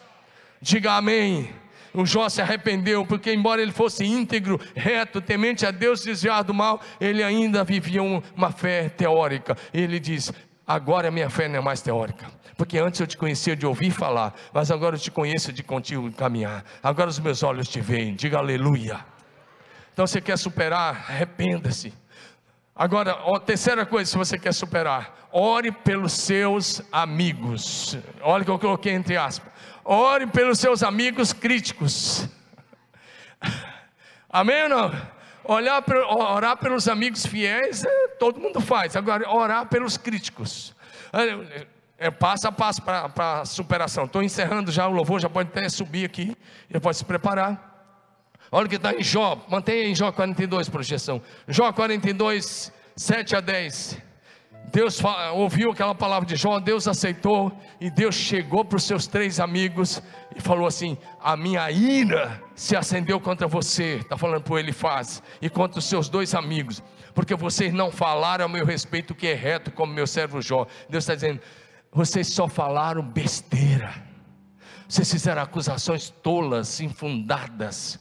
Diga 0.62 0.94
amém. 0.94 1.50
O 1.94 2.04
Jó 2.04 2.28
se 2.28 2.40
arrependeu, 2.40 3.04
porque 3.06 3.32
embora 3.32 3.62
ele 3.62 3.72
fosse 3.72 4.04
íntegro, 4.04 4.60
reto, 4.74 5.20
temente 5.20 5.64
a 5.66 5.70
Deus, 5.70 6.02
desviado 6.02 6.48
do 6.48 6.54
mal, 6.54 6.80
ele 7.00 7.22
ainda 7.22 7.64
vivia 7.64 8.02
uma 8.02 8.52
fé 8.52 8.88
teórica. 8.88 9.56
Ele 9.72 9.98
diz: 9.98 10.32
Agora 10.66 11.08
a 11.08 11.10
minha 11.10 11.30
fé 11.30 11.48
não 11.48 11.56
é 11.56 11.60
mais 11.60 11.80
teórica, 11.80 12.26
porque 12.56 12.78
antes 12.78 13.00
eu 13.00 13.06
te 13.06 13.16
conhecia 13.16 13.56
de 13.56 13.64
ouvir 13.64 13.90
falar, 13.90 14.34
mas 14.52 14.70
agora 14.70 14.96
eu 14.96 15.00
te 15.00 15.10
conheço 15.10 15.52
de 15.52 15.62
contigo 15.62 16.12
caminhar. 16.12 16.64
Agora 16.82 17.08
os 17.08 17.18
meus 17.18 17.42
olhos 17.42 17.68
te 17.68 17.80
veem, 17.80 18.14
diga 18.14 18.38
aleluia. 18.38 19.04
Então 19.92 20.06
você 20.06 20.20
quer 20.20 20.36
superar, 20.36 21.06
arrependa-se. 21.08 21.92
Agora, 22.78 23.10
a 23.34 23.40
terceira 23.40 23.84
coisa, 23.84 24.08
se 24.08 24.16
você 24.16 24.38
quer 24.38 24.54
superar, 24.54 25.28
ore 25.32 25.72
pelos 25.72 26.12
seus 26.12 26.80
amigos. 26.92 27.98
Olha 28.20 28.44
que 28.44 28.50
eu 28.50 28.58
coloquei 28.58 28.92
entre 28.92 29.16
aspas. 29.16 29.52
Ore 29.90 30.26
pelos 30.26 30.58
seus 30.58 30.82
amigos 30.82 31.32
críticos. 31.32 32.28
Amém 34.28 34.64
ou 34.64 34.68
não? 34.68 35.08
Olhar, 35.44 35.82
orar 36.10 36.58
pelos 36.58 36.86
amigos 36.86 37.24
fiéis, 37.24 37.86
é, 37.86 38.08
todo 38.18 38.38
mundo 38.38 38.60
faz. 38.60 38.94
Agora, 38.96 39.26
orar 39.30 39.64
pelos 39.64 39.96
críticos. 39.96 40.76
É, 41.10 41.66
é 41.96 42.10
passo 42.10 42.46
a 42.46 42.52
passo 42.52 42.82
para 42.82 43.40
a 43.40 43.46
superação. 43.46 44.04
Estou 44.04 44.22
encerrando 44.22 44.70
já, 44.70 44.86
o 44.86 44.92
louvor 44.92 45.20
já 45.20 45.30
pode 45.30 45.48
até 45.48 45.66
subir 45.70 46.04
aqui, 46.04 46.36
já 46.70 46.78
pode 46.78 46.98
se 46.98 47.04
preparar. 47.06 47.96
Olha 48.52 48.66
o 48.66 48.68
que 48.68 48.76
está 48.76 48.92
em 48.92 49.02
Jó, 49.02 49.42
mantenha 49.48 49.88
em 49.88 49.94
Jó 49.94 50.12
42, 50.12 50.68
projeção. 50.68 51.22
Jó 51.48 51.72
42, 51.72 52.70
7 52.94 53.36
a 53.36 53.40
10. 53.40 54.07
Deus 54.70 55.00
ouviu 55.34 55.70
aquela 55.70 55.94
palavra 55.94 56.26
de 56.26 56.36
Jó, 56.36 56.60
Deus 56.60 56.86
aceitou 56.86 57.50
e 57.80 57.90
Deus 57.90 58.14
chegou 58.14 58.64
para 58.64 58.76
os 58.76 58.84
seus 58.84 59.06
três 59.06 59.40
amigos 59.40 60.02
e 60.36 60.40
falou 60.40 60.66
assim: 60.66 60.98
A 61.20 61.36
minha 61.36 61.70
ira 61.70 62.42
se 62.54 62.76
acendeu 62.76 63.18
contra 63.18 63.46
você, 63.46 63.96
está 63.96 64.16
falando 64.16 64.42
para 64.42 64.60
ele 64.60 64.72
faz, 64.72 65.22
e 65.40 65.48
contra 65.48 65.78
os 65.78 65.86
seus 65.86 66.08
dois 66.08 66.34
amigos, 66.34 66.82
porque 67.14 67.34
vocês 67.34 67.72
não 67.72 67.90
falaram 67.90 68.44
a 68.44 68.48
meu 68.48 68.66
respeito 68.66 69.14
que 69.14 69.26
é 69.26 69.34
reto, 69.34 69.70
como 69.70 69.92
meu 69.92 70.06
servo 70.06 70.42
Jó. 70.42 70.66
Deus 70.88 71.04
está 71.04 71.14
dizendo: 71.14 71.40
Vocês 71.90 72.28
só 72.28 72.46
falaram 72.46 73.02
besteira, 73.02 73.94
vocês 74.86 75.10
fizeram 75.10 75.40
acusações 75.40 76.10
tolas, 76.10 76.80
infundadas 76.80 77.98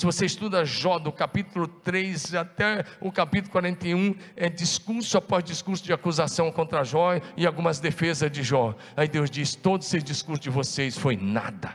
se 0.00 0.06
você 0.06 0.24
estuda 0.24 0.64
Jó 0.64 0.98
do 0.98 1.12
capítulo 1.12 1.68
3 1.68 2.34
até 2.34 2.86
o 3.02 3.12
capítulo 3.12 3.52
41, 3.52 4.14
é 4.34 4.48
discurso 4.48 5.18
após 5.18 5.44
discurso 5.44 5.84
de 5.84 5.92
acusação 5.92 6.50
contra 6.50 6.82
Jó 6.82 7.20
e 7.36 7.46
algumas 7.46 7.80
defesas 7.80 8.30
de 8.30 8.42
Jó. 8.42 8.74
Aí 8.96 9.06
Deus 9.06 9.30
diz: 9.30 9.54
todo 9.54 9.82
esse 9.82 10.00
discurso 10.00 10.40
de 10.40 10.48
vocês 10.48 10.96
foi 10.96 11.18
nada. 11.18 11.74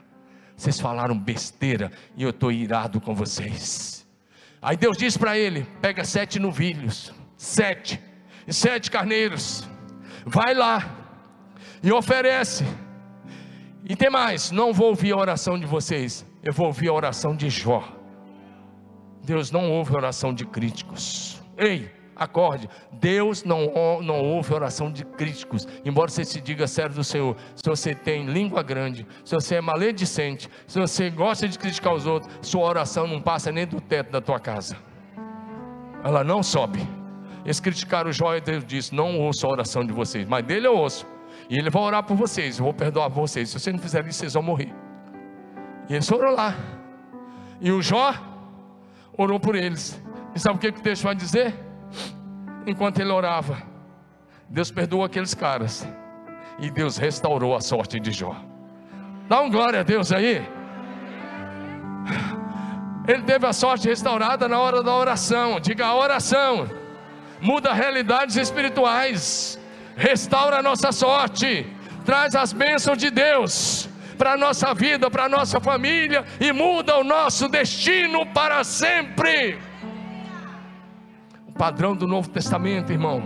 Vocês 0.58 0.80
falaram 0.80 1.16
besteira 1.16 1.92
e 2.18 2.24
eu 2.24 2.32
estou 2.32 2.52
irado 2.52 3.00
com 3.00 3.14
vocês. 3.14 4.08
Aí 4.60 4.76
Deus 4.76 4.98
diz 4.98 5.16
para 5.16 5.38
ele: 5.38 5.68
pega 5.80 6.04
sete 6.04 6.40
novilhos, 6.40 7.14
sete, 7.38 8.02
e 8.48 8.52
sete 8.52 8.90
carneiros, 8.90 9.70
vai 10.26 10.56
lá 10.56 10.84
e 11.84 11.92
oferece. 11.92 12.66
E 13.88 13.96
tem 13.96 14.10
mais, 14.10 14.50
não 14.50 14.74
vou 14.74 14.88
ouvir 14.88 15.14
a 15.14 15.18
oração 15.18 15.60
de 15.60 15.68
vocês, 15.68 16.26
eu 16.42 16.52
vou 16.52 16.66
ouvir 16.66 16.90
a 16.90 16.94
oração 16.94 17.36
de 17.36 17.52
Jó. 17.52 17.95
Deus 19.26 19.52
não 19.52 19.72
ouve 19.72 19.96
oração 19.96 20.34
de 20.34 20.46
críticos. 20.46 21.42
Ei, 21.58 21.92
acorde. 22.16 22.70
Deus 22.92 23.44
não, 23.44 23.72
não 24.02 24.22
ouve 24.22 24.54
oração 24.54 24.92
de 24.92 25.04
críticos. 25.04 25.68
Embora 25.84 26.10
você 26.10 26.24
se 26.24 26.40
diga 26.40 26.68
servo 26.68 26.96
do 26.96 27.04
Senhor, 27.04 27.36
se 27.56 27.68
você 27.68 27.94
tem 27.94 28.26
língua 28.26 28.62
grande, 28.62 29.06
se 29.24 29.34
você 29.34 29.56
é 29.56 29.62
maledicente, 29.62 30.50
se 30.68 30.80
você 30.80 31.10
gosta 31.10 31.48
de 31.48 31.58
criticar 31.58 31.94
os 31.94 32.06
outros, 32.06 32.32
sua 32.42 32.64
oração 32.64 33.08
não 33.08 33.20
passa 33.20 33.52
nem 33.52 33.66
do 33.66 33.82
teto 33.82 34.12
da 34.12 34.22
tua 34.22 34.40
casa. 34.40 34.78
Ela 36.04 36.24
não 36.24 36.44
sobe. 36.44 36.88
Eles 37.44 37.60
criticaram 37.60 38.10
o 38.10 38.14
Jó 38.14 38.36
e 38.36 38.42
Deus 38.42 38.64
disse: 38.64 38.94
Não 38.94 39.20
ouço 39.20 39.46
a 39.46 39.50
oração 39.50 39.84
de 39.84 39.92
vocês, 39.92 40.28
mas 40.28 40.46
dele 40.46 40.68
eu 40.68 40.76
ouço. 40.76 41.06
E 41.50 41.58
ele 41.58 41.70
vai 41.70 41.82
orar 41.82 42.04
por 42.04 42.16
vocês, 42.16 42.58
eu 42.58 42.64
vou 42.64 42.74
perdoar 42.74 43.10
vocês. 43.10 43.50
Se 43.50 43.60
vocês 43.60 43.76
não 43.76 43.82
fizerem 43.82 44.10
isso, 44.10 44.20
vocês 44.20 44.34
vão 44.34 44.44
morrer. 44.44 44.74
E 45.90 45.94
eles 45.94 46.08
foram 46.08 46.34
lá. 46.34 46.56
E 47.60 47.72
o 47.72 47.82
Jó 47.82 48.14
orou 49.18 49.40
por 49.40 49.56
eles. 49.56 50.00
E 50.34 50.40
sabe 50.40 50.58
o 50.58 50.60
que, 50.60 50.72
que 50.72 50.80
o 50.80 50.84
texto 50.84 51.04
vai 51.04 51.16
dizer? 51.16 51.54
Enquanto 52.68 53.00
ele 53.00 53.12
orava, 53.12 53.62
Deus 54.50 54.72
perdoou 54.72 55.04
aqueles 55.04 55.34
caras. 55.34 55.88
E 56.60 56.70
Deus 56.70 56.98
restaurou 56.98 57.56
a 57.56 57.62
sorte 57.62 58.00
de 58.00 58.12
Jó. 58.12 58.36
Dá 59.28 59.42
um 59.42 59.50
glória 59.50 59.82
a 59.82 59.84
Deus 59.84 60.12
aí. 60.12 60.46
Ele 63.08 63.24
teve 63.24 63.46
a 63.46 63.54
sorte 63.54 63.88
restaurada 63.88 64.48
na 64.48 64.60
hora 64.60 64.82
da 64.82 64.96
oração. 64.96 65.60
Diga 65.60 65.86
a 65.86 65.96
oração. 65.96 66.70
Muda 67.42 67.74
realidades 67.74 68.36
espirituais. 68.36 69.60
Restaura 69.96 70.60
a 70.60 70.64
nossa 70.64 70.92
sorte. 70.92 71.68
Traz 72.06 72.36
as 72.36 72.54
bênçãos 72.54 72.98
de 72.98 73.10
Deus 73.10 73.90
para 74.16 74.34
a 74.34 74.38
nossa 74.38 74.74
vida, 74.74 75.10
para 75.12 75.26
a 75.26 75.30
nossa 75.30 75.60
família 75.60 76.26
e 76.40 76.52
muda 76.52 76.98
o 76.98 77.04
nosso 77.04 77.48
destino 77.48 78.26
para 78.28 78.64
sempre. 78.64 79.60
O 81.48 81.54
padrão 81.54 81.96
do 81.96 82.08
Novo 82.08 82.30
Testamento, 82.30 82.92
irmão, 82.92 83.24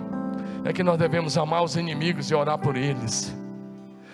é 0.66 0.74
que 0.74 0.84
nós 0.84 0.98
devemos 0.98 1.38
amar 1.38 1.64
os 1.64 1.76
inimigos 1.76 2.30
e 2.30 2.36
orar 2.36 2.58
por 2.58 2.76
eles. 2.76 3.36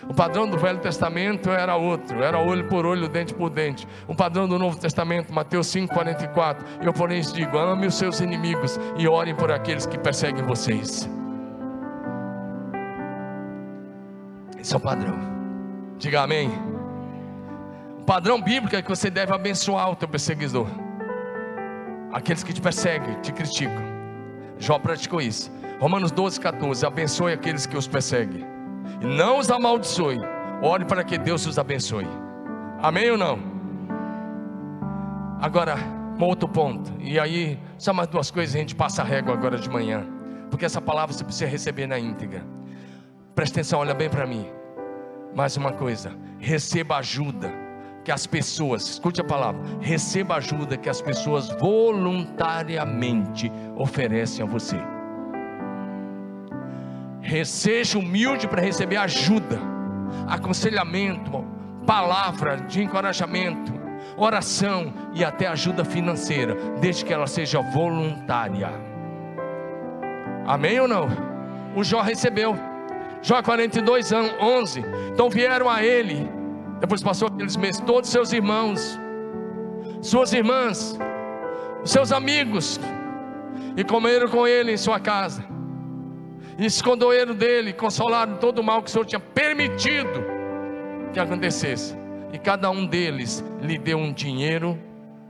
O 0.08 0.14
padrão 0.14 0.48
do 0.48 0.58
Velho 0.58 0.80
Testamento 0.80 1.50
era 1.50 1.76
outro, 1.76 2.24
era 2.24 2.38
olho 2.38 2.68
por 2.68 2.86
olho, 2.86 3.10
dente 3.10 3.34
por 3.34 3.50
dente. 3.50 3.88
O 4.08 4.16
padrão 4.16 4.48
do 4.48 4.60
Novo 4.60 4.78
Testamento, 4.78 5.34
Mateus 5.34 5.68
5,44. 5.68 6.58
Eu, 6.84 6.94
porém, 6.94 7.22
digo: 7.22 7.58
ame 7.58 7.88
os 7.88 7.96
seus 7.96 8.20
inimigos 8.20 8.80
e 8.98 9.08
orem 9.08 9.36
por 9.36 9.52
aqueles 9.52 9.86
que 9.86 9.98
perseguem 9.98 10.44
vocês. 10.44 11.10
Esse 14.60 14.74
é 14.74 14.78
o 14.78 14.80
padrão. 14.80 15.35
Diga 15.98 16.22
amém. 16.22 16.52
O 18.00 18.04
padrão 18.04 18.42
bíblico 18.42 18.76
é 18.76 18.82
que 18.82 18.90
você 18.90 19.10
deve 19.10 19.34
abençoar 19.34 19.90
o 19.90 19.96
teu 19.96 20.08
perseguidor. 20.08 20.68
Aqueles 22.12 22.44
que 22.44 22.54
te 22.54 22.62
perseguem, 22.62 23.20
te 23.22 23.32
criticam. 23.32 23.84
Jó 24.58 24.80
praticou 24.80 25.22
isso. 25.22 25.52
Romanos 25.80 26.12
12, 26.12 26.40
14. 26.40 26.86
Abençoe 26.86 27.34
aqueles 27.34 27.66
que 27.66 27.76
os 27.76 27.88
perseguem. 27.88 28.46
E 29.02 29.06
não 29.06 29.40
os 29.40 29.50
amaldiçoe. 29.50 30.20
Ore 30.62 30.86
para 30.86 31.04
que 31.04 31.18
Deus 31.18 31.46
os 31.46 31.60
abençoe. 31.60 32.08
Amém 32.82 33.12
ou 33.12 33.18
não? 33.18 33.40
Agora, 35.42 35.76
um 36.20 36.24
outro 36.24 36.48
ponto. 36.48 36.94
E 37.00 37.20
aí, 37.20 37.60
só 37.78 37.94
mais 37.94 38.08
duas 38.08 38.32
coisas 38.32 38.56
a 38.56 38.60
gente 38.60 38.76
passa 38.76 39.02
a 39.02 39.06
régua 39.06 39.34
agora 39.34 39.58
de 39.58 39.70
manhã. 39.70 40.06
Porque 40.50 40.66
essa 40.66 40.82
palavra 40.82 41.14
você 41.14 41.24
precisa 41.24 41.50
receber 41.50 41.88
na 41.88 42.00
íntegra. 42.00 42.46
Presta 43.34 43.60
atenção, 43.60 43.80
olha 43.80 43.94
bem 43.94 44.10
para 44.10 44.26
mim. 44.26 44.48
Mais 45.36 45.58
uma 45.58 45.74
coisa, 45.74 46.14
receba 46.40 46.96
ajuda 46.96 47.52
que 48.06 48.12
as 48.12 48.26
pessoas, 48.26 48.88
escute 48.88 49.20
a 49.20 49.24
palavra, 49.24 49.62
receba 49.82 50.36
ajuda 50.36 50.78
que 50.78 50.88
as 50.88 51.02
pessoas 51.02 51.50
voluntariamente 51.60 53.52
oferecem 53.76 54.46
a 54.46 54.48
você. 54.48 54.78
Seja 57.44 58.00
humilde 58.00 58.48
para 58.48 58.62
receber 58.62 58.96
ajuda, 58.96 59.60
aconselhamento, 60.28 61.44
palavra 61.86 62.56
de 62.58 62.82
encorajamento, 62.82 63.74
oração 64.16 64.94
e 65.14 65.26
até 65.26 65.48
ajuda 65.48 65.84
financeira, 65.84 66.56
desde 66.80 67.04
que 67.04 67.14
ela 67.14 67.28
seja 67.28 67.60
voluntária. 67.60 68.72
Amém 70.48 70.80
ou 70.80 70.88
não? 70.88 71.10
O 71.76 71.84
Jó 71.84 72.02
recebeu. 72.02 72.75
Jó 73.26 73.42
42 73.42 74.14
anos, 74.14 74.32
11. 74.40 74.86
Então 75.12 75.32
vieram 75.32 75.68
a 75.68 75.84
ele. 75.84 76.30
Depois 76.80 77.02
passou 77.02 77.28
aqueles 77.28 77.58
meses, 77.58 77.82
todos 77.82 78.12
seus 78.12 78.32
irmãos, 78.32 79.00
suas 80.00 80.32
irmãs, 80.32 80.96
seus 81.84 82.12
amigos, 82.12 82.80
e 83.76 83.84
comeram 83.84 84.28
com 84.28 84.48
ele 84.48 84.74
em 84.74 84.78
sua 84.78 85.00
casa. 85.00 85.44
E 86.60 86.68
esconderam 86.68 87.34
dele, 87.34 87.74
consolaram 87.74 88.38
todo 88.38 88.60
o 88.60 88.64
mal 88.64 88.84
que 88.84 88.90
o 88.90 88.92
Senhor 88.92 89.06
tinha 89.06 89.20
permitido 89.20 90.24
que 91.12 91.20
acontecesse. 91.20 91.98
E 92.32 92.38
cada 92.38 92.70
um 92.70 92.86
deles 92.86 93.44
lhe 93.60 93.80
deu 93.80 93.98
um 93.98 94.14
dinheiro, 94.14 94.78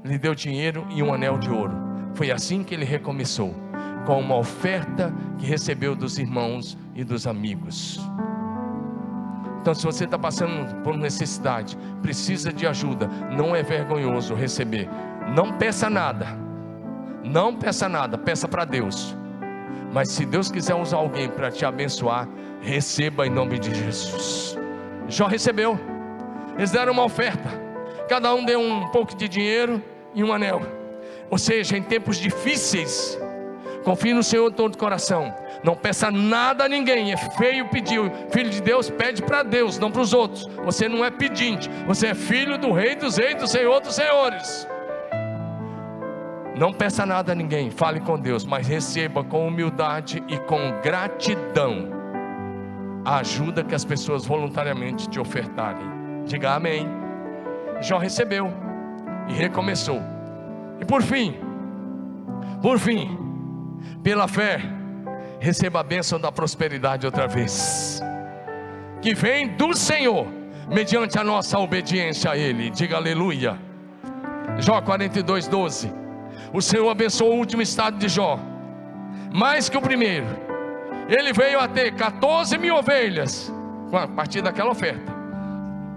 lhe 0.04 0.18
deu 0.18 0.36
dinheiro 0.36 0.86
e 0.90 1.02
um 1.02 1.14
anel 1.14 1.38
de 1.38 1.50
ouro. 1.50 1.74
Foi 2.14 2.30
assim 2.30 2.62
que 2.62 2.74
ele 2.74 2.84
recomeçou 2.84 3.56
com 4.06 4.20
uma 4.20 4.36
oferta 4.38 5.14
que 5.38 5.46
recebeu 5.46 5.96
dos 5.96 6.18
irmãos 6.18 6.78
e 6.96 7.04
dos 7.04 7.28
amigos. 7.28 8.00
Então, 9.62 9.74
se 9.74 9.84
você 9.84 10.06
está 10.06 10.18
passando 10.18 10.76
por 10.84 10.96
necessidade, 10.96 11.76
precisa 12.02 12.54
de 12.54 12.68
ajuda, 12.68 13.08
não 13.36 13.56
é 13.56 13.64
vergonhoso 13.64 14.36
receber. 14.36 14.88
Não 15.36 15.54
peça 15.54 15.90
nada, 15.90 16.28
não 17.24 17.56
peça 17.56 17.90
nada, 17.90 18.16
peça 18.16 18.48
para 18.48 18.64
Deus. 18.64 19.18
Mas 19.92 20.10
se 20.10 20.24
Deus 20.24 20.52
quiser 20.52 20.76
usar 20.76 20.98
alguém 20.98 21.30
para 21.30 21.50
te 21.50 21.66
abençoar, 21.66 22.28
receba 22.62 23.26
em 23.26 23.30
nome 23.32 23.58
de 23.58 23.74
Jesus. 23.74 24.56
Jó 25.08 25.26
recebeu, 25.26 25.80
eles 26.58 26.70
deram 26.70 26.94
uma 26.94 27.04
oferta, 27.04 27.50
cada 28.08 28.34
um 28.36 28.46
deu 28.46 28.60
um 28.60 28.88
pouco 28.92 29.16
de 29.16 29.28
dinheiro 29.28 29.82
e 30.14 30.24
um 30.24 30.32
anel. 30.32 30.62
Ou 31.30 31.40
seja, 31.40 31.76
em 31.76 31.82
tempos 31.82 32.18
difíceis, 32.18 33.18
Confie 33.86 34.16
no 34.16 34.24
Senhor 34.24 34.52
todo 34.52 34.74
o 34.74 34.78
coração. 34.78 35.32
Não 35.64 35.76
peça 35.76 36.10
nada 36.10 36.66
a 36.66 36.68
ninguém. 36.68 37.14
É 37.14 37.18
feio 37.18 37.70
pedir. 37.70 38.12
Filho 38.32 38.50
de 38.50 38.60
Deus 38.60 38.90
pede 38.90 39.22
para 39.22 39.44
Deus, 39.44 39.78
não 39.78 39.92
para 39.92 40.02
os 40.02 40.12
outros. 40.12 40.48
Você 40.66 40.90
não 40.90 41.06
é 41.06 41.12
pedinte. 41.12 41.70
Você 41.86 42.08
é 42.08 42.16
filho 42.16 42.58
do 42.58 42.72
Rei 42.72 42.96
dos 42.96 43.16
Reis, 43.18 43.36
do 43.36 43.48
Senhor 43.48 43.80
dos 43.80 43.94
Senhores. 43.94 44.68
Não 46.58 46.74
peça 46.74 47.06
nada 47.06 47.34
a 47.34 47.36
ninguém. 47.36 47.70
Fale 47.70 48.00
com 48.00 48.18
Deus, 48.18 48.44
mas 48.44 48.68
receba 48.68 49.24
com 49.24 49.48
humildade 49.48 50.24
e 50.28 50.38
com 50.40 50.82
gratidão 50.82 51.94
a 53.06 53.18
ajuda 53.18 53.64
que 53.64 53.76
as 53.76 53.86
pessoas 53.86 54.26
voluntariamente 54.26 55.08
te 55.08 55.20
ofertarem. 55.20 55.86
Diga 56.26 56.56
amém. 56.56 56.88
Jó 57.82 58.00
recebeu 58.00 58.52
e 59.30 59.34
recomeçou. 59.34 60.02
E 60.82 60.86
por 60.86 61.04
fim, 61.04 61.36
por 62.64 62.80
fim, 62.80 63.25
pela 64.04 64.28
fé, 64.28 64.62
receba 65.40 65.80
a 65.80 65.84
bênção 65.84 66.20
da 66.20 66.32
prosperidade 66.32 67.06
outra 67.06 67.28
vez, 67.28 68.02
que 69.02 69.14
vem 69.14 69.50
do 69.56 69.74
Senhor, 69.74 70.28
mediante 70.70 71.20
a 71.20 71.24
nossa 71.24 71.60
obediência 71.60 72.32
a 72.32 72.38
Ele. 72.38 72.70
Diga 72.70 72.98
aleluia. 72.98 73.60
Jó 74.60 74.82
42, 74.82 75.48
12. 75.48 75.92
O 76.54 76.62
Senhor 76.62 76.90
abençoou 76.90 77.34
o 77.34 77.38
último 77.38 77.62
estado 77.62 77.98
de 77.98 78.08
Jó, 78.08 78.40
mais 79.34 79.70
que 79.70 79.78
o 79.78 79.82
primeiro. 79.82 80.28
Ele 81.08 81.34
veio 81.34 81.60
a 81.60 81.68
ter 81.68 81.94
14 81.94 82.58
mil 82.58 82.76
ovelhas, 82.76 83.54
a 83.94 84.08
partir 84.08 84.42
daquela 84.42 84.72
oferta. 84.72 85.14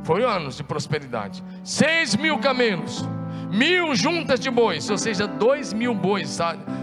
Foi 0.02 0.24
anos 0.24 0.56
de 0.56 0.64
prosperidade. 0.64 1.42
6 1.64 2.16
mil 2.16 2.38
camelos 2.38 3.06
mil 3.50 3.94
juntas 3.94 4.40
de 4.40 4.50
bois, 4.50 4.88
ou 4.90 4.98
seja, 4.98 5.26
dois 5.26 5.72
mil 5.72 5.94
bois 5.94 6.38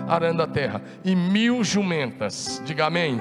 arando 0.07 0.41
a 0.41 0.47
terra, 0.47 0.81
e 1.03 1.15
mil 1.15 1.63
jumentas. 1.63 2.61
Diga 2.65 2.85
amém. 2.85 3.19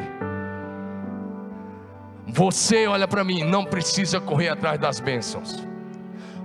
Você, 2.27 2.87
olha 2.87 3.07
para 3.07 3.23
mim, 3.23 3.45
não 3.45 3.65
precisa 3.65 4.21
correr 4.21 4.49
atrás 4.49 4.79
das 4.79 4.99
bênçãos, 4.99 5.65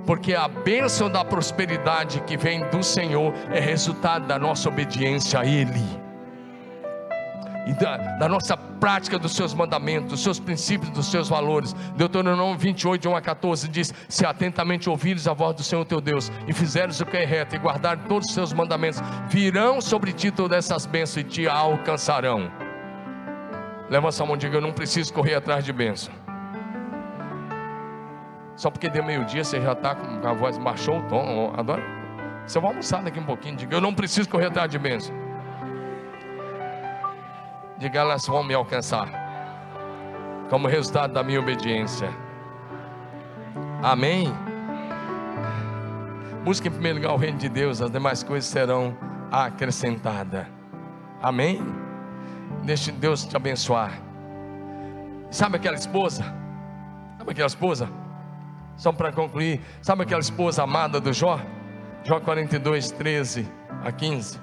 porque 0.05 0.33
a 0.35 0.47
bênção 0.47 1.09
da 1.09 1.23
prosperidade 1.23 2.21
que 2.21 2.37
vem 2.37 2.67
do 2.69 2.83
Senhor 2.83 3.33
é 3.51 3.59
resultado 3.59 4.27
da 4.27 4.37
nossa 4.37 4.69
obediência 4.69 5.39
a 5.39 5.45
Ele 5.45 6.08
e 7.69 7.73
da, 7.73 7.97
da, 7.97 8.27
nossa 8.27 8.57
prática 8.57 9.19
dos 9.19 9.35
seus 9.35 9.53
mandamentos, 9.53 10.09
dos 10.09 10.23
seus 10.23 10.39
princípios, 10.39 10.89
dos 10.89 11.05
seus 11.11 11.29
valores. 11.29 11.73
Deuteronômio 11.95 12.57
28, 12.57 13.01
de 13.03 13.07
1 13.07 13.15
a 13.15 13.21
14 13.21 13.67
diz: 13.67 13.93
Se 14.09 14.25
atentamente 14.25 14.89
ouvires 14.89 15.27
a 15.27 15.33
voz 15.33 15.55
do 15.55 15.61
Senhor 15.61 15.85
teu 15.85 16.01
Deus 16.01 16.31
e 16.47 16.53
fizeres 16.53 16.99
o 16.99 17.05
que 17.05 17.15
é 17.15 17.23
reto 17.23 17.55
e 17.55 17.59
guardar 17.59 17.95
todos 18.07 18.27
os 18.27 18.33
seus 18.33 18.51
mandamentos, 18.51 18.99
virão 19.27 19.79
sobre 19.81 20.11
ti 20.11 20.31
todas 20.31 20.65
essas 20.65 20.87
bênçãos 20.87 21.17
e 21.17 21.23
te 21.23 21.47
alcançarão. 21.47 22.51
Leva 23.87 24.11
sua 24.11 24.25
mão 24.25 24.35
e 24.35 24.39
diga: 24.39 24.57
Eu 24.57 24.61
não 24.61 24.71
preciso 24.71 25.13
correr 25.13 25.35
atrás 25.35 25.63
de 25.63 25.71
bênção. 25.71 26.11
Só 28.55 28.71
porque 28.71 28.89
deu 28.89 29.03
meio-dia 29.03 29.43
você 29.43 29.61
já 29.61 29.73
está 29.73 29.93
com 29.93 30.27
a 30.27 30.33
voz, 30.33 30.57
baixou 30.57 30.97
o 30.97 31.03
tom. 31.03 31.53
Adora. 31.55 31.83
Você 32.47 32.59
vai 32.59 32.71
almoçar 32.71 33.03
daqui 33.03 33.19
um 33.19 33.25
pouquinho. 33.25 33.55
Diga: 33.55 33.75
Eu 33.75 33.81
não 33.81 33.93
preciso 33.93 34.27
correr 34.27 34.47
atrás 34.47 34.71
de 34.71 34.79
bênção 34.79 35.28
diga 37.79 38.01
elas 38.01 38.27
vão 38.27 38.43
me 38.43 38.53
alcançar, 38.53 39.07
como 40.49 40.67
resultado 40.67 41.13
da 41.13 41.23
minha 41.23 41.39
obediência. 41.39 42.09
Amém? 43.81 44.31
Busque 46.43 46.67
em 46.67 46.71
primeiro 46.71 46.97
lugar 46.97 47.13
o 47.13 47.17
reino 47.17 47.37
de 47.37 47.47
Deus, 47.47 47.81
as 47.81 47.89
demais 47.89 48.21
coisas 48.21 48.49
serão 48.49 48.95
acrescentadas. 49.31 50.45
Amém? 51.21 51.61
Deixe 52.63 52.91
Deus 52.91 53.25
te 53.25 53.35
abençoar. 53.37 53.93
Sabe 55.31 55.55
aquela 55.55 55.75
esposa? 55.75 56.23
Sabe 57.17 57.31
aquela 57.31 57.47
esposa? 57.47 57.89
Só 58.75 58.91
para 58.91 59.11
concluir, 59.11 59.61
sabe 59.81 60.03
aquela 60.03 60.21
esposa 60.21 60.63
amada 60.63 60.99
do 60.99 61.13
Jó? 61.13 61.39
Jó 62.03 62.19
42, 62.19 62.91
13 62.91 63.49
a 63.83 63.91
15. 63.91 64.39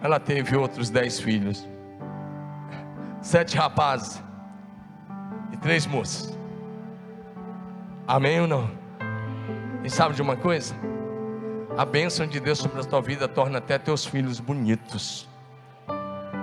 Ela 0.00 0.20
teve 0.20 0.56
outros 0.56 0.90
dez 0.90 1.18
filhos 1.18 1.71
sete 3.22 3.56
rapazes 3.56 4.22
e 5.52 5.56
três 5.56 5.86
moças. 5.86 6.36
Amém 8.06 8.40
ou 8.40 8.46
não? 8.46 8.70
E 9.84 9.88
sabe 9.88 10.14
de 10.14 10.20
uma 10.20 10.36
coisa? 10.36 10.74
A 11.78 11.84
bênção 11.84 12.26
de 12.26 12.38
Deus 12.38 12.58
sobre 12.58 12.80
a 12.80 12.84
tua 12.84 13.00
vida 13.00 13.26
torna 13.26 13.58
até 13.58 13.78
teus 13.78 14.04
filhos 14.04 14.38
bonitos. 14.40 15.28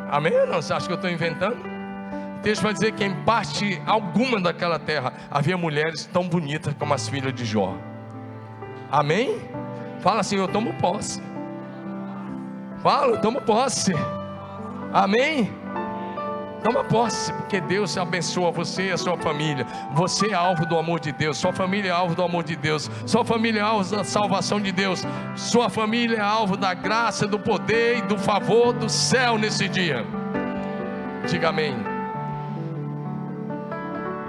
Amém 0.10 0.34
ou 0.40 0.48
não? 0.48 0.62
Você 0.62 0.74
acha 0.74 0.88
que 0.88 0.94
eu 0.94 0.96
estou 0.96 1.12
inventando? 1.12 1.58
Deus 2.42 2.60
vai 2.60 2.74
dizer 2.74 2.94
que 2.94 3.04
em 3.04 3.14
parte 3.24 3.80
alguma 3.86 4.40
daquela 4.40 4.80
terra 4.80 5.14
havia 5.30 5.58
mulheres 5.58 6.06
tão 6.06 6.28
bonitas 6.28 6.74
como 6.80 6.94
as 6.94 7.08
filhas 7.08 7.34
de 7.34 7.46
Jó. 7.46 7.76
Amém? 8.90 9.40
Fala 10.00 10.22
assim, 10.22 10.38
eu 10.38 10.48
tomo 10.48 10.74
posse. 10.76 11.22
Fala, 12.82 13.16
eu 13.16 13.22
tomo 13.22 13.42
posse. 13.42 13.94
Amém? 14.94 15.54
Toma 16.64 16.84
posse, 16.84 17.32
porque 17.34 17.62
Deus 17.62 17.98
abençoa 17.98 18.52
você 18.52 18.88
e 18.88 18.92
a 18.92 18.98
sua 18.98 19.18
família. 19.18 19.66
Você 19.94 20.32
é 20.32 20.34
alvo 20.34 20.66
do 20.66 20.78
amor 20.78 21.00
de 21.00 21.12
Deus, 21.12 21.38
sua 21.38 21.54
família 21.54 21.90
é 21.90 21.92
alvo 21.92 22.16
do 22.16 22.22
amor 22.22 22.44
de 22.44 22.56
Deus, 22.56 22.90
sua 23.06 23.24
família 23.24 23.60
é 23.60 23.64
alvo 23.64 23.96
da 23.96 24.04
salvação 24.04 24.60
de 24.60 24.72
Deus, 24.72 25.04
sua 25.36 25.70
família 25.70 26.18
é 26.18 26.22
alvo 26.22 26.58
da 26.58 26.74
graça, 26.74 27.26
do 27.26 27.40
poder 27.40 28.00
e 28.00 28.02
do 28.02 28.18
favor 28.18 28.74
do 28.74 28.90
céu 28.90 29.38
nesse 29.38 29.70
dia. 29.70 30.06
Diga 31.30 31.50
amém. 31.50 31.76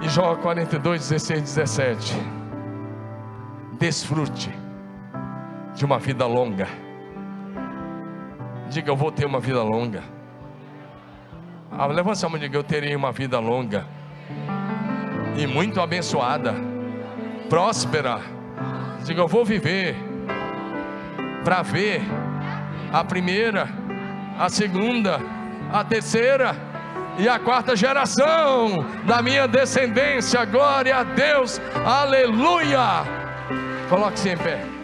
E 0.01 0.07
Jó 0.09 0.35
42, 0.35 1.09
16, 1.09 1.41
17. 1.41 2.17
Desfrute 3.73 4.51
de 5.75 5.83
uma 5.83 5.99
vida 5.99 6.25
longa. 6.25 6.67
Diga, 8.69 8.89
eu 8.89 8.95
vou 8.95 9.11
ter 9.11 9.25
uma 9.25 9.39
vida 9.39 9.61
longa. 9.61 10.20
Ah, 11.71 11.87
levanta 11.87 12.25
a 12.25 12.29
mão 12.29 12.37
e 12.37 12.41
diga: 12.41 12.57
Eu 12.57 12.63
terei 12.63 12.95
uma 12.95 13.11
vida 13.11 13.39
longa 13.39 13.85
e 15.37 15.47
muito 15.47 15.79
abençoada, 15.79 16.53
próspera, 17.49 18.19
Diga, 19.03 19.21
eu 19.21 19.27
vou 19.27 19.43
viver 19.43 19.95
para 21.43 21.63
ver 21.63 22.01
a 22.93 23.03
primeira, 23.03 23.67
a 24.37 24.47
segunda, 24.47 25.19
a 25.73 25.83
terceira 25.83 26.55
e 27.17 27.27
a 27.27 27.39
quarta 27.39 27.75
geração 27.75 28.85
da 29.05 29.21
minha 29.21 29.47
descendência. 29.47 30.45
Glória 30.45 30.97
a 30.97 31.03
Deus, 31.03 31.59
aleluia. 31.83 33.03
Coloque-se 33.89 34.29
em 34.29 34.37
pé. 34.37 34.80